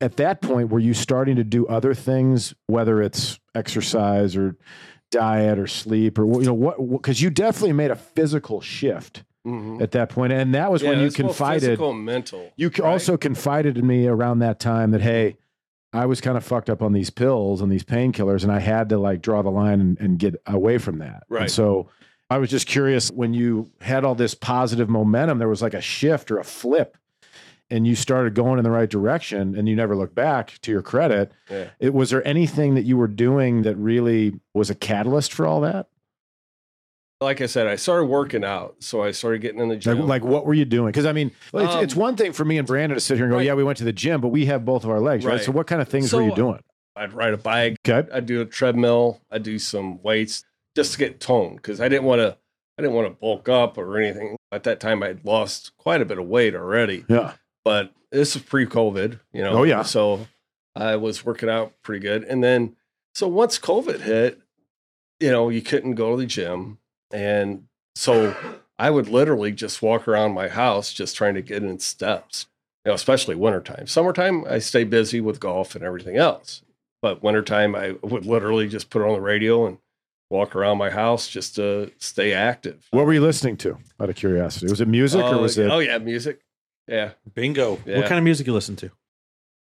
at 0.00 0.16
that 0.16 0.40
point, 0.40 0.70
were 0.70 0.78
you 0.78 0.94
starting 0.94 1.34
to 1.36 1.44
do 1.44 1.66
other 1.66 1.92
things, 1.94 2.54
whether 2.68 3.02
it's 3.02 3.40
exercise 3.54 4.36
or 4.36 4.56
diet 5.10 5.58
or 5.58 5.66
sleep 5.66 6.18
or 6.18 6.26
you 6.40 6.46
know 6.46 6.54
what? 6.54 6.76
Because 6.90 7.20
you 7.20 7.30
definitely 7.30 7.72
made 7.72 7.90
a 7.90 7.96
physical 7.96 8.60
shift 8.60 9.24
Mhm. 9.46 9.80
at 9.82 9.90
that 9.92 10.10
point, 10.10 10.32
and 10.32 10.54
that 10.54 10.70
was 10.70 10.82
Yeah, 10.82 10.90
when 10.90 11.00
you 11.00 11.10
confided. 11.10 11.62
physical 11.62 11.92
mental. 11.94 12.52
You 12.56 12.68
right? 12.68 12.80
also 12.80 13.16
confided 13.16 13.76
in 13.78 13.86
me 13.86 14.06
around 14.06 14.38
that 14.40 14.60
time 14.60 14.90
that 14.92 15.00
hey, 15.00 15.36
I 15.92 16.06
was 16.06 16.20
kind 16.20 16.36
of 16.36 16.44
fucked 16.44 16.68
up 16.68 16.82
on 16.82 16.92
these 16.92 17.10
pills 17.10 17.60
and 17.62 17.72
these 17.72 17.84
painkillers, 17.84 18.42
and 18.42 18.52
I 18.52 18.60
had 18.60 18.88
to 18.90 18.98
like 18.98 19.22
draw 19.22 19.42
the 19.42 19.50
line 19.50 19.80
and, 19.80 19.98
and 20.00 20.18
get 20.18 20.34
away 20.46 20.78
from 20.78 20.98
that. 20.98 21.24
And 21.28 21.38
Right. 21.40 21.50
so 21.50 21.88
I 22.30 22.36
was 22.38 22.50
just 22.50 22.66
curious 22.66 23.10
when 23.10 23.32
you 23.32 23.70
had 23.80 24.04
all 24.04 24.14
this 24.14 24.34
positive 24.34 24.90
momentum, 24.90 25.38
there 25.38 25.48
was 25.48 25.62
like 25.62 25.72
a 25.74 25.80
shift 25.80 26.30
or 26.30 26.38
a 26.38 26.44
flip, 26.44 26.98
and 27.70 27.86
you 27.86 27.94
started 27.94 28.34
going 28.34 28.58
in 28.58 28.64
the 28.64 28.70
right 28.70 28.88
direction, 28.90 29.56
and 29.56 29.66
you 29.68 29.76
never 29.76 29.96
looked 29.96 30.14
back. 30.14 30.58
To 30.62 30.70
your 30.70 30.82
credit, 30.82 31.32
Yeah. 31.50 31.68
it 31.80 31.94
was 31.94 32.10
there 32.10 32.26
anything 32.26 32.74
that 32.74 32.84
you 32.84 32.96
were 32.98 33.08
doing 33.08 33.62
that 33.62 33.76
really 33.76 34.38
was 34.54 34.68
a 34.68 34.74
catalyst 34.74 35.32
for 35.32 35.46
all 35.46 35.62
that? 35.62 35.88
Like 37.20 37.40
I 37.40 37.46
said, 37.46 37.66
I 37.66 37.74
started 37.76 38.04
working 38.04 38.44
out, 38.44 38.76
so 38.78 39.02
I 39.02 39.10
started 39.10 39.40
getting 39.40 39.60
in 39.60 39.68
the 39.68 39.76
gym. 39.76 40.06
like 40.06 40.22
what 40.22 40.46
were 40.46 40.54
you 40.54 40.64
doing? 40.64 40.86
Because 40.86 41.04
I 41.04 41.12
mean, 41.12 41.32
it's, 41.52 41.74
Um, 41.74 41.82
it's 41.82 41.96
one 41.96 42.14
thing 42.16 42.32
for 42.32 42.44
me 42.44 42.58
and 42.58 42.66
Brandon 42.66 42.94
to 42.96 43.00
sit 43.00 43.16
here 43.16 43.24
and 43.24 43.32
go, 43.32 43.38
right. 43.38 43.46
"Yeah, 43.46 43.54
we 43.54 43.64
went 43.64 43.78
to 43.78 43.84
the 43.84 43.92
gym, 43.92 44.20
but 44.20 44.28
we 44.28 44.46
have 44.46 44.64
both 44.64 44.84
of 44.84 44.90
our 44.90 45.00
legs, 45.00 45.24
right?" 45.24 45.32
Right. 45.34 45.42
So, 45.44 45.50
what 45.50 45.66
kind 45.66 45.82
of 45.82 45.88
things 45.88 46.10
So, 46.10 46.18
were 46.18 46.22
you 46.22 46.34
doing? 46.34 46.60
I'd 46.94 47.12
ride 47.12 47.32
a 47.34 47.36
bike, 47.36 47.76
Okay, 47.88 48.08
I'd 48.12 48.26
do 48.26 48.40
a 48.40 48.44
treadmill, 48.44 49.20
I'd 49.32 49.42
do 49.42 49.58
some 49.58 50.00
weights 50.02 50.44
just 50.76 50.92
to 50.92 50.98
get 50.98 51.18
toned 51.20 51.56
because 51.56 51.80
I 51.80 51.88
didn't 51.88 52.04
want 52.04 52.20
to. 52.20 52.36
I 52.76 52.82
didn't 52.82 52.94
want 52.94 53.08
to 53.08 53.14
bulk 53.14 53.48
up 53.48 53.76
or 53.76 53.98
anything. 53.98 54.36
At 54.52 54.62
that 54.62 54.78
time, 54.78 55.02
I'd 55.02 55.24
lost 55.24 55.76
quite 55.76 56.00
a 56.00 56.04
bit 56.04 56.18
of 56.18 56.26
weight 56.26 56.54
already, 56.54 57.04
yeah, 57.08 57.32
but 57.64 57.92
this 58.12 58.36
is 58.36 58.42
pre-COVID, 58.42 59.18
you 59.32 59.42
know. 59.42 59.58
Oh, 59.58 59.62
yeah. 59.64 59.82
So 59.82 60.28
I 60.76 60.94
was 60.94 61.24
working 61.26 61.48
out 61.50 61.72
pretty 61.82 61.98
good, 62.00 62.22
and 62.22 62.44
then 62.44 62.76
so 63.12 63.26
once 63.26 63.58
COVID 63.58 64.02
hit, 64.02 64.40
you 65.18 65.32
know, 65.32 65.48
you 65.48 65.60
couldn't 65.62 65.96
go 65.96 66.12
to 66.12 66.16
the 66.20 66.26
gym, 66.26 66.78
and 67.10 67.64
so 67.94 68.34
I 68.78 68.90
would 68.90 69.08
literally 69.08 69.52
just 69.52 69.82
walk 69.82 70.06
around 70.06 70.32
my 70.32 70.48
house 70.48 70.92
just 70.92 71.16
trying 71.16 71.34
to 71.34 71.42
get 71.42 71.62
in 71.62 71.78
steps, 71.80 72.46
you 72.84 72.90
know, 72.90 72.94
especially 72.94 73.34
wintertime. 73.34 73.86
Summertime, 73.86 74.44
I 74.48 74.58
stay 74.60 74.84
busy 74.84 75.20
with 75.20 75.40
golf 75.40 75.74
and 75.74 75.84
everything 75.84 76.16
else. 76.16 76.62
But 77.02 77.22
wintertime, 77.22 77.74
I 77.74 77.96
would 78.02 78.26
literally 78.26 78.68
just 78.68 78.90
put 78.90 79.02
on 79.02 79.12
the 79.12 79.20
radio 79.20 79.66
and 79.66 79.78
walk 80.30 80.54
around 80.54 80.78
my 80.78 80.90
house 80.90 81.28
just 81.28 81.54
to 81.56 81.90
stay 81.98 82.32
active. 82.32 82.86
What 82.90 83.06
were 83.06 83.12
you 83.12 83.20
listening 83.20 83.56
to? 83.58 83.78
Out 84.00 84.10
of 84.10 84.16
curiosity, 84.16 84.68
was 84.68 84.80
it 84.80 84.88
music 84.88 85.22
or 85.22 85.36
Oh, 85.36 85.42
was 85.42 85.58
it? 85.58 85.70
Oh, 85.70 85.78
yeah, 85.78 85.98
music. 85.98 86.40
Yeah. 86.86 87.12
Bingo. 87.34 87.78
Yeah. 87.86 87.98
What 87.98 88.06
kind 88.06 88.18
of 88.18 88.24
music 88.24 88.46
you 88.46 88.52
listen 88.52 88.76
to? 88.76 88.90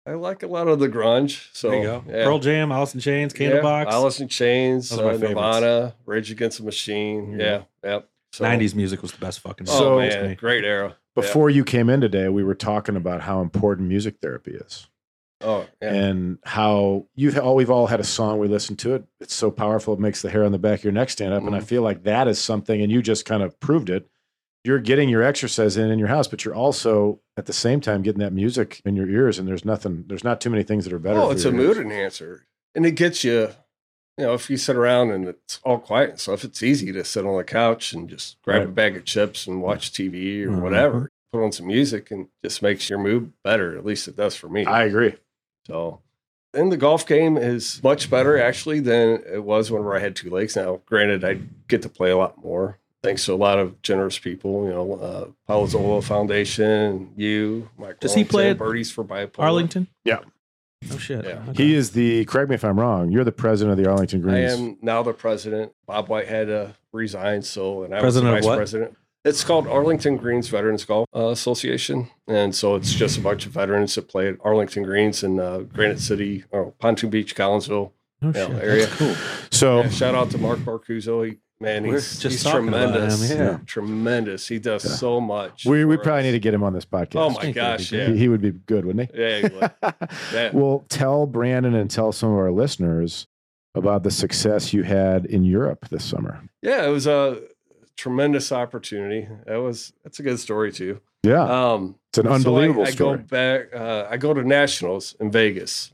I 0.08 0.14
like 0.14 0.44
a 0.44 0.48
lot 0.48 0.68
of 0.68 0.80
the 0.80 0.88
grunge. 0.88 1.50
So, 1.54 1.70
there 1.72 1.80
you 1.80 1.84
go. 1.86 2.04
yeah. 2.08 2.24
Pearl 2.26 2.40
Jam, 2.40 2.72
Alice 2.72 2.94
in 2.94 3.00
Chains, 3.00 3.34
Yeah, 3.38 3.50
Candlebox. 3.52 3.86
Alice 3.88 4.20
in 4.20 4.28
Chains, 4.28 4.90
Those 4.90 5.00
my 5.20 5.26
uh. 5.26 5.30
Nirvana, 5.30 5.96
Rage 6.06 6.30
Against 6.32 6.60
the 6.60 6.64
Machine. 6.64 7.38
Yeah. 7.40 7.64
Yeah. 7.84 7.90
Yep. 7.92 8.10
So, 8.34 8.44
90s 8.46 8.76
music 8.76 9.02
was 9.02 9.14
the 9.14 9.18
best 9.20 9.40
fucking 9.40 9.68
Oh, 9.70 9.80
So- 9.80 9.98
man. 10.00 10.36
Great 10.36 10.64
era. 10.64 10.90
Yeah. 10.90 11.22
Before 11.22 11.50
you 11.50 11.64
came 11.64 11.90
in 11.90 12.02
today, 12.02 12.28
we 12.30 12.44
were 12.44 12.54
talking 12.56 12.96
about 12.98 13.22
how 13.22 13.40
important 13.42 13.88
music 13.88 14.18
therapy 14.22 14.52
is. 14.52 14.88
Oh, 15.42 15.66
yeah. 15.82 15.94
and 15.94 16.38
how 16.46 17.08
you've 17.14 17.38
all 17.38 17.56
we've 17.56 17.70
all 17.70 17.88
had 17.88 18.00
a 18.00 18.06
song 18.06 18.40
we 18.40 18.48
listen 18.48 18.78
to 18.78 18.96
it 18.96 19.04
it's 19.20 19.34
so 19.36 19.52
powerful 19.52 19.94
it 19.94 20.00
makes 20.00 20.22
the 20.22 20.30
hair 20.30 20.46
on 20.46 20.54
the 20.54 20.58
back 20.58 20.80
of 20.80 20.84
your 20.86 20.94
neck 20.94 21.10
stand 21.10 21.34
up 21.34 21.44
and 21.44 21.54
i 21.54 21.60
Mhm. 21.60 21.64
feel 21.66 21.82
like 21.82 22.04
that 22.04 22.30
is 22.30 22.40
something 22.40 22.82
and 22.82 22.90
you 22.90 23.02
just 23.02 23.26
kind 23.26 23.44
of 23.44 23.60
proved 23.60 23.90
it 23.90 24.08
you're 24.66 24.80
getting 24.80 25.08
your 25.10 25.22
exercise 25.24 25.78
in 25.78 25.90
in 25.92 26.00
your 26.00 26.08
house 26.08 26.28
but 26.28 26.44
you're 26.44 26.56
also 26.56 27.20
at 27.38 27.46
the 27.46 27.54
same 27.54 27.80
time 27.80 28.02
getting 28.02 28.20
that 28.20 28.34
music 28.34 28.82
in 28.86 28.96
your 28.96 29.08
ears 29.10 29.38
and 29.40 29.48
there's 29.48 29.64
nothing 29.66 30.04
there's 30.08 30.24
not 30.24 30.42
too 30.42 30.50
many 30.50 30.64
things 30.64 30.84
that 30.86 30.94
are 30.94 31.00
better 31.00 31.20
Oh, 31.20 31.32
it's 31.32 31.46
a 31.46 31.50
your 31.50 31.58
mood 31.58 31.78
enhancer. 31.78 32.46
And 32.74 32.86
it 32.86 32.92
gets 32.92 33.24
you, 33.24 33.50
you 34.18 34.26
know, 34.26 34.34
if 34.34 34.50
you 34.50 34.58
sit 34.58 34.76
around 34.76 35.12
and 35.12 35.28
it's 35.28 35.60
all 35.64 35.78
quiet 35.80 36.10
and 36.12 36.20
stuff, 36.20 36.44
it's 36.44 36.62
easy 36.64 36.92
to 36.92 37.04
sit 37.06 37.26
on 37.26 37.38
the 37.38 37.44
couch 37.44 37.94
and 37.94 38.10
just 38.10 38.42
grab 38.42 38.64
a 38.64 38.68
bag 38.72 38.98
of 38.98 39.06
chips 39.06 39.48
and 39.48 39.62
watch 39.62 39.92
TV 39.94 40.44
or 40.44 40.50
Mhm. 40.52 40.62
whatever. 40.62 41.10
Put 41.32 41.44
on 41.44 41.52
some 41.52 41.68
music 41.68 42.12
and 42.12 42.28
just 42.44 42.62
makes 42.62 42.90
your 42.90 43.00
mood 43.00 43.32
better. 43.44 43.78
At 43.78 43.86
least 43.86 44.08
it 44.08 44.16
does 44.18 44.36
for 44.36 44.50
me. 44.50 44.66
i 44.66 44.84
agree 44.84 45.16
So, 45.68 46.02
and 46.54 46.72
the 46.72 46.78
golf 46.78 47.06
game 47.08 47.38
is 47.38 47.82
much 47.84 48.10
better 48.10 48.38
actually 48.42 48.80
than 48.80 49.22
it 49.32 49.44
was 49.44 49.70
whenever 49.72 49.96
I 49.96 50.00
had 50.00 50.16
two 50.16 50.30
legs. 50.30 50.56
Now, 50.56 50.82
granted, 50.86 51.24
I 51.24 51.40
get 51.68 51.82
to 51.84 51.90
play 51.90 52.10
a 52.12 52.18
lot 52.18 52.44
more 52.44 52.80
thanks 53.06 53.26
to 53.26 53.34
a 53.34 53.36
lot 53.36 53.60
of 53.60 53.82
generous 53.82 54.18
people. 54.20 54.66
You 54.66 54.72
know, 54.72 54.94
uh, 54.96 55.28
Palazzolo 55.48 56.04
Foundation, 56.04 57.14
you, 57.16 57.70
Mike. 57.78 58.00
Does 58.00 58.14
he 58.14 58.24
play 58.24 58.46
Wellington, 58.46 58.66
at 58.66 58.70
Birdies 58.70 58.92
for 58.92 59.04
Bipolar? 59.04 59.40
Arlington? 59.40 59.88
Yeah. 60.04 60.20
Oh, 60.92 60.98
shit. 60.98 61.26
Yeah. 61.26 61.44
Okay. 61.50 61.64
he 61.64 61.74
is 61.74 61.92
the 61.92 62.26
correct 62.26 62.48
me 62.50 62.54
if 62.56 62.64
i'm 62.64 62.80
wrong 62.80 63.10
you're 63.10 63.24
the 63.24 63.32
president 63.32 63.72
of 63.72 63.84
the 63.84 63.90
arlington 63.90 64.22
Greens. 64.22 64.54
I 64.54 64.56
am 64.56 64.78
now 64.84 65.02
the 65.02 65.14
president. 65.14 65.72
Bob 65.88 66.10
White 66.10 66.28
had 66.28 66.48
to 66.48 66.76
resign, 66.92 67.42
so 67.42 67.84
and 67.84 67.96
I 67.96 68.02
President 68.02 68.34
was 68.34 68.44
the 68.44 68.48
vice 68.48 68.50
what? 68.50 68.58
president. 68.58 68.98
It's 69.24 69.44
called 69.44 69.68
Arlington 69.68 70.18
Greens 70.18 70.50
Veterans 70.50 70.86
Golf 70.86 71.08
uh, 71.16 71.30
Association, 71.30 72.12
and 72.28 72.54
so 72.54 72.76
it's 72.76 72.94
just 72.94 73.18
a 73.18 73.22
bunch 73.22 73.48
of 73.48 73.54
veterans 73.54 73.96
that 73.96 74.08
play 74.08 74.28
at 74.28 74.36
Arlington 74.44 74.84
Greens 74.84 75.24
in 75.24 75.40
uh, 75.40 75.60
Granite 75.60 76.00
City, 76.00 76.44
or 76.52 76.72
Pontoon 76.74 77.10
Beach, 77.10 77.36
Collinsville. 77.36 77.92
Oh, 78.22 78.32
yeah, 78.36 78.48
shit. 78.48 78.64
area. 78.64 78.86
That's 78.86 78.98
cool. 78.98 79.16
so 79.50 79.82
Yeah, 79.82 79.90
shout 79.90 80.14
out 80.14 80.30
to 80.32 80.38
Mark 80.38 80.60
Marcuzzo. 80.60 81.26
He, 81.26 81.38
man, 81.66 81.84
he's, 81.86 82.20
just 82.20 82.44
he's 82.44 82.44
tremendous. 82.52 83.30
him, 83.30 83.38
yeah. 83.40 83.58
tremendous. 83.66 84.48
He 84.48 84.60
does 84.60 84.86
Yeah. 84.86 84.92
so 84.92 85.20
much. 85.20 85.66
we, 85.66 85.84
we 85.86 85.98
probably 85.98 86.20
us. 86.22 86.26
need 86.26 86.32
to 86.32 86.40
get 86.40 86.54
him 86.54 86.64
on 86.64 86.74
this 86.74 86.86
podcast 86.86 87.16
Oh 87.16 87.30
my 87.32 87.52
gosh, 87.52 87.92
yeah, 87.92 88.08
he, 88.08 88.18
he 88.20 88.28
would 88.30 88.42
be 88.42 88.52
good 88.52 88.86
wouldn't 88.86 89.12
he 89.14 89.22
yeah. 89.22 89.70
Yeah. 90.34 90.50
Well, 90.54 90.86
tell 90.90 91.26
Brandon 91.26 91.76
and 91.76 91.90
tell 91.92 92.12
some 92.12 92.30
of 92.32 92.38
our 92.38 92.52
listeners 92.52 93.28
about 93.74 94.04
the 94.04 94.12
success 94.12 94.72
you 94.74 94.84
had 94.84 95.26
in 95.26 95.44
Europe 95.44 95.90
this 95.90 96.06
summer. 96.06 96.42
yeah, 96.62 96.86
it 96.86 96.90
was 96.90 97.08
a 97.08 97.42
tremendous 97.98 98.52
opportunity. 98.52 99.28
That 99.46 99.58
was 99.58 99.92
that's 100.04 100.20
a 100.20 100.24
good 100.24 100.40
story 100.40 100.72
too. 100.72 101.02
Yeah, 101.24 101.44
Um, 101.44 101.96
it's 102.12 102.20
an 102.20 102.26
So 102.26 102.32
I- 102.32 102.36
unbelievable 102.36 102.84
I, 102.84 102.92
story. 102.92 103.18
go 103.18 103.24
back. 103.24 103.74
Uh, 103.74 104.06
I 104.10 104.18
go 104.18 104.34
to 104.34 104.44
nationals 104.44 105.16
in 105.20 105.32
Vegas, 105.32 105.92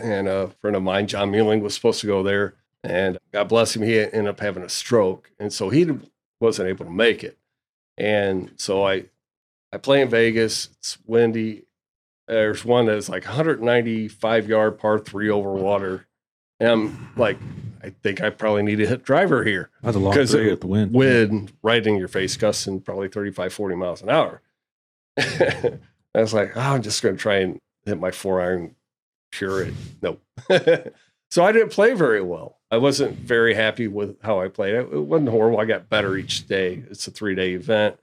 and 0.00 0.26
a 0.26 0.48
friend 0.60 0.74
of 0.74 0.82
mine, 0.82 1.06
John 1.06 1.30
Mueling, 1.30 1.60
was 1.62 1.74
supposed 1.74 2.00
to 2.00 2.06
go 2.08 2.22
there, 2.24 2.54
and 2.84 3.18
God 3.32 3.48
bless 3.48 3.74
him, 3.74 3.82
he 3.82 3.98
ended 3.98 4.26
up 4.28 4.40
having 4.40 4.62
a 4.62 4.68
stroke, 4.68 5.30
and 5.38 5.52
so 5.52 5.70
he 5.70 5.86
wasn't 6.40 6.68
able 6.68 6.84
to 6.84 6.90
make 6.90 7.24
it. 7.24 7.38
And 7.96 8.52
so 8.56 8.86
I, 8.86 9.06
I 9.72 9.78
play 9.78 10.00
in 10.00 10.08
Vegas. 10.08 10.68
It's 10.78 10.98
windy. 11.06 11.64
There's 12.28 12.64
one 12.64 12.86
that's 12.86 13.08
like 13.08 13.24
195 13.24 14.48
yard 14.48 14.78
par 14.78 14.98
three 14.98 15.30
over 15.30 15.52
water, 15.52 16.06
and 16.60 16.68
I'm 16.70 17.12
like, 17.16 17.38
I 17.82 17.90
think 18.02 18.22
I 18.22 18.30
probably 18.30 18.62
need 18.62 18.76
to 18.76 18.86
hit 18.86 19.04
driver 19.04 19.44
here 19.44 19.68
That's 19.82 19.96
a 19.96 19.98
long 20.00 20.14
three 20.14 20.50
at 20.50 20.62
the 20.62 20.66
wind. 20.66 20.94
wind 20.94 21.52
right 21.62 21.86
in 21.86 21.96
your 21.96 22.08
face, 22.08 22.36
gusting 22.36 22.80
probably 22.80 23.08
35, 23.08 23.52
40 23.52 23.76
miles 23.76 24.02
an 24.02 24.08
hour. 24.08 24.40
I 25.18 25.78
was 26.14 26.32
like, 26.32 26.56
oh, 26.56 26.60
I'm 26.60 26.82
just 26.82 27.02
going 27.02 27.16
to 27.16 27.20
try 27.20 27.36
and 27.36 27.58
hit 27.84 28.00
my 28.00 28.10
four 28.10 28.40
iron, 28.40 28.74
pure 29.30 29.64
it. 29.64 29.74
Nope. 30.00 30.22
so 31.30 31.44
I 31.44 31.52
didn't 31.52 31.72
play 31.72 31.92
very 31.92 32.22
well. 32.22 32.58
I 32.74 32.78
wasn't 32.78 33.16
very 33.16 33.54
happy 33.54 33.86
with 33.86 34.20
how 34.22 34.40
I 34.40 34.48
played. 34.48 34.74
It 34.74 34.90
wasn't 34.90 35.28
horrible. 35.28 35.60
I 35.60 35.64
got 35.64 35.88
better 35.88 36.16
each 36.16 36.48
day. 36.48 36.82
It's 36.90 37.06
a 37.06 37.12
three 37.12 37.36
day 37.36 37.52
event. 37.52 38.00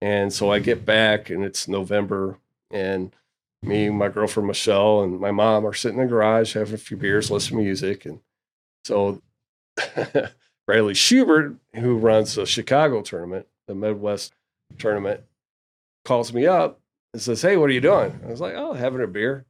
And 0.00 0.32
so 0.32 0.50
I 0.50 0.60
get 0.60 0.86
back 0.86 1.28
and 1.28 1.44
it's 1.44 1.68
November 1.68 2.38
and 2.70 3.14
me, 3.62 3.90
my 3.90 4.08
girlfriend 4.08 4.46
Michelle, 4.46 5.02
and 5.02 5.20
my 5.20 5.30
mom 5.30 5.66
are 5.66 5.74
sitting 5.74 5.98
in 5.98 6.06
the 6.06 6.10
garage 6.10 6.54
having 6.54 6.72
a 6.72 6.78
few 6.78 6.96
beers, 6.96 7.30
listening 7.30 7.58
to 7.58 7.64
music. 7.64 8.06
And 8.06 8.20
so 8.82 9.20
Bradley 10.66 10.94
Schubert, 10.94 11.56
who 11.74 11.98
runs 11.98 12.34
the 12.34 12.46
Chicago 12.46 13.02
tournament, 13.02 13.46
the 13.66 13.74
Midwest 13.74 14.32
tournament, 14.78 15.20
calls 16.06 16.32
me 16.32 16.46
up 16.46 16.80
and 17.12 17.20
says, 17.20 17.42
Hey, 17.42 17.58
what 17.58 17.68
are 17.68 17.74
you 17.74 17.82
doing? 17.82 18.18
I 18.24 18.30
was 18.30 18.40
like, 18.40 18.54
Oh, 18.56 18.72
having 18.72 19.02
a 19.02 19.06
beer. 19.06 19.44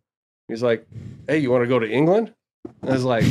He's 0.49 0.65
like, 0.65 0.85
Hey, 1.29 1.39
you 1.39 1.53
want 1.53 1.63
to 1.63 1.69
go 1.69 1.79
to 1.79 1.89
England? 1.89 2.35
I 2.83 2.91
was 2.91 3.05
like, 3.05 3.25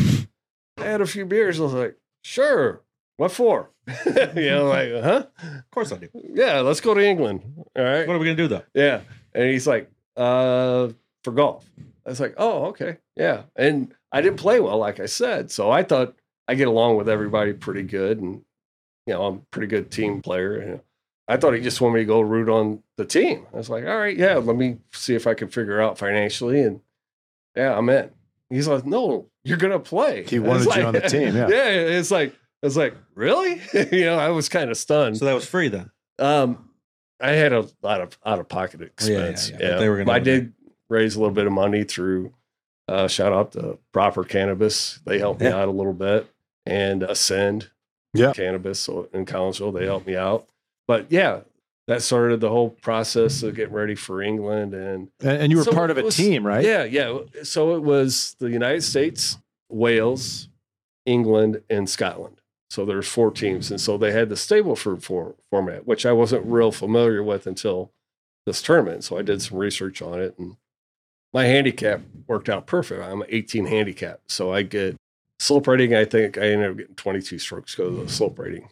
I 0.77 0.83
had 0.83 1.01
a 1.01 1.07
few 1.07 1.25
beers. 1.25 1.59
I 1.59 1.63
was 1.63 1.73
like, 1.73 1.97
Sure. 2.27 2.81
What 3.15 3.31
for? 3.31 3.71
you 4.05 4.49
know, 4.49 4.65
like, 4.65 4.91
huh? 4.91 5.25
Of 5.41 5.71
course 5.71 5.93
I 5.93 5.97
do. 5.97 6.09
Yeah, 6.13 6.59
let's 6.59 6.81
go 6.81 6.93
to 6.93 7.01
England. 7.01 7.41
All 7.75 7.83
right. 7.83 8.05
What 8.05 8.15
are 8.15 8.19
we 8.19 8.25
going 8.25 8.37
to 8.37 8.43
do, 8.43 8.47
though? 8.47 8.63
Yeah. 8.73 9.01
And 9.33 9.49
he's 9.49 9.65
like, 9.65 9.89
uh, 10.17 10.89
for 11.23 11.31
golf. 11.31 11.65
I 12.05 12.09
was 12.09 12.19
like, 12.19 12.35
oh, 12.37 12.65
okay. 12.65 12.97
Yeah. 13.15 13.43
And 13.55 13.93
I 14.11 14.21
didn't 14.21 14.39
play 14.39 14.59
well, 14.59 14.77
like 14.77 14.99
I 14.99 15.05
said. 15.05 15.51
So 15.51 15.71
I 15.71 15.83
thought 15.83 16.15
I 16.47 16.55
get 16.55 16.67
along 16.67 16.97
with 16.97 17.07
everybody 17.09 17.53
pretty 17.53 17.83
good. 17.83 18.19
And, 18.19 18.41
you 19.05 19.13
know, 19.13 19.25
I'm 19.25 19.35
a 19.35 19.41
pretty 19.51 19.67
good 19.67 19.89
team 19.89 20.21
player. 20.21 20.57
And 20.57 20.81
I 21.27 21.37
thought 21.37 21.53
he 21.53 21.61
just 21.61 21.79
wanted 21.79 21.95
me 21.95 22.01
to 22.01 22.05
go 22.05 22.19
root 22.19 22.49
on 22.49 22.83
the 22.97 23.05
team. 23.05 23.47
I 23.53 23.57
was 23.57 23.69
like, 23.69 23.85
all 23.85 23.97
right, 23.97 24.15
yeah, 24.15 24.35
let 24.35 24.57
me 24.57 24.79
see 24.91 25.15
if 25.15 25.27
I 25.27 25.33
can 25.33 25.47
figure 25.47 25.81
out 25.81 25.97
financially. 25.97 26.61
And 26.61 26.81
yeah, 27.55 27.77
I'm 27.77 27.89
in. 27.89 28.11
He's 28.49 28.67
like, 28.67 28.85
no, 28.85 29.29
you're 29.43 29.57
going 29.57 29.73
to 29.73 29.79
play. 29.79 30.23
He 30.25 30.37
I 30.37 30.39
was 30.39 30.65
wanted 30.65 30.79
you 30.79 30.85
like- 30.85 30.85
on 30.85 30.93
the 30.93 31.01
team, 31.09 31.35
yeah. 31.35 31.47
Yeah. 31.49 31.97
It's 31.97 32.11
like, 32.11 32.33
I 32.63 32.65
was 32.65 32.77
like, 32.77 32.95
really? 33.15 33.61
you 33.91 34.05
know, 34.05 34.17
I 34.17 34.29
was 34.29 34.49
kind 34.49 34.69
of 34.71 34.77
stunned. 34.77 35.17
So 35.17 35.25
that 35.25 35.33
was 35.33 35.45
free 35.45 35.67
then. 35.67 35.91
Um, 36.19 36.69
I 37.21 37.31
had 37.31 37.51
a 37.53 37.67
lot 37.83 38.01
of 38.01 38.17
out 38.25 38.39
of 38.39 38.47
pocket 38.47 38.79
Oh, 38.81 38.85
yeah, 39.05 39.09
yeah, 39.17 39.23
expense. 39.25 39.49
yeah, 39.51 39.57
but 39.71 39.79
they 39.79 39.89
were 39.89 39.97
gonna 39.97 40.11
I 40.11 40.15
have 40.15 40.27
it. 40.27 40.31
did 40.41 40.53
raise 40.89 41.15
a 41.15 41.19
little 41.19 41.33
bit 41.33 41.45
of 41.47 41.53
money 41.53 41.83
through. 41.83 42.33
Uh, 42.87 43.07
shout 43.07 43.33
out 43.33 43.51
to 43.53 43.77
Proper 43.91 44.23
Cannabis. 44.23 44.99
They 45.05 45.19
helped 45.19 45.41
me 45.41 45.47
out 45.47 45.67
a 45.67 45.71
little 45.71 45.93
bit, 45.93 46.25
and 46.65 47.03
Ascend 47.03 47.69
Yeah. 48.13 48.31
Cannabis 48.33 48.79
so 48.79 49.09
in 49.13 49.25
Collinsville. 49.25 49.77
They 49.77 49.85
helped 49.85 50.07
me 50.07 50.15
out. 50.15 50.47
But 50.87 51.11
yeah, 51.11 51.41
that 51.87 52.01
started 52.01 52.41
the 52.41 52.49
whole 52.49 52.69
process 52.69 53.43
of 53.43 53.55
getting 53.55 53.73
ready 53.73 53.95
for 53.95 54.21
England 54.21 54.73
and 54.73 55.09
And, 55.21 55.41
and 55.43 55.51
you 55.51 55.57
were 55.57 55.63
So 55.63 55.71
part 55.71 55.89
of 55.89 55.97
a 55.97 56.03
was- 56.03 56.15
team, 56.15 56.45
right? 56.45 56.63
yeah, 56.63 56.83
yeah. 56.83 57.19
So 57.43 57.75
it 57.75 57.81
was 57.83 58.35
the 58.39 58.49
United 58.49 58.81
States, 58.83 59.37
Wales, 59.69 60.49
England, 61.05 61.61
and 61.69 61.89
Scotland. 61.89 62.41
So 62.69 62.83
there's 62.85 63.07
four 63.07 63.31
teams, 63.31 63.71
and 63.71 63.79
so 63.79 63.97
they 63.97 64.11
had 64.11 64.27
the 64.27 64.35
Stableford 64.35 65.01
for, 65.01 65.35
format, 65.49 65.87
which 65.87 66.05
I 66.05 66.11
wasn't 66.11 66.45
real 66.45 66.71
familiar 66.73 67.23
with 67.23 67.47
until 67.47 67.91
this 68.45 68.61
tournament. 68.61 69.05
So 69.05 69.17
I 69.17 69.21
did 69.21 69.41
some 69.41 69.57
research 69.57 70.01
on 70.01 70.19
it, 70.21 70.37
and 70.37 70.57
my 71.33 71.45
handicap 71.45 72.01
worked 72.27 72.49
out 72.49 72.67
perfect. 72.67 73.01
I'm 73.01 73.21
an 73.21 73.27
18 73.29 73.67
handicap, 73.67 74.19
so 74.27 74.51
I 74.51 74.63
get 74.63 74.97
slope 75.39 75.67
rating. 75.67 75.95
I 75.95 76.03
think 76.03 76.37
I 76.37 76.41
ended 76.49 76.71
up 76.71 76.77
getting 76.77 76.95
22 76.95 77.39
strokes 77.39 77.73
because 77.73 77.97
of 77.97 78.05
the 78.05 78.11
slope 78.11 78.37
rating. 78.37 78.67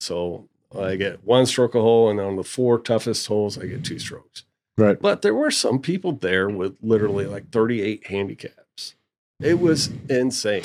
So 0.00 0.48
I 0.76 0.96
get 0.96 1.24
one 1.24 1.46
stroke 1.46 1.74
a 1.74 1.80
hole, 1.80 2.10
and 2.10 2.20
on 2.20 2.36
the 2.36 2.44
four 2.44 2.78
toughest 2.78 3.26
holes, 3.26 3.58
I 3.58 3.66
get 3.66 3.84
two 3.84 3.98
strokes. 3.98 4.44
Right. 4.76 5.00
But 5.00 5.22
there 5.22 5.34
were 5.34 5.50
some 5.50 5.80
people 5.80 6.12
there 6.12 6.48
with 6.48 6.76
literally 6.82 7.26
like 7.26 7.50
38 7.50 8.06
handicaps. 8.08 8.94
It 9.40 9.58
was 9.60 9.90
insane. 10.08 10.62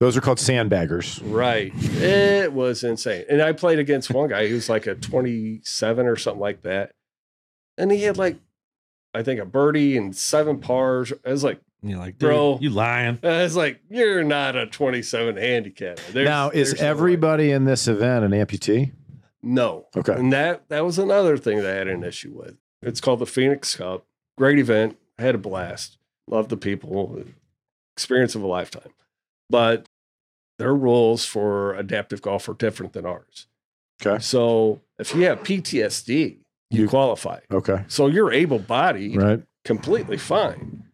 Those 0.00 0.16
are 0.16 0.20
called 0.20 0.38
sandbaggers. 0.38 1.20
Right. 1.24 1.72
It 2.00 2.52
was 2.52 2.82
insane. 2.82 3.24
And 3.28 3.40
I 3.40 3.52
played 3.52 3.78
against 3.78 4.10
one 4.10 4.28
guy 4.28 4.48
who's 4.48 4.68
like 4.68 4.86
a 4.86 4.94
27 4.94 6.06
or 6.06 6.16
something 6.16 6.40
like 6.40 6.62
that. 6.62 6.92
And 7.78 7.92
he 7.92 8.02
had 8.02 8.16
like, 8.18 8.36
I 9.14 9.22
think 9.22 9.40
a 9.40 9.44
birdie 9.44 9.96
and 9.96 10.16
seven 10.16 10.58
pars. 10.58 11.12
I 11.24 11.30
was 11.30 11.44
like, 11.44 11.60
you're 11.82 11.98
like, 11.98 12.18
Bro. 12.18 12.58
you 12.60 12.70
lying. 12.70 13.18
I 13.22 13.42
was 13.42 13.56
like, 13.56 13.80
you're 13.88 14.24
not 14.24 14.56
a 14.56 14.66
27 14.66 15.36
handicap. 15.36 15.98
There's- 16.12 16.28
now, 16.28 16.50
is 16.50 16.70
there's 16.70 16.80
no 16.80 16.86
everybody 16.88 17.50
in 17.52 17.64
this 17.66 17.86
event 17.86 18.24
an 18.24 18.32
amputee? 18.32 18.92
No. 19.44 19.86
Okay. 19.96 20.14
And 20.14 20.32
that 20.32 20.68
that 20.68 20.84
was 20.84 20.98
another 20.98 21.36
thing 21.36 21.58
that 21.58 21.66
I 21.74 21.78
had 21.78 21.88
an 21.88 22.02
issue 22.04 22.32
with. 22.32 22.56
It's 22.82 23.00
called 23.00 23.18
the 23.20 23.26
Phoenix 23.26 23.76
Cup. 23.76 24.04
Great 24.38 24.58
event. 24.58 24.96
I 25.18 25.22
had 25.22 25.34
a 25.34 25.38
blast. 25.38 25.98
Loved 26.28 26.50
the 26.50 26.56
people. 26.56 27.22
Experience 27.96 28.34
of 28.34 28.42
a 28.42 28.46
lifetime. 28.46 28.92
But 29.50 29.86
their 30.58 30.74
rules 30.74 31.24
for 31.24 31.74
adaptive 31.74 32.22
golf 32.22 32.48
are 32.48 32.54
different 32.54 32.92
than 32.92 33.04
ours. 33.06 33.46
Okay. 34.04 34.20
So 34.20 34.80
if 34.98 35.14
you 35.14 35.24
have 35.26 35.42
PTSD, 35.42 36.38
you, 36.70 36.82
You- 36.82 36.88
qualify. 36.88 37.40
Okay. 37.52 37.84
So 37.88 38.06
you're 38.06 38.32
able 38.32 38.58
bodied, 38.58 39.16
Right. 39.16 39.42
completely 39.64 40.16
fine. 40.16 40.84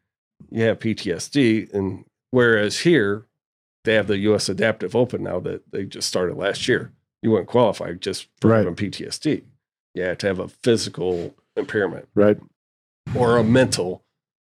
You 0.51 0.65
have 0.65 0.81
PTSD, 0.81 1.73
and 1.73 2.05
whereas 2.33 2.81
here 2.81 3.27
they 3.85 3.95
have 3.95 4.09
the 4.09 4.19
U.S. 4.19 4.49
Adaptive 4.49 4.95
Open 4.97 5.23
now 5.23 5.41
that 5.41 5.71
they 5.71 5.85
just 5.85 6.09
started 6.09 6.37
last 6.37 6.67
year. 6.69 6.93
You 7.23 7.31
wouldn't 7.31 7.49
qualify 7.49 7.93
just 7.95 8.29
for 8.41 8.49
Right. 8.49 8.59
having 8.59 8.75
PTSD. 8.77 9.45
You 9.95 10.03
have 10.05 10.19
to 10.19 10.27
have 10.27 10.39
a 10.39 10.49
physical 10.49 11.35
impairment 11.57 12.09
Right. 12.15 12.39
or 13.17 13.37
a 13.37 13.45
mental, 13.45 14.05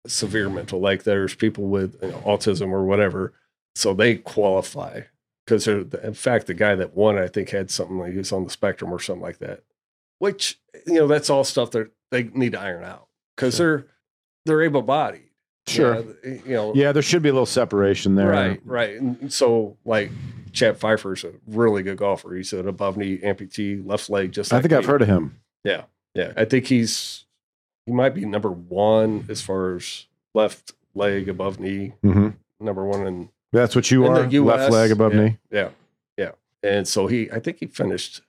severe 0.08 0.50
mental. 0.50 0.80
Like 0.80 1.04
there's 1.04 1.36
people 1.36 1.66
with 1.66 1.98
you 2.02 2.10
know, 2.10 2.20
autism 2.26 2.72
or 2.72 2.86
whatever, 2.86 3.34
so 3.76 3.94
they 3.94 4.16
qualify 4.16 5.02
because 5.46 5.68
in 5.68 6.14
fact 6.14 6.48
the 6.48 6.54
guy 6.54 6.74
that 6.76 6.96
won, 6.96 7.18
I 7.18 7.28
think, 7.28 7.50
had 7.50 7.70
something 7.70 8.00
like 8.00 8.14
he 8.14 8.18
was 8.18 8.32
on 8.32 8.46
the 8.46 8.50
spectrum 8.50 8.92
or 8.92 9.00
something 9.00 9.22
like 9.22 9.38
that. 9.40 9.64
Which 10.20 10.60
you 10.88 10.94
know 10.94 11.08
that's 11.08 11.30
all 11.30 11.44
stuff 11.44 11.72
that 11.72 11.92
they 12.12 12.24
need 12.24 12.54
to 12.54 12.60
iron 12.62 12.84
out 12.86 13.08
because 13.36 13.58
they're 13.58 13.86
they're 14.46 14.62
able 14.64 14.82
bodied. 14.82 15.22
Sure. 15.68 16.06
you 16.24 16.42
know. 16.46 16.74
Yeah, 16.76 16.92
there 16.92 17.02
should 17.02 17.24
be 17.24 17.30
a 17.30 17.34
little 17.34 17.46
separation 17.48 18.14
there. 18.16 18.30
Right, 18.30 18.62
right. 18.66 19.02
And 19.02 19.34
so, 19.34 19.78
like, 19.84 20.12
Chad 20.56 20.78
Pfeiffer's 20.78 21.24
a 21.24 21.34
really 21.48 21.84
good 21.84 21.98
golfer. 21.98 22.34
He's 22.36 22.54
an 22.54 22.68
above 22.68 22.98
knee 22.98 23.18
amputee, 23.20 23.86
left 23.86 24.10
leg, 24.10 24.32
just 24.32 24.52
I 24.52 24.58
like 24.58 24.64
think 24.64 24.74
I've 24.74 24.86
heard 24.86 25.02
of 25.02 25.08
him. 25.08 25.40
Yeah, 25.64 25.84
yeah. 26.14 26.34
I 26.36 26.46
think 26.46 26.66
he's 26.68 27.26
he 27.86 27.92
might 27.92 28.16
be 28.16 28.26
number 28.26 28.50
one 28.50 29.26
as 29.30 29.42
far 29.42 29.76
as 29.76 30.06
left 30.34 30.74
leg 30.96 31.30
above 31.30 31.60
knee. 31.60 31.94
hmm 32.02 32.30
Number 32.60 32.86
one 32.86 33.06
in 33.06 33.30
That's 33.52 33.76
what 33.76 33.92
you 33.92 34.06
are. 34.08 34.26
US. 34.26 34.60
Left 34.60 34.72
leg 34.72 34.92
above 34.92 35.14
yeah, 35.14 35.22
knee. 35.22 35.38
Yeah, 35.52 35.70
yeah. 36.18 36.32
And 36.64 36.88
so 36.88 37.08
he, 37.08 37.30
I 37.32 37.40
think 37.40 37.58
he 37.60 37.68
finished 37.68 38.22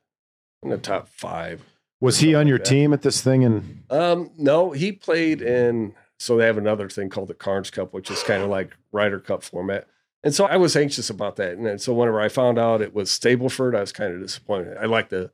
in 0.62 0.70
the 0.70 0.78
top 0.78 1.08
five. 1.08 1.62
Was 2.00 2.18
he 2.18 2.34
on 2.34 2.46
your 2.48 2.58
like 2.58 2.64
team 2.66 2.92
at 2.92 3.02
this 3.02 3.22
thing? 3.22 3.44
And 3.44 3.82
Um, 3.88 4.30
no, 4.36 4.72
he 4.72 4.92
played 4.92 5.40
in. 5.40 5.94
So 6.18 6.36
they 6.36 6.46
have 6.46 6.58
another 6.58 6.88
thing 6.88 7.08
called 7.10 7.28
the 7.28 7.34
Carnes 7.34 7.70
Cup, 7.70 7.92
which 7.92 8.10
is 8.10 8.22
kind 8.22 8.42
of 8.42 8.48
like 8.48 8.76
Ryder 8.90 9.20
Cup 9.20 9.42
format. 9.42 9.86
And 10.24 10.34
so 10.34 10.44
I 10.46 10.56
was 10.56 10.74
anxious 10.76 11.08
about 11.10 11.36
that. 11.36 11.52
And 11.52 11.64
then, 11.64 11.78
so 11.78 11.92
whenever 11.92 12.20
I 12.20 12.28
found 12.28 12.58
out 12.58 12.80
it 12.82 12.94
was 12.94 13.10
Stableford, 13.10 13.76
I 13.76 13.80
was 13.80 13.92
kind 13.92 14.12
of 14.14 14.20
disappointed. 14.20 14.76
I 14.76 14.86
like 14.86 15.08
the 15.08 15.30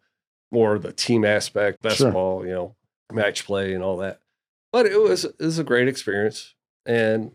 more 0.50 0.78
the 0.78 0.92
team 0.92 1.24
aspect, 1.24 1.80
best 1.82 1.98
Sure. 1.98 2.12
ball, 2.12 2.44
you 2.44 2.52
know, 2.52 2.74
match 3.10 3.46
play 3.46 3.72
and 3.72 3.82
all 3.82 3.96
that. 3.98 4.20
But 4.72 4.86
it 4.86 5.00
was 5.00 5.24
it 5.24 5.36
was 5.40 5.58
a 5.58 5.64
great 5.64 5.88
experience, 5.88 6.54
and 6.86 7.32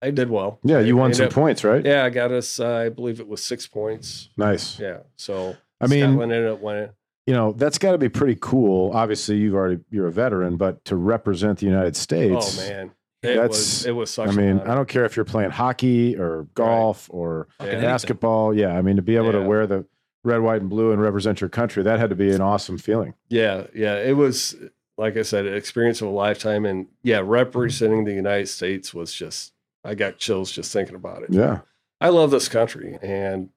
I 0.00 0.10
did 0.10 0.30
well. 0.30 0.58
yeah, 0.64 0.80
you 0.80 0.96
won 0.96 1.14
some 1.14 1.26
up- 1.26 1.32
points, 1.32 1.62
right? 1.64 1.84
Yeah, 1.84 2.04
I 2.04 2.10
got 2.10 2.30
us. 2.32 2.58
Uh, 2.60 2.68
I 2.74 2.88
believe 2.88 3.20
it 3.20 3.28
was 3.28 3.42
six 3.42 3.66
points. 3.66 4.28
Nice. 4.36 4.78
Yeah. 4.80 4.98
So 5.16 5.56
I 5.80 5.86
mean, 5.86 6.00
Scotland 6.04 6.32
ended 6.32 6.50
up 6.52 6.60
winning. 6.60 6.90
you 7.26 7.34
know, 7.34 7.52
that's 7.52 7.78
got 7.78 7.92
to 7.92 7.98
be 7.98 8.08
pretty 8.08 8.36
cool. 8.40 8.90
Obviously, 8.94 9.36
you've 9.36 9.54
already 9.54 9.78
you're 9.90 10.08
a 10.08 10.12
veteran, 10.12 10.56
but 10.56 10.84
to 10.86 10.96
represent 10.96 11.60
the 11.60 11.66
United 11.66 11.94
States. 11.96 12.58
Oh 12.58 12.68
man, 12.68 12.90
it 13.22 13.34
That's- 13.36 13.48
was 13.48 13.86
it 13.86 13.92
was 13.92 14.10
such. 14.10 14.28
I 14.28 14.32
mean. 14.32 14.60
I 14.60 14.74
don't 14.74 14.88
care 14.88 15.04
if 15.04 15.14
you're 15.16 15.24
playing 15.24 15.50
hockey 15.50 16.16
or 16.16 16.48
golf 16.54 17.08
or 17.12 17.48
Yeah. 17.60 17.80
basketball. 17.80 18.54
Yeah, 18.54 18.76
I 18.76 18.82
mean, 18.82 18.96
to 18.96 19.02
be 19.02 19.16
able 19.16 19.32
to 19.32 19.40
wear 19.42 19.66
the 19.66 19.84
red, 20.24 20.38
white, 20.38 20.60
and 20.60 20.70
blue 20.70 20.92
and 20.92 21.00
represent 21.00 21.40
your 21.40 21.50
country, 21.50 21.82
that 21.82 21.98
had 21.98 22.10
to 22.10 22.16
be 22.16 22.30
an 22.32 22.40
awesome 22.40 22.78
feeling. 22.78 23.14
Yeah, 23.28 23.66
yeah. 23.74 23.96
It 23.96 24.16
was 24.16 24.56
like 24.98 25.16
I 25.16 25.22
said, 25.22 25.46
an 25.46 25.54
experience 25.54 26.00
of 26.02 26.08
a 26.08 26.10
lifetime. 26.12 26.64
And 26.66 26.86
yeah, 27.02 27.22
representing 27.24 28.04
the 28.04 28.12
United 28.12 28.48
States 28.48 28.92
was 28.92 29.12
just 29.12 29.52
I 29.84 29.94
got 29.94 30.18
chills 30.18 30.52
just 30.52 30.72
thinking 30.72 30.94
about 30.94 31.22
it. 31.22 31.30
Yeah. 31.30 31.60
I 32.00 32.08
love 32.10 32.30
this 32.30 32.48
country. 32.48 32.98
And 33.02 33.48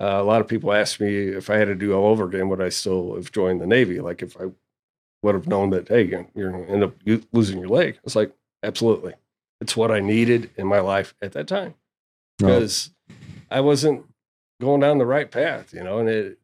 uh, 0.00 0.18
a 0.20 0.22
lot 0.24 0.40
of 0.40 0.48
people 0.48 0.72
ask 0.72 1.00
me 1.00 1.28
if 1.28 1.50
I 1.50 1.56
had 1.58 1.66
to 1.66 1.74
do 1.74 1.92
all 1.92 2.06
over 2.10 2.24
again, 2.24 2.48
would 2.48 2.60
I 2.62 2.70
still 2.70 3.14
have 3.16 3.30
joined 3.30 3.60
the 3.60 3.66
Navy? 3.66 4.00
Like 4.00 4.22
if 4.22 4.36
I 4.40 4.46
would 5.22 5.34
have 5.34 5.46
known 5.46 5.70
that, 5.70 5.88
hey, 5.88 6.02
you're, 6.04 6.26
you're 6.34 6.50
going 6.50 6.66
to 6.66 6.72
end 6.72 6.82
up 6.84 6.94
losing 7.32 7.58
your 7.58 7.68
leg. 7.68 7.98
It's 8.04 8.16
like, 8.16 8.32
absolutely. 8.62 9.14
It's 9.60 9.76
what 9.76 9.90
I 9.90 10.00
needed 10.00 10.50
in 10.56 10.66
my 10.66 10.80
life 10.80 11.14
at 11.20 11.32
that 11.32 11.46
time 11.46 11.74
No. 12.40 12.48
because 12.48 12.90
I 13.50 13.60
wasn't 13.60 14.04
going 14.60 14.80
down 14.80 14.98
the 14.98 15.06
right 15.06 15.30
path, 15.30 15.72
you 15.74 15.82
know, 15.82 15.98
and 15.98 16.08
it, 16.08 16.38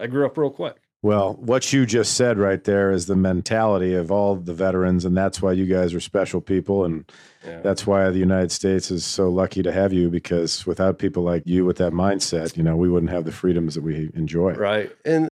I 0.00 0.06
grew 0.06 0.26
up 0.26 0.36
real 0.36 0.50
quick. 0.50 0.76
Well, 1.02 1.34
what 1.34 1.70
you 1.70 1.84
just 1.84 2.14
said 2.14 2.38
right 2.38 2.64
there 2.64 2.90
is 2.90 3.04
the 3.06 3.14
mentality 3.16 3.94
of 3.94 4.10
all 4.10 4.36
the 4.36 4.54
veterans, 4.54 5.04
and 5.04 5.14
that's 5.14 5.42
why 5.42 5.52
you 5.52 5.66
guys 5.66 5.92
are 5.92 6.00
special 6.00 6.40
people, 6.40 6.82
and 6.86 7.04
Yeah. 7.46 7.60
that's 7.60 7.86
why 7.86 8.08
the 8.08 8.18
United 8.18 8.50
States 8.52 8.90
is 8.90 9.04
so 9.04 9.28
lucky 9.28 9.62
to 9.62 9.70
have 9.70 9.92
you. 9.92 10.08
Because 10.08 10.64
without 10.64 10.98
people 10.98 11.22
like 11.22 11.42
you 11.44 11.66
with 11.66 11.76
that 11.76 11.92
mindset, 11.92 12.56
you 12.56 12.62
know, 12.62 12.74
we 12.74 12.88
wouldn't 12.88 13.12
have 13.12 13.26
the 13.26 13.32
freedoms 13.32 13.74
that 13.74 13.82
we 13.82 14.10
enjoy. 14.14 14.54
Right. 14.54 14.90
And 15.04 15.28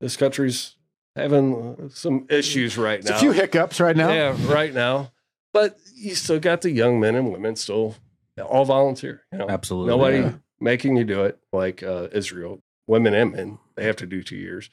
this 0.00 0.16
country's 0.16 0.76
having 1.16 1.90
some 1.92 2.26
issues 2.30 2.78
right 2.78 3.00
It's 3.00 3.10
now. 3.10 3.16
a 3.16 3.20
few 3.20 3.32
hiccups 3.32 3.80
right 3.80 3.96
now. 3.96 4.12
Yeah, 4.12 4.36
right 4.46 4.72
now. 4.72 5.10
But 5.52 5.76
you 5.94 6.14
still 6.14 6.38
got 6.40 6.60
the 6.62 6.70
young 6.70 7.00
men 7.00 7.14
and 7.14 7.32
women 7.32 7.56
still 7.56 7.96
all 8.42 8.64
volunteer. 8.64 9.22
You 9.32 9.38
know, 9.38 9.48
Absolutely. 9.48 9.88
nobody 9.90 10.18
Yeah. 10.18 10.32
making 10.60 10.96
you 10.96 11.04
do 11.04 11.24
it 11.24 11.38
like 11.52 11.82
uh, 11.82 12.08
Israel. 12.12 12.62
Women 12.86 13.14
and 13.14 13.32
men, 13.32 13.58
they 13.76 13.84
have 13.84 13.96
to 13.96 14.06
do 14.06 14.22
two 14.22 14.36
years. 14.36 14.70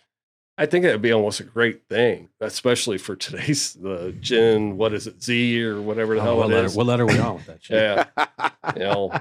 I 0.59 0.65
think 0.65 0.83
that 0.85 0.91
would 0.93 1.01
be 1.03 1.11
almost 1.11 1.39
a 1.39 1.43
great 1.43 1.87
thing, 1.87 2.29
especially 2.41 2.97
for 2.97 3.15
today's 3.15 3.73
the 3.81 4.15
Gen, 4.19 4.75
what 4.77 4.91
is 4.93 5.05
it, 5.05 5.21
Z 5.23 5.63
or 5.63 5.79
whatever 5.81 6.15
the 6.15 6.21
Oh, 6.21 6.23
hell 6.23 6.37
what, 6.37 6.49
it 6.49 6.53
letter, 6.55 6.65
is. 6.65 6.75
what 6.75 6.87
letter 6.87 7.03
are 7.03 7.05
we 7.05 7.19
on 7.19 7.35
with 7.35 7.45
that 7.45 7.63
shit? 7.63 7.77
Yeah, 7.77 8.73
you 8.75 8.79
know, 8.79 9.11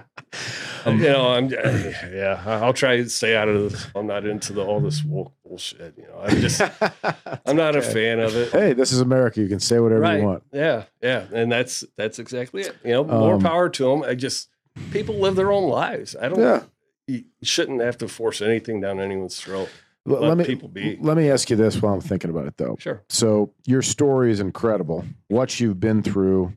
you 0.87 1.09
know, 1.11 1.29
I'm 1.33 1.51
yeah. 1.51 2.43
I'll 2.47 2.73
try 2.73 2.97
to 2.99 3.09
stay 3.11 3.37
out 3.37 3.49
of 3.49 3.71
this. 3.71 3.87
I'm 3.95 4.07
not 4.07 4.25
into 4.27 4.53
the 4.55 4.65
all 4.65 4.81
this 4.81 5.05
woke 5.05 5.33
bullshit. 5.45 5.95
You 5.99 6.05
know, 6.05 6.21
I'm 6.23 6.37
just 6.41 6.61
I'm 7.47 7.57
not 7.57 7.77
a 7.77 7.83
fan 7.83 8.19
of 8.21 8.35
it. 8.35 8.51
Hey, 8.53 8.73
this 8.73 8.93
is 8.93 9.01
America. 9.01 9.41
You 9.41 9.49
can 9.49 9.61
say 9.61 9.79
whatever 9.79 10.01
right? 10.01 10.21
you 10.21 10.25
want. 10.27 10.43
Yeah, 10.53 10.85
yeah, 11.03 11.27
and 11.33 11.53
that's 11.53 11.85
that's 11.97 12.19
exactly 12.19 12.63
it. 12.63 12.77
You 12.85 12.93
know, 12.93 13.05
more 13.05 13.35
Um, 13.35 13.43
power 13.43 13.69
to 13.69 13.85
them. 13.91 14.03
I 14.05 14.15
just 14.15 14.49
people 14.91 15.17
live 15.17 15.37
their 15.37 15.53
own 15.53 15.69
lives. 15.69 16.17
I 16.21 16.29
don't. 16.29 16.41
Yeah. 16.41 16.63
You 17.09 17.23
shouldn't 17.45 17.83
have 17.83 17.99
to 17.99 18.09
force 18.09 18.41
anything 18.43 18.81
down 18.81 18.99
anyone's 18.99 19.41
throat. 19.41 19.69
Let 20.07 20.23
let 20.23 20.39
me 20.39 20.45
people 20.45 20.69
be. 20.69 20.97
let 21.01 21.17
me 21.17 21.31
ask 21.31 21.51
you 21.51 21.57
this 21.57 21.83
while 21.83 21.95
I'm 21.95 22.01
thinking 22.01 22.31
about 22.31 22.47
it, 22.47 22.57
though. 22.57 22.77
Sure. 22.79 23.03
So 23.09 23.53
your 23.67 23.83
story 23.83 24.31
is 24.31 24.41
incredible. 24.41 25.05
What 25.29 25.59
you've 25.59 25.81
been 25.81 26.03
through, 26.03 26.57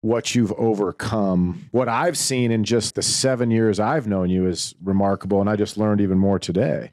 what 0.00 0.34
you've 0.34 0.52
overcome, 0.52 1.68
what 1.70 1.88
I've 1.88 2.18
seen 2.18 2.50
in 2.50 2.64
just 2.64 2.96
the 2.96 3.02
seven 3.02 3.50
years 3.50 3.78
I've 3.78 4.06
known 4.06 4.30
you 4.30 4.46
is 4.46 4.74
remarkable, 4.82 5.40
and 5.40 5.48
I 5.48 5.56
just 5.56 5.78
learned 5.78 6.00
even 6.00 6.18
more 6.18 6.38
today. 6.38 6.90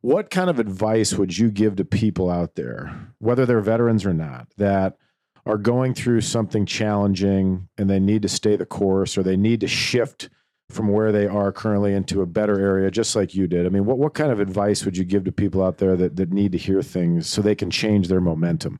What 0.00 0.30
kind 0.30 0.48
of 0.48 0.58
advice 0.58 1.12
would 1.14 1.36
you 1.36 1.50
give 1.50 1.76
to 1.76 1.84
people 1.84 2.30
out 2.30 2.54
there, 2.54 3.12
whether 3.18 3.44
they're 3.44 3.60
veterans 3.60 4.06
or 4.06 4.14
not, 4.14 4.48
that 4.56 4.96
are 5.44 5.58
going 5.58 5.92
through 5.92 6.22
something 6.22 6.64
challenging 6.64 7.68
and 7.76 7.90
they 7.90 8.00
need 8.00 8.22
to 8.22 8.28
stay 8.28 8.56
the 8.56 8.66
course 8.66 9.18
or 9.18 9.22
they 9.22 9.36
need 9.36 9.60
to 9.60 9.68
shift 9.68 10.30
from 10.70 10.88
where 10.88 11.12
they 11.12 11.26
are 11.26 11.52
currently 11.52 11.92
into 11.92 12.22
a 12.22 12.26
better 12.26 12.58
area, 12.58 12.90
just 12.90 13.14
like 13.16 13.34
you 13.34 13.46
did? 13.46 13.66
I 13.66 13.68
mean, 13.68 13.84
what, 13.84 13.98
what 13.98 14.14
kind 14.14 14.30
of 14.30 14.40
advice 14.40 14.84
would 14.84 14.96
you 14.96 15.04
give 15.04 15.24
to 15.24 15.32
people 15.32 15.62
out 15.62 15.78
there 15.78 15.96
that, 15.96 16.16
that 16.16 16.32
need 16.32 16.52
to 16.52 16.58
hear 16.58 16.82
things 16.82 17.28
so 17.28 17.42
they 17.42 17.54
can 17.54 17.70
change 17.70 18.08
their 18.08 18.20
momentum? 18.20 18.78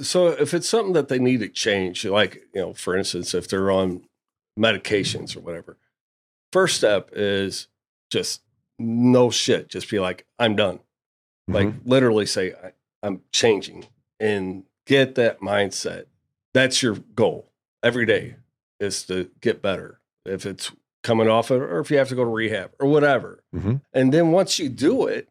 So 0.00 0.28
if 0.28 0.54
it's 0.54 0.68
something 0.68 0.92
that 0.92 1.08
they 1.08 1.18
need 1.18 1.40
to 1.40 1.48
change, 1.48 2.04
like 2.04 2.42
you 2.54 2.60
know, 2.60 2.74
for 2.74 2.96
instance, 2.96 3.34
if 3.34 3.48
they're 3.48 3.70
on 3.70 4.02
medications 4.58 5.36
or 5.36 5.40
whatever, 5.40 5.76
first 6.52 6.76
step 6.76 7.10
is 7.12 7.68
just 8.10 8.42
no 8.78 9.30
shit. 9.30 9.68
Just 9.68 9.90
be 9.90 9.98
like, 9.98 10.24
I'm 10.38 10.56
done. 10.56 10.76
Mm-hmm. 10.76 11.54
Like 11.54 11.74
literally 11.84 12.26
say, 12.26 12.52
I, 12.52 12.72
I'm 13.02 13.22
changing 13.32 13.86
and 14.20 14.64
get 14.86 15.14
that 15.16 15.40
mindset. 15.40 16.04
That's 16.54 16.82
your 16.82 16.96
goal 17.14 17.50
every 17.82 18.06
day 18.06 18.36
is 18.80 19.04
to 19.04 19.30
get 19.40 19.62
better. 19.62 20.00
If 20.24 20.46
it's 20.46 20.72
coming 21.02 21.28
off 21.28 21.50
it 21.50 21.60
or 21.60 21.78
if 21.80 21.90
you 21.90 21.98
have 21.98 22.08
to 22.08 22.14
go 22.14 22.24
to 22.24 22.30
rehab 22.30 22.72
or 22.80 22.88
whatever. 22.88 23.42
Mhm. 23.54 23.82
And 23.92 24.12
then 24.12 24.32
once 24.32 24.58
you 24.58 24.68
do 24.68 25.06
it, 25.06 25.28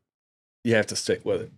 you 0.63 0.75
have 0.75 0.87
to 0.87 0.95
stick 0.95 1.25
with 1.25 1.41
it. 1.41 1.51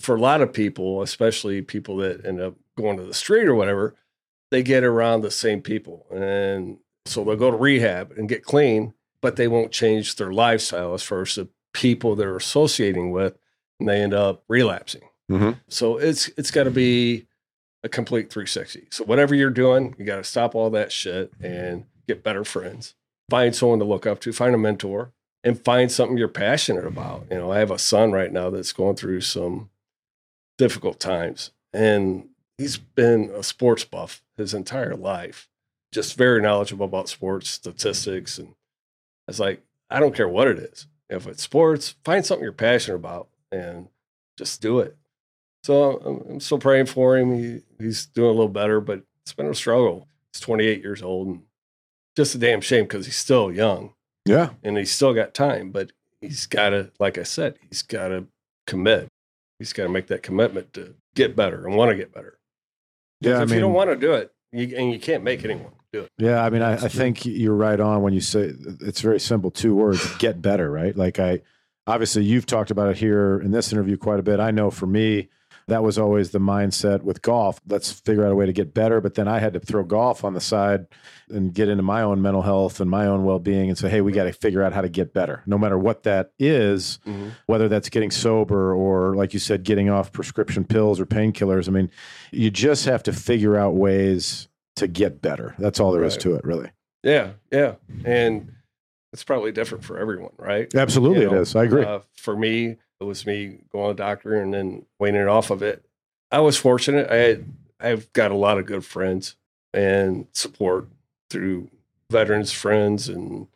For 0.00 0.14
a 0.14 0.20
lot 0.20 0.40
of 0.40 0.52
people, 0.52 1.02
especially 1.02 1.62
people 1.62 1.96
that 1.98 2.24
end 2.24 2.40
up 2.40 2.54
going 2.76 2.96
to 2.98 3.04
the 3.04 3.14
street 3.14 3.46
or 3.46 3.54
whatever, 3.54 3.94
they 4.50 4.62
get 4.62 4.84
around 4.84 5.22
the 5.22 5.30
same 5.30 5.62
people. 5.62 6.06
And 6.12 6.78
so 7.06 7.24
they'll 7.24 7.36
go 7.36 7.50
to 7.50 7.56
rehab 7.56 8.12
and 8.16 8.28
get 8.28 8.44
clean, 8.44 8.94
but 9.20 9.36
they 9.36 9.48
won't 9.48 9.72
change 9.72 10.16
their 10.16 10.32
lifestyle 10.32 10.94
as 10.94 11.02
far 11.02 11.22
as 11.22 11.34
the 11.34 11.48
people 11.72 12.14
they're 12.14 12.36
associating 12.36 13.10
with, 13.10 13.36
and 13.80 13.88
they 13.88 14.00
end 14.00 14.14
up 14.14 14.44
relapsing. 14.48 15.02
Mhm. 15.30 15.60
So 15.68 15.96
it's 15.98 16.28
it's 16.36 16.50
got 16.50 16.64
to 16.64 16.70
be 16.70 17.26
a 17.82 17.88
complete 17.88 18.30
360. 18.30 18.88
So 18.90 19.04
whatever 19.04 19.34
you're 19.34 19.50
doing, 19.50 19.94
you 19.98 20.04
got 20.04 20.16
to 20.16 20.24
stop 20.24 20.54
all 20.54 20.70
that 20.70 20.92
shit 20.92 21.32
and 21.42 21.84
get 22.06 22.22
better 22.22 22.44
friends. 22.44 22.94
Find 23.30 23.54
someone 23.54 23.78
to 23.80 23.84
look 23.84 24.06
up 24.06 24.20
to, 24.20 24.32
find 24.32 24.54
a 24.54 24.58
mentor, 24.58 25.12
and 25.42 25.62
find 25.64 25.90
something 25.90 26.16
you're 26.16 26.28
passionate 26.28 26.86
about. 26.86 27.26
You 27.30 27.38
know, 27.38 27.52
I 27.52 27.58
have 27.58 27.70
a 27.70 27.78
son 27.78 28.12
right 28.12 28.32
now 28.32 28.50
that's 28.50 28.72
going 28.72 28.96
through 28.96 29.20
some 29.22 29.70
difficult 30.58 31.00
times, 31.00 31.50
and 31.72 32.28
he's 32.58 32.76
been 32.76 33.30
a 33.34 33.42
sports 33.42 33.84
buff 33.84 34.22
his 34.36 34.54
entire 34.54 34.94
life, 34.94 35.48
just 35.92 36.16
very 36.16 36.40
knowledgeable 36.40 36.86
about 36.86 37.08
sports 37.08 37.50
statistics. 37.50 38.38
And 38.38 38.48
I 38.48 38.52
was 39.28 39.40
like, 39.40 39.62
I 39.90 40.00
don't 40.00 40.14
care 40.14 40.28
what 40.28 40.48
it 40.48 40.58
is. 40.58 40.86
If 41.08 41.26
it's 41.26 41.42
sports, 41.42 41.94
find 42.04 42.24
something 42.24 42.42
you're 42.42 42.52
passionate 42.52 42.96
about 42.96 43.28
and 43.52 43.88
just 44.36 44.60
do 44.60 44.80
it. 44.80 44.96
So 45.62 45.98
I'm, 45.98 46.32
I'm 46.32 46.40
still 46.40 46.58
praying 46.58 46.86
for 46.86 47.16
him. 47.16 47.34
He, 47.34 47.62
he's 47.78 48.06
doing 48.06 48.28
a 48.28 48.32
little 48.32 48.48
better, 48.48 48.80
but 48.80 49.02
it's 49.22 49.32
been 49.32 49.46
a 49.46 49.54
struggle. 49.54 50.08
He's 50.32 50.40
28 50.40 50.82
years 50.82 51.02
old 51.02 51.28
and 51.28 51.42
just 52.16 52.34
a 52.34 52.38
damn 52.38 52.60
shame 52.60 52.84
because 52.84 53.06
he's 53.06 53.16
still 53.16 53.52
young 53.52 53.92
Yeah. 54.24 54.50
and 54.62 54.76
he's 54.78 54.92
still 54.92 55.14
got 55.14 55.34
time, 55.34 55.70
but 55.70 55.92
he's 56.20 56.46
got 56.46 56.70
to, 56.70 56.90
like 56.98 57.18
I 57.18 57.22
said, 57.22 57.58
he's 57.68 57.82
got 57.82 58.08
to 58.08 58.26
commit. 58.66 59.08
He's 59.58 59.72
got 59.72 59.84
to 59.84 59.88
make 59.88 60.06
that 60.08 60.22
commitment 60.22 60.72
to 60.74 60.94
get 61.14 61.36
better 61.36 61.66
and 61.66 61.76
want 61.76 61.90
to 61.90 61.96
get 61.96 62.12
better. 62.12 62.38
Yeah. 63.20 63.38
I 63.38 63.42
if 63.42 63.48
mean, 63.50 63.56
you 63.56 63.60
don't 63.60 63.72
want 63.72 63.90
to 63.90 63.96
do 63.96 64.12
it, 64.12 64.32
you, 64.52 64.76
and 64.76 64.90
you 64.92 64.98
can't 64.98 65.22
make 65.22 65.44
anyone 65.44 65.72
do 65.92 66.00
it. 66.02 66.10
Yeah, 66.18 66.44
I 66.44 66.50
mean, 66.50 66.62
I, 66.62 66.74
I 66.74 66.88
think 66.88 67.24
you're 67.24 67.54
right 67.54 67.80
on 67.80 68.02
when 68.02 68.12
you 68.12 68.20
say 68.20 68.52
it's 68.80 69.00
very 69.00 69.20
simple. 69.20 69.50
Two 69.50 69.74
words: 69.74 70.04
get 70.18 70.42
better. 70.42 70.70
Right? 70.70 70.94
Like 70.94 71.18
I, 71.18 71.40
obviously, 71.86 72.24
you've 72.24 72.44
talked 72.46 72.70
about 72.70 72.90
it 72.90 72.98
here 72.98 73.40
in 73.40 73.50
this 73.50 73.72
interview 73.72 73.96
quite 73.96 74.20
a 74.20 74.22
bit. 74.22 74.40
I 74.40 74.50
know 74.50 74.70
for 74.70 74.86
me, 74.86 75.28
that 75.68 75.82
was 75.82 75.98
always 75.98 76.30
the 76.30 76.38
mindset 76.38 77.02
with 77.02 77.22
golf. 77.22 77.60
Let's 77.68 77.90
figure 77.92 78.24
out 78.24 78.30
a 78.32 78.36
way 78.36 78.46
to 78.46 78.52
get 78.52 78.72
better. 78.72 79.00
But 79.00 79.14
then 79.14 79.26
I 79.26 79.40
had 79.40 79.52
to 79.54 79.60
throw 79.60 79.82
golf 79.82 80.22
on 80.24 80.32
the 80.34 80.40
side 80.40 80.86
and 81.28 81.52
get 81.52 81.68
into 81.68 81.82
my 81.82 82.02
own 82.02 82.22
mental 82.22 82.42
health 82.42 82.78
and 82.80 82.88
my 82.88 83.06
own 83.06 83.24
well 83.24 83.40
being, 83.40 83.68
and 83.68 83.76
say, 83.76 83.88
hey, 83.88 84.00
we 84.00 84.12
got 84.12 84.24
to 84.24 84.32
figure 84.32 84.62
out 84.62 84.72
how 84.72 84.80
to 84.80 84.88
get 84.88 85.12
better, 85.12 85.42
no 85.44 85.58
matter 85.58 85.76
what 85.78 86.04
that 86.04 86.30
is. 86.38 87.00
Whether 87.46 87.68
that's 87.68 87.88
getting 87.88 88.10
sober 88.12 88.72
or, 88.74 89.16
like 89.16 89.32
you 89.34 89.40
said, 89.40 89.64
getting 89.64 89.90
off 89.90 90.12
prescription 90.12 90.64
pills 90.64 91.00
or 91.00 91.06
painkillers. 91.06 91.68
I 91.68 91.72
mean, 91.72 91.90
you 92.30 92.50
just 92.50 92.84
have 92.84 93.02
to 93.04 93.12
figure 93.12 93.56
out 93.56 93.74
ways 93.74 94.48
to 94.76 94.86
get 94.86 95.20
better. 95.20 95.54
That's 95.58 95.80
all 95.80 95.90
there 95.92 96.04
is 96.04 96.14
Right. 96.14 96.20
to 96.22 96.34
it, 96.36 96.44
really. 96.44 96.70
Yeah, 97.02 97.30
yeah, 97.50 97.74
and 98.04 98.52
it's 99.12 99.24
probably 99.24 99.50
different 99.52 99.84
for 99.84 99.96
everyone, 99.98 100.32
right? 100.38 100.72
Absolutely, 100.74 101.22
You 101.22 101.30
know, 101.30 101.36
it 101.36 101.40
is. 101.42 101.56
I 101.56 101.64
agree. 101.64 101.84
Uh, 101.84 102.00
for 102.16 102.36
me, 102.36 102.76
it 103.00 103.04
was 103.04 103.26
me 103.26 103.58
going 103.72 103.88
to 103.88 103.96
the 103.96 104.02
doctor 104.02 104.34
and 104.40 104.52
then 104.52 104.86
weaning 104.98 105.28
off 105.28 105.50
of 105.50 105.62
it. 105.62 105.84
I 106.30 106.40
was 106.40 106.56
fortunate. 106.56 107.10
I 107.10 107.16
had, 107.16 107.44
I've 107.80 108.12
got 108.12 108.30
a 108.30 108.36
lot 108.36 108.58
of 108.58 108.66
good 108.66 108.84
friends 108.84 109.36
and 109.72 110.26
support 110.32 110.88
through 111.30 111.70
veterans 112.10 112.52
friends 112.52 113.08
and 113.08 113.48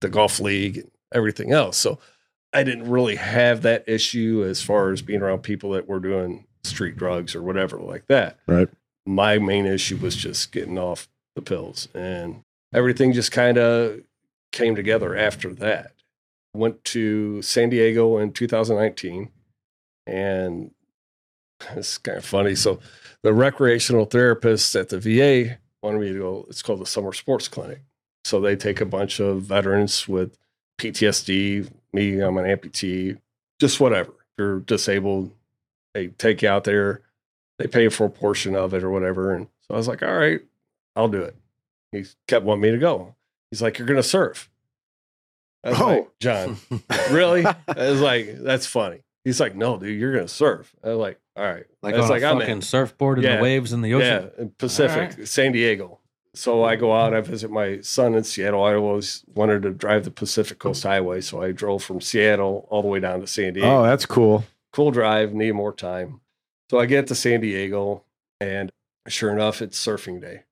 the 0.00 0.08
golf 0.08 0.40
league 0.40 0.78
and 0.78 0.90
everything 1.12 1.52
else. 1.52 1.76
So 1.76 1.98
I 2.52 2.62
didn't 2.62 2.90
really 2.90 3.16
have 3.16 3.62
that 3.62 3.84
issue 3.86 4.44
as 4.48 4.62
far 4.62 4.90
as 4.90 5.02
being 5.02 5.22
around 5.22 5.42
people 5.42 5.70
that 5.70 5.86
were 5.86 6.00
doing 6.00 6.46
street 6.64 6.96
drugs 6.96 7.34
or 7.34 7.42
whatever 7.42 7.78
like 7.78 8.06
that. 8.06 8.38
right. 8.46 8.68
My 9.06 9.38
main 9.38 9.64
issue 9.64 9.96
was 9.96 10.14
just 10.16 10.52
getting 10.52 10.78
off 10.78 11.08
the 11.34 11.40
pills 11.40 11.88
and 11.94 12.42
everything 12.74 13.14
just 13.14 13.32
kind 13.32 13.56
of 13.56 14.02
came 14.52 14.74
together 14.74 15.16
after 15.16 15.54
that. 15.54 15.92
Went 16.54 16.82
to 16.84 17.42
San 17.42 17.70
Diego 17.70 18.18
in 18.18 18.32
2019 18.32 19.30
and 20.06 20.70
it's 21.76 21.98
kind 21.98 22.18
of 22.18 22.24
funny. 22.24 22.54
So 22.54 22.80
the 23.22 23.32
recreational 23.32 24.06
therapists 24.06 24.78
at 24.78 24.88
the 24.88 24.98
VA 24.98 25.58
wanted 25.82 26.00
me 26.00 26.12
to 26.12 26.18
go, 26.18 26.46
it's 26.48 26.62
called 26.62 26.80
the 26.80 26.86
Summer 26.86 27.12
Sports 27.12 27.48
Clinic. 27.48 27.82
So 28.24 28.40
they 28.40 28.56
take 28.56 28.80
a 28.80 28.86
bunch 28.86 29.20
of 29.20 29.42
veterans 29.42 30.08
with 30.08 30.36
PTSD, 30.78 31.70
me, 31.92 32.20
I'm 32.20 32.36
an 32.38 32.44
amputee, 32.44 33.18
just 33.58 33.80
whatever. 33.80 34.10
If 34.10 34.38
you're 34.38 34.60
disabled, 34.60 35.32
they 35.94 36.08
take 36.08 36.42
you 36.42 36.48
out 36.48 36.64
there, 36.64 37.02
they 37.58 37.66
pay 37.66 37.88
for 37.88 38.06
a 38.06 38.10
portion 38.10 38.54
of 38.54 38.74
it 38.74 38.84
or 38.84 38.90
whatever. 38.90 39.34
And 39.34 39.46
so 39.62 39.74
I 39.74 39.76
was 39.76 39.88
like, 39.88 40.02
all 40.02 40.14
right, 40.14 40.40
I'll 40.94 41.08
do 41.08 41.22
it. 41.22 41.36
He 41.92 42.04
kept 42.26 42.44
wanting 42.44 42.62
me 42.62 42.70
to 42.70 42.78
go. 42.78 43.14
He's 43.50 43.62
like, 43.62 43.78
you're 43.78 43.86
going 43.86 43.96
to 43.96 44.02
surf. 44.02 44.50
I 45.64 45.70
was 45.70 45.80
Oh. 45.80 45.86
like, 45.88 46.08
John, 46.20 46.56
really? 47.10 47.44
I 47.46 47.56
was 47.90 48.00
like, 48.00 48.36
that's 48.38 48.66
funny. 48.66 49.02
He's 49.24 49.40
like, 49.40 49.54
no, 49.54 49.78
dude, 49.78 49.98
you're 49.98 50.12
going 50.12 50.26
to 50.26 50.32
surf. 50.32 50.74
I 50.82 50.88
was 50.90 50.98
like, 50.98 51.20
all 51.36 51.44
right. 51.44 51.64
Like 51.82 51.94
I 51.94 51.98
was 51.98 52.04
on 52.06 52.10
like, 52.10 52.22
a 52.22 52.26
I'm 52.26 52.38
fucking 52.38 52.52
in. 52.56 52.62
surfboard 52.62 53.18
in 53.18 53.24
Yeah. 53.24 53.36
the 53.36 53.42
waves 53.42 53.72
in 53.72 53.82
the 53.82 53.92
ocean. 53.94 54.30
Yeah, 54.36 54.42
in 54.42 54.50
Pacific, 54.50 55.26
San 55.26 55.52
Diego. 55.52 55.98
So 56.34 56.62
I 56.64 56.76
go 56.76 56.94
out, 56.94 57.14
I 57.14 57.20
visit 57.20 57.50
my 57.50 57.80
son 57.80 58.14
in 58.14 58.22
Seattle. 58.22 58.62
I 58.62 58.74
always 58.74 59.24
wanted 59.34 59.62
to 59.62 59.70
drive 59.70 60.04
the 60.04 60.10
Pacific 60.10 60.58
Coast 60.60 60.84
Highway. 60.84 61.20
So 61.20 61.42
I 61.42 61.50
drove 61.52 61.82
from 61.82 62.00
Seattle 62.00 62.66
all 62.70 62.82
the 62.82 62.88
way 62.88 63.00
down 63.00 63.20
to 63.20 63.26
San 63.26 63.54
Diego 63.54 63.68
Oh, 63.68 63.82
that's 63.82 64.06
cool. 64.06 64.44
cool 64.72 64.90
drive, 64.92 65.32
need 65.34 65.52
more 65.52 65.72
time. 65.72 66.20
So 66.70 66.78
I 66.78 66.86
get 66.86 67.06
to 67.08 67.14
San 67.14 67.40
Diego, 67.40 68.04
and 68.40 68.70
sure 69.08 69.32
enough, 69.32 69.60
it's 69.62 69.84
surfing 69.84 70.20
day. 70.20 70.44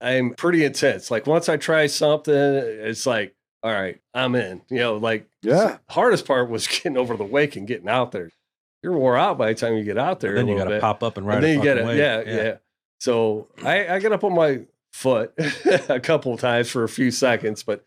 I'm 0.00 0.34
pretty 0.34 0.64
intense. 0.64 1.10
Like 1.10 1.26
once 1.26 1.48
I 1.48 1.56
try 1.56 1.86
something, 1.86 2.34
it's 2.34 3.06
like, 3.06 3.34
all 3.62 3.72
right, 3.72 4.00
I'm 4.14 4.34
in. 4.34 4.62
You 4.70 4.78
know, 4.78 4.96
like 4.96 5.28
Yeah. 5.42 5.78
hardest 5.88 6.26
part 6.26 6.48
was 6.50 6.66
getting 6.68 6.96
over 6.96 7.16
the 7.16 7.24
wake 7.24 7.56
and 7.56 7.66
getting 7.66 7.88
out 7.88 8.12
there. 8.12 8.30
You're 8.82 8.96
wore 8.96 9.16
out 9.16 9.38
by 9.38 9.48
the 9.52 9.54
time 9.54 9.76
you 9.76 9.84
get 9.84 9.98
out 9.98 10.20
there. 10.20 10.30
And 10.30 10.38
then 10.38 10.48
you 10.48 10.56
got 10.56 10.68
to 10.68 10.80
pop 10.80 11.02
up 11.04 11.16
and 11.16 11.26
ride 11.26 11.36
and 11.36 11.44
then 11.44 11.50
a 11.50 11.54
you 11.54 11.62
get 11.62 11.76
fucking 11.76 11.84
it. 11.84 11.86
wave. 11.86 11.98
Yeah, 11.98 12.42
yeah, 12.42 12.56
So 13.00 13.48
I, 13.64 13.88
I 13.88 13.98
got 14.00 14.10
up 14.12 14.24
on 14.24 14.34
my 14.34 14.62
foot 14.92 15.32
a 15.88 16.00
couple 16.00 16.34
of 16.34 16.40
times 16.40 16.68
for 16.68 16.82
a 16.82 16.88
few 16.88 17.10
seconds, 17.12 17.62
but 17.62 17.84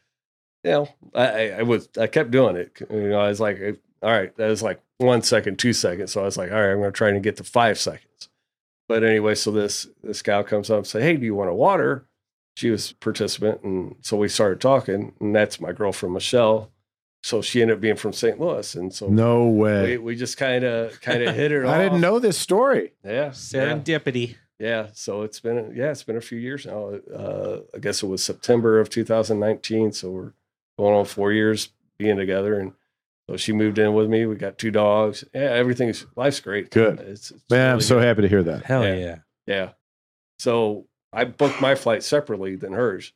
you 0.64 0.72
know, 0.72 0.90
I, 1.14 1.28
I, 1.28 1.48
I 1.60 1.62
was 1.64 1.90
I 2.00 2.08
kept 2.08 2.32
doing 2.32 2.56
it. 2.56 2.72
You 2.90 3.10
know, 3.10 3.20
I 3.20 3.28
was 3.28 3.40
like, 3.42 3.60
all 4.02 4.10
right, 4.12 4.36
that 4.38 4.48
was 4.48 4.64
like 4.64 4.82
one 4.98 5.22
second, 5.22 5.60
two 5.60 5.74
seconds. 5.74 6.14
So 6.14 6.22
I 6.22 6.24
was 6.26 6.38
like, 6.38 6.52
all 6.52 6.58
right, 6.62 6.72
I'm 6.72 6.80
going 6.80 6.92
to 6.94 6.98
try 6.98 7.10
and 7.10 7.22
get 7.22 7.36
to 7.38 7.44
five 7.44 7.78
seconds. 7.78 8.30
But 8.88 9.04
anyway, 9.04 9.36
so 9.36 9.52
this 9.52 9.88
this 10.02 10.22
gal 10.22 10.44
comes 10.46 10.70
up 10.70 10.78
and 10.78 10.88
say, 10.88 11.02
hey, 11.02 11.18
do 11.18 11.26
you 11.26 11.36
want 11.36 11.50
a 11.50 11.54
water? 11.54 12.08
She 12.56 12.70
was 12.70 12.92
a 12.92 12.96
participant, 12.96 13.64
and 13.64 13.96
so 14.02 14.16
we 14.18 14.28
started 14.30 14.62
talking, 14.62 15.14
and 15.20 15.36
that's 15.36 15.60
my 15.60 15.72
girlfriend 15.74 16.14
Michelle. 16.14 16.72
So 17.24 17.42
she 17.42 17.62
ended 17.62 17.78
up 17.78 17.82
being 17.82 17.96
from 17.96 18.14
St. 18.14 18.40
Louis, 18.40 18.76
and 18.76 18.94
so 18.94 19.08
No 19.08 19.46
way. 19.48 19.98
we 19.98 20.16
just 20.16 20.38
kind 20.38 20.64
of 20.64 21.02
kind 21.02 21.24
of 21.24 21.36
hit 21.36 21.52
it. 21.52 21.66
I 21.66 21.84
didn't 21.84 22.00
know 22.02 22.20
this 22.20 22.38
story. 22.38 22.94
Yeah, 23.04 23.12
yeah. 23.12 23.30
Serendipity. 23.32 24.36
Yeah, 24.60 24.88
so 24.94 25.24
it's 25.24 25.40
been 25.42 25.74
yeah, 25.76 25.92
it's 25.92 26.04
been 26.04 26.16
a 26.18 26.22
few 26.22 26.38
years 26.38 26.66
now. 26.66 26.92
Uh, 27.14 27.62
I 27.74 27.80
guess 27.80 28.02
it 28.04 28.08
was 28.08 28.24
September 28.24 28.80
of 28.80 28.90
2019, 28.90 29.92
so 29.92 30.12
we're 30.12 30.34
going 30.78 30.96
on 30.96 31.04
four 31.06 31.34
years 31.34 31.70
being 31.98 32.16
together, 32.16 32.58
and 32.60 32.72
so 33.30 33.36
she 33.38 33.52
moved 33.52 33.80
in 33.80 33.94
with 33.94 34.08
me. 34.08 34.26
We 34.28 34.36
got 34.36 34.58
two 34.58 34.72
dogs. 34.72 35.26
Yeah, 35.34 35.42
everything's 35.42 36.06
life's 36.16 36.40
great. 36.40 36.70
Good. 36.72 37.00
It's, 37.02 37.32
it's 37.32 37.44
Man, 37.50 37.74
I'm 37.74 37.82
so 37.82 37.96
good. 37.96 38.06
happy 38.06 38.22
to 38.22 38.30
hear 38.30 38.44
that. 38.44 38.64
Hell 38.66 38.86
Yeah. 38.86 38.96
yeah. 38.96 39.16
Yeah. 39.48 39.70
So 40.40 40.86
I 41.16 41.24
booked 41.26 41.62
my 41.62 41.76
flight 41.76 42.04
separately 42.04 42.56
than 42.56 42.74
hers, 42.74 43.14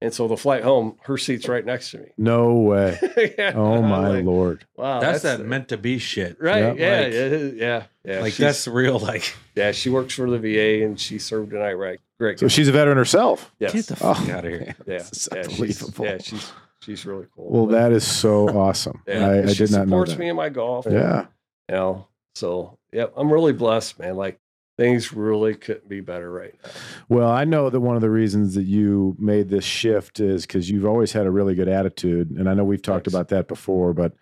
and 0.00 0.12
so 0.14 0.28
the 0.28 0.36
flight 0.36 0.62
home, 0.62 0.96
her 1.04 1.16
seat's 1.18 1.48
right 1.48 1.64
next 1.64 1.90
to 1.92 1.98
me. 1.98 2.06
No 2.18 2.54
way. 2.54 2.98
yeah, 3.38 3.52
Oh 3.54 3.82
my 3.82 4.08
like, 4.10 4.24
lord. 4.24 4.64
Wow, 4.76 5.00
that's, 5.00 5.22
that 5.22 5.40
meant 5.40 5.68
to 5.70 5.76
be 5.76 5.98
shit. 5.98 6.36
right. 6.40 6.58
Yeah. 6.58 6.72
Yeah, 6.74 7.00
Like- 7.00 7.12
yeah, 7.12 7.26
yeah, 7.54 7.82
yeah. 8.04 8.20
like 8.20 8.36
that's 8.36 8.68
real. 8.68 8.98
Like 8.98 9.34
yeah. 9.56 9.72
She 9.72 9.90
works 9.90 10.14
for 10.14 10.28
the 10.30 10.38
VA 10.38 10.84
and 10.84 10.98
she 11.00 11.18
served 11.18 11.52
in 11.52 11.60
Iraq. 11.60 11.98
Great. 12.20 12.38
So 12.40 12.48
she's 12.48 12.66
a 12.68 12.72
veteran 12.72 12.96
herself. 12.96 13.52
yes. 13.60 13.72
get 13.72 13.86
the 13.86 13.94
Oh, 14.06 14.14
fuck 14.14 14.28
out 14.30 14.44
of 14.44 14.50
here. 14.50 14.74
yeah, 14.86 14.98
This 14.98 15.12
is 15.12 15.28
yeah, 15.34 15.42
she's, 15.42 15.50
unbelievable. 15.82 16.04
yeah, 16.04 16.18
she's 16.20 16.52
she's 16.80 17.06
really 17.06 17.26
cool. 17.34 17.48
Well, 17.50 17.66
But, 17.66 17.72
that 17.72 17.92
is 17.92 18.04
so 18.06 18.48
awesome. 18.48 19.02
yeah, 19.06 19.26
I, 19.26 19.42
I 19.42 19.46
she 19.52 19.58
did 19.66 19.70
not 19.72 19.86
know 19.88 20.04
supports 20.04 20.16
me 20.18 20.28
in 20.28 20.36
my 20.36 20.48
golf. 20.48 20.86
and, 20.86 20.94
Yeah. 20.96 21.26
you 21.68 21.74
know, 21.76 22.06
so 22.34 22.76
yeah, 22.92 23.06
I'm 23.16 23.32
really 23.32 23.52
blessed, 23.52 23.98
man. 24.00 24.16
Like 24.16 24.38
things 24.78 25.12
really 25.12 25.54
couldn't 25.54 25.88
be 25.88 26.00
better 26.00 26.30
right 26.32 26.54
now. 26.64 26.70
Well, 27.10 27.28
I 27.28 27.44
know 27.44 27.68
that 27.68 27.80
one 27.80 27.96
of 27.96 28.00
the 28.00 28.08
reasons 28.10 28.54
that 28.54 28.62
you 28.64 29.16
made 29.18 29.48
this 29.50 29.64
shift 29.64 30.20
is 30.20 30.46
because 30.46 30.70
you've 30.70 30.86
always 30.86 31.12
had 31.12 31.26
a 31.26 31.30
really 31.30 31.54
good 31.54 31.68
attitude. 31.68 32.30
And 32.30 32.48
I 32.48 32.54
know 32.54 32.64
we've 32.64 32.80
talked 32.80 33.04
Thanks. 33.06 33.14
about 33.14 33.28
that 33.28 33.48
before, 33.48 33.92
but 33.92 34.12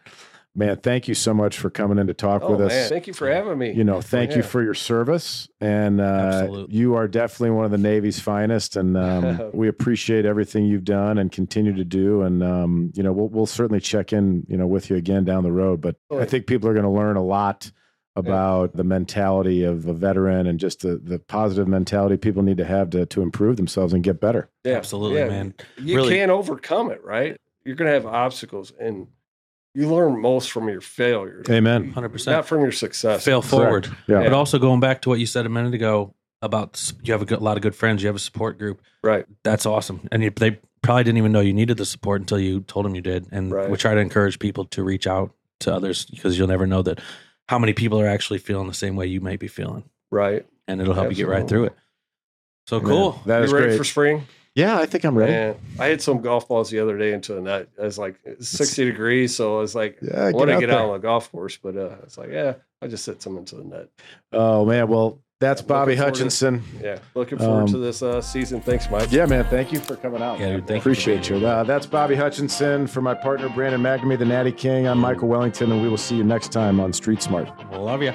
man, 0.54 0.78
thank 0.78 1.06
you 1.08 1.14
so 1.14 1.34
much 1.34 1.58
for 1.58 1.68
coming 1.68 1.98
in 1.98 2.06
to 2.06 2.14
talk 2.14 2.40
Oh 2.42 2.52
with 2.52 2.62
us. 2.62 2.72
man, 2.72 2.88
thank 2.88 3.06
you 3.06 3.12
for 3.12 3.30
having 3.30 3.58
me. 3.58 3.72
you 3.72 3.84
know, 3.84 4.00
thank 4.00 4.30
you 4.30 4.38
Yeah. 4.38 4.42
for 4.46 4.62
your 4.62 4.72
service, 4.72 5.46
and 5.60 6.00
uh, 6.00 6.04
Absolutely. 6.04 6.74
you 6.74 6.94
are 6.94 7.06
definitely 7.06 7.50
one 7.50 7.66
of 7.66 7.70
the 7.70 7.76
Navy's 7.76 8.18
finest, 8.18 8.76
and 8.76 8.96
um, 8.96 9.50
we 9.52 9.68
appreciate 9.68 10.24
everything 10.24 10.64
you've 10.64 10.84
done 10.84 11.18
and 11.18 11.30
continue 11.30 11.74
to 11.74 11.84
do. 11.84 12.22
And 12.22 12.42
um, 12.42 12.92
you 12.96 13.02
know, 13.02 13.12
we'll 13.12 13.28
we'll 13.28 13.44
certainly 13.44 13.80
check 13.80 14.14
in, 14.14 14.46
you 14.48 14.56
know, 14.56 14.66
with 14.66 14.88
you 14.88 14.96
again 14.96 15.24
down 15.26 15.42
the 15.42 15.52
road. 15.52 15.82
But 15.82 15.96
I 16.10 16.24
think 16.24 16.46
people 16.46 16.70
are 16.70 16.72
going 16.74 16.84
to 16.86 16.90
learn 16.90 17.16
a 17.16 17.22
lot 17.22 17.70
about 18.16 18.74
the 18.76 18.82
mentality 18.84 19.62
of 19.62 19.86
a 19.86 19.92
veteran 19.92 20.46
and 20.46 20.58
just 20.58 20.80
the 20.80 20.96
the 20.96 21.18
positive 21.18 21.68
mentality 21.68 22.16
people 22.16 22.42
need 22.42 22.56
to 22.56 22.64
have 22.64 22.90
to 22.90 23.06
to 23.06 23.22
improve 23.22 23.56
themselves 23.56 23.92
and 23.92 24.02
get 24.02 24.20
better. 24.20 24.48
Yeah, 24.64 24.74
Absolutely, 24.76 25.18
yeah. 25.20 25.28
man. 25.28 25.54
You 25.78 25.96
Really- 25.96 26.14
can't 26.16 26.30
overcome 26.30 26.90
it, 26.90 27.04
right? 27.04 27.36
You're 27.64 27.76
gonna 27.76 27.90
have 27.90 28.06
obstacles, 28.06 28.72
and 28.80 29.08
you 29.74 29.88
learn 29.92 30.20
most 30.20 30.50
from 30.50 30.68
your 30.68 30.80
failures, 30.80 31.46
Amen. 31.50 31.92
100%. 31.92 32.26
not 32.32 32.46
from 32.46 32.62
your 32.62 32.72
success. 32.72 33.22
Fail 33.24 33.42
forward. 33.42 33.86
Yeah. 34.08 34.22
But 34.22 34.32
also 34.32 34.58
going 34.58 34.80
back 34.80 35.02
to 35.02 35.10
what 35.10 35.18
you 35.18 35.26
said 35.26 35.44
a 35.44 35.50
minute 35.50 35.74
ago 35.74 36.14
about 36.40 36.92
you 37.02 37.12
have 37.12 37.20
a 37.22 37.26
good, 37.26 37.40
lot 37.42 37.56
of 37.58 37.62
good 37.62 37.74
friends, 37.74 38.02
you 38.02 38.06
have 38.06 38.16
a 38.16 38.20
support 38.20 38.58
group. 38.58 38.80
Right. 39.02 39.26
That's 39.42 39.66
awesome, 39.66 40.08
and 40.10 40.22
you, 40.22 40.30
they 40.30 40.58
probably 40.82 41.04
didn't 41.04 41.18
even 41.18 41.32
know 41.32 41.40
you 41.40 41.52
needed 41.52 41.76
the 41.76 41.84
support 41.84 42.20
until 42.20 42.38
you 42.38 42.60
told 42.60 42.86
them 42.86 42.94
you 42.94 43.00
did. 43.02 43.26
And 43.32 43.50
Right. 43.50 43.68
we 43.68 43.76
try 43.76 43.94
to 43.94 44.00
encourage 44.00 44.38
people 44.38 44.64
to 44.66 44.82
reach 44.84 45.06
out 45.06 45.32
to 45.60 45.74
others 45.74 46.04
because 46.06 46.38
you'll 46.38 46.46
never 46.48 46.66
know 46.66 46.82
that 46.82 47.00
how 47.48 47.58
many 47.58 47.72
people 47.72 48.00
are 48.00 48.06
actually 48.08 48.38
feeling 48.38 48.66
the 48.68 48.74
same 48.74 48.96
way 48.96 49.06
you 49.06 49.20
might 49.20 49.38
be 49.38 49.48
feeling, 49.48 49.84
Right. 50.10 50.46
and 50.68 50.80
it'll 50.80 50.94
help 50.94 51.10
you 51.10 51.14
get 51.16 51.28
right 51.28 51.46
through 51.48 51.64
it. 51.66 51.74
So 52.66 52.80
cool. 52.80 53.20
That 53.26 53.42
is 53.42 53.50
you 53.50 53.56
ready 53.56 53.68
great. 53.68 53.78
for 53.78 53.84
spring? 53.84 54.26
yeah, 54.56 54.78
I 54.78 54.86
think 54.86 55.04
I'm 55.04 55.16
ready. 55.16 55.32
Man, 55.32 55.54
I 55.78 55.88
hit 55.88 56.02
some 56.02 56.20
golf 56.20 56.48
balls 56.48 56.70
the 56.70 56.80
other 56.80 56.96
day 56.98 57.12
into 57.12 57.34
the 57.34 57.40
net. 57.42 57.68
It 57.78 57.82
was 57.82 57.98
like 57.98 58.16
60 58.40 58.84
degrees, 58.86 59.36
so 59.36 59.56
I 59.58 59.60
was 59.60 59.74
like, 59.74 59.98
Yeah, 60.02 60.24
I 60.26 60.30
want 60.32 60.48
to 60.48 60.54
out 60.56 60.60
get 60.60 60.66
there. 60.70 60.78
out 60.78 60.86
on 60.88 60.92
the 60.94 60.98
golf 60.98 61.30
course, 61.30 61.56
but 61.62 61.76
uh, 61.76 61.96
it's 62.02 62.18
like, 62.18 62.30
yeah, 62.30 62.54
I 62.82 62.88
just 62.88 63.06
hit 63.06 63.22
some 63.22 63.36
into 63.38 63.56
the 63.56 63.64
net. 63.64 63.88
Oh 64.32 64.64
man, 64.64 64.88
well 64.88 65.20
that's 65.40 65.60
Looking 65.60 65.68
Bobby 65.68 65.96
forward 65.96 66.14
to- 66.14 66.20
Hutchison. 66.22 66.62
Yeah, 66.82 66.98
looking 67.14 67.38
forward 67.38 67.62
Um, 67.62 67.66
to 67.68 67.78
this 67.78 68.02
uh, 68.02 68.20
season. 68.20 68.60
Thanks, 68.60 68.90
Mike. 68.90 69.12
Yeah, 69.12 69.26
man. 69.26 69.44
Thank 69.44 69.72
you 69.72 69.80
for 69.80 69.96
coming 69.96 70.22
out. 70.22 70.38
Yeah, 70.40 70.56
dude, 70.56 70.66
thank 70.66 70.70
you 70.70 70.90
Appreciate 70.92 71.28
being 71.28 71.42
you. 71.42 71.46
Uh, 71.46 71.62
that's 71.64 71.84
Bobby 71.86 72.14
Hutchison 72.14 72.86
for 72.86 73.02
my 73.02 73.14
partner 73.14 73.48
Brandon 73.50 73.82
McNamee, 73.82 74.18
the 74.18 74.24
Natty 74.24 74.52
King. 74.52 74.86
I'm 74.88 74.98
Michael 74.98 75.28
Wellington, 75.28 75.72
and 75.72 75.82
we 75.82 75.88
will 75.88 75.96
see 75.98 76.16
you 76.16 76.24
next 76.24 76.52
time 76.52 76.80
on 76.80 76.92
Street 76.92 77.22
Smart. 77.22 77.48
Love 77.72 78.02
you. 78.02 78.12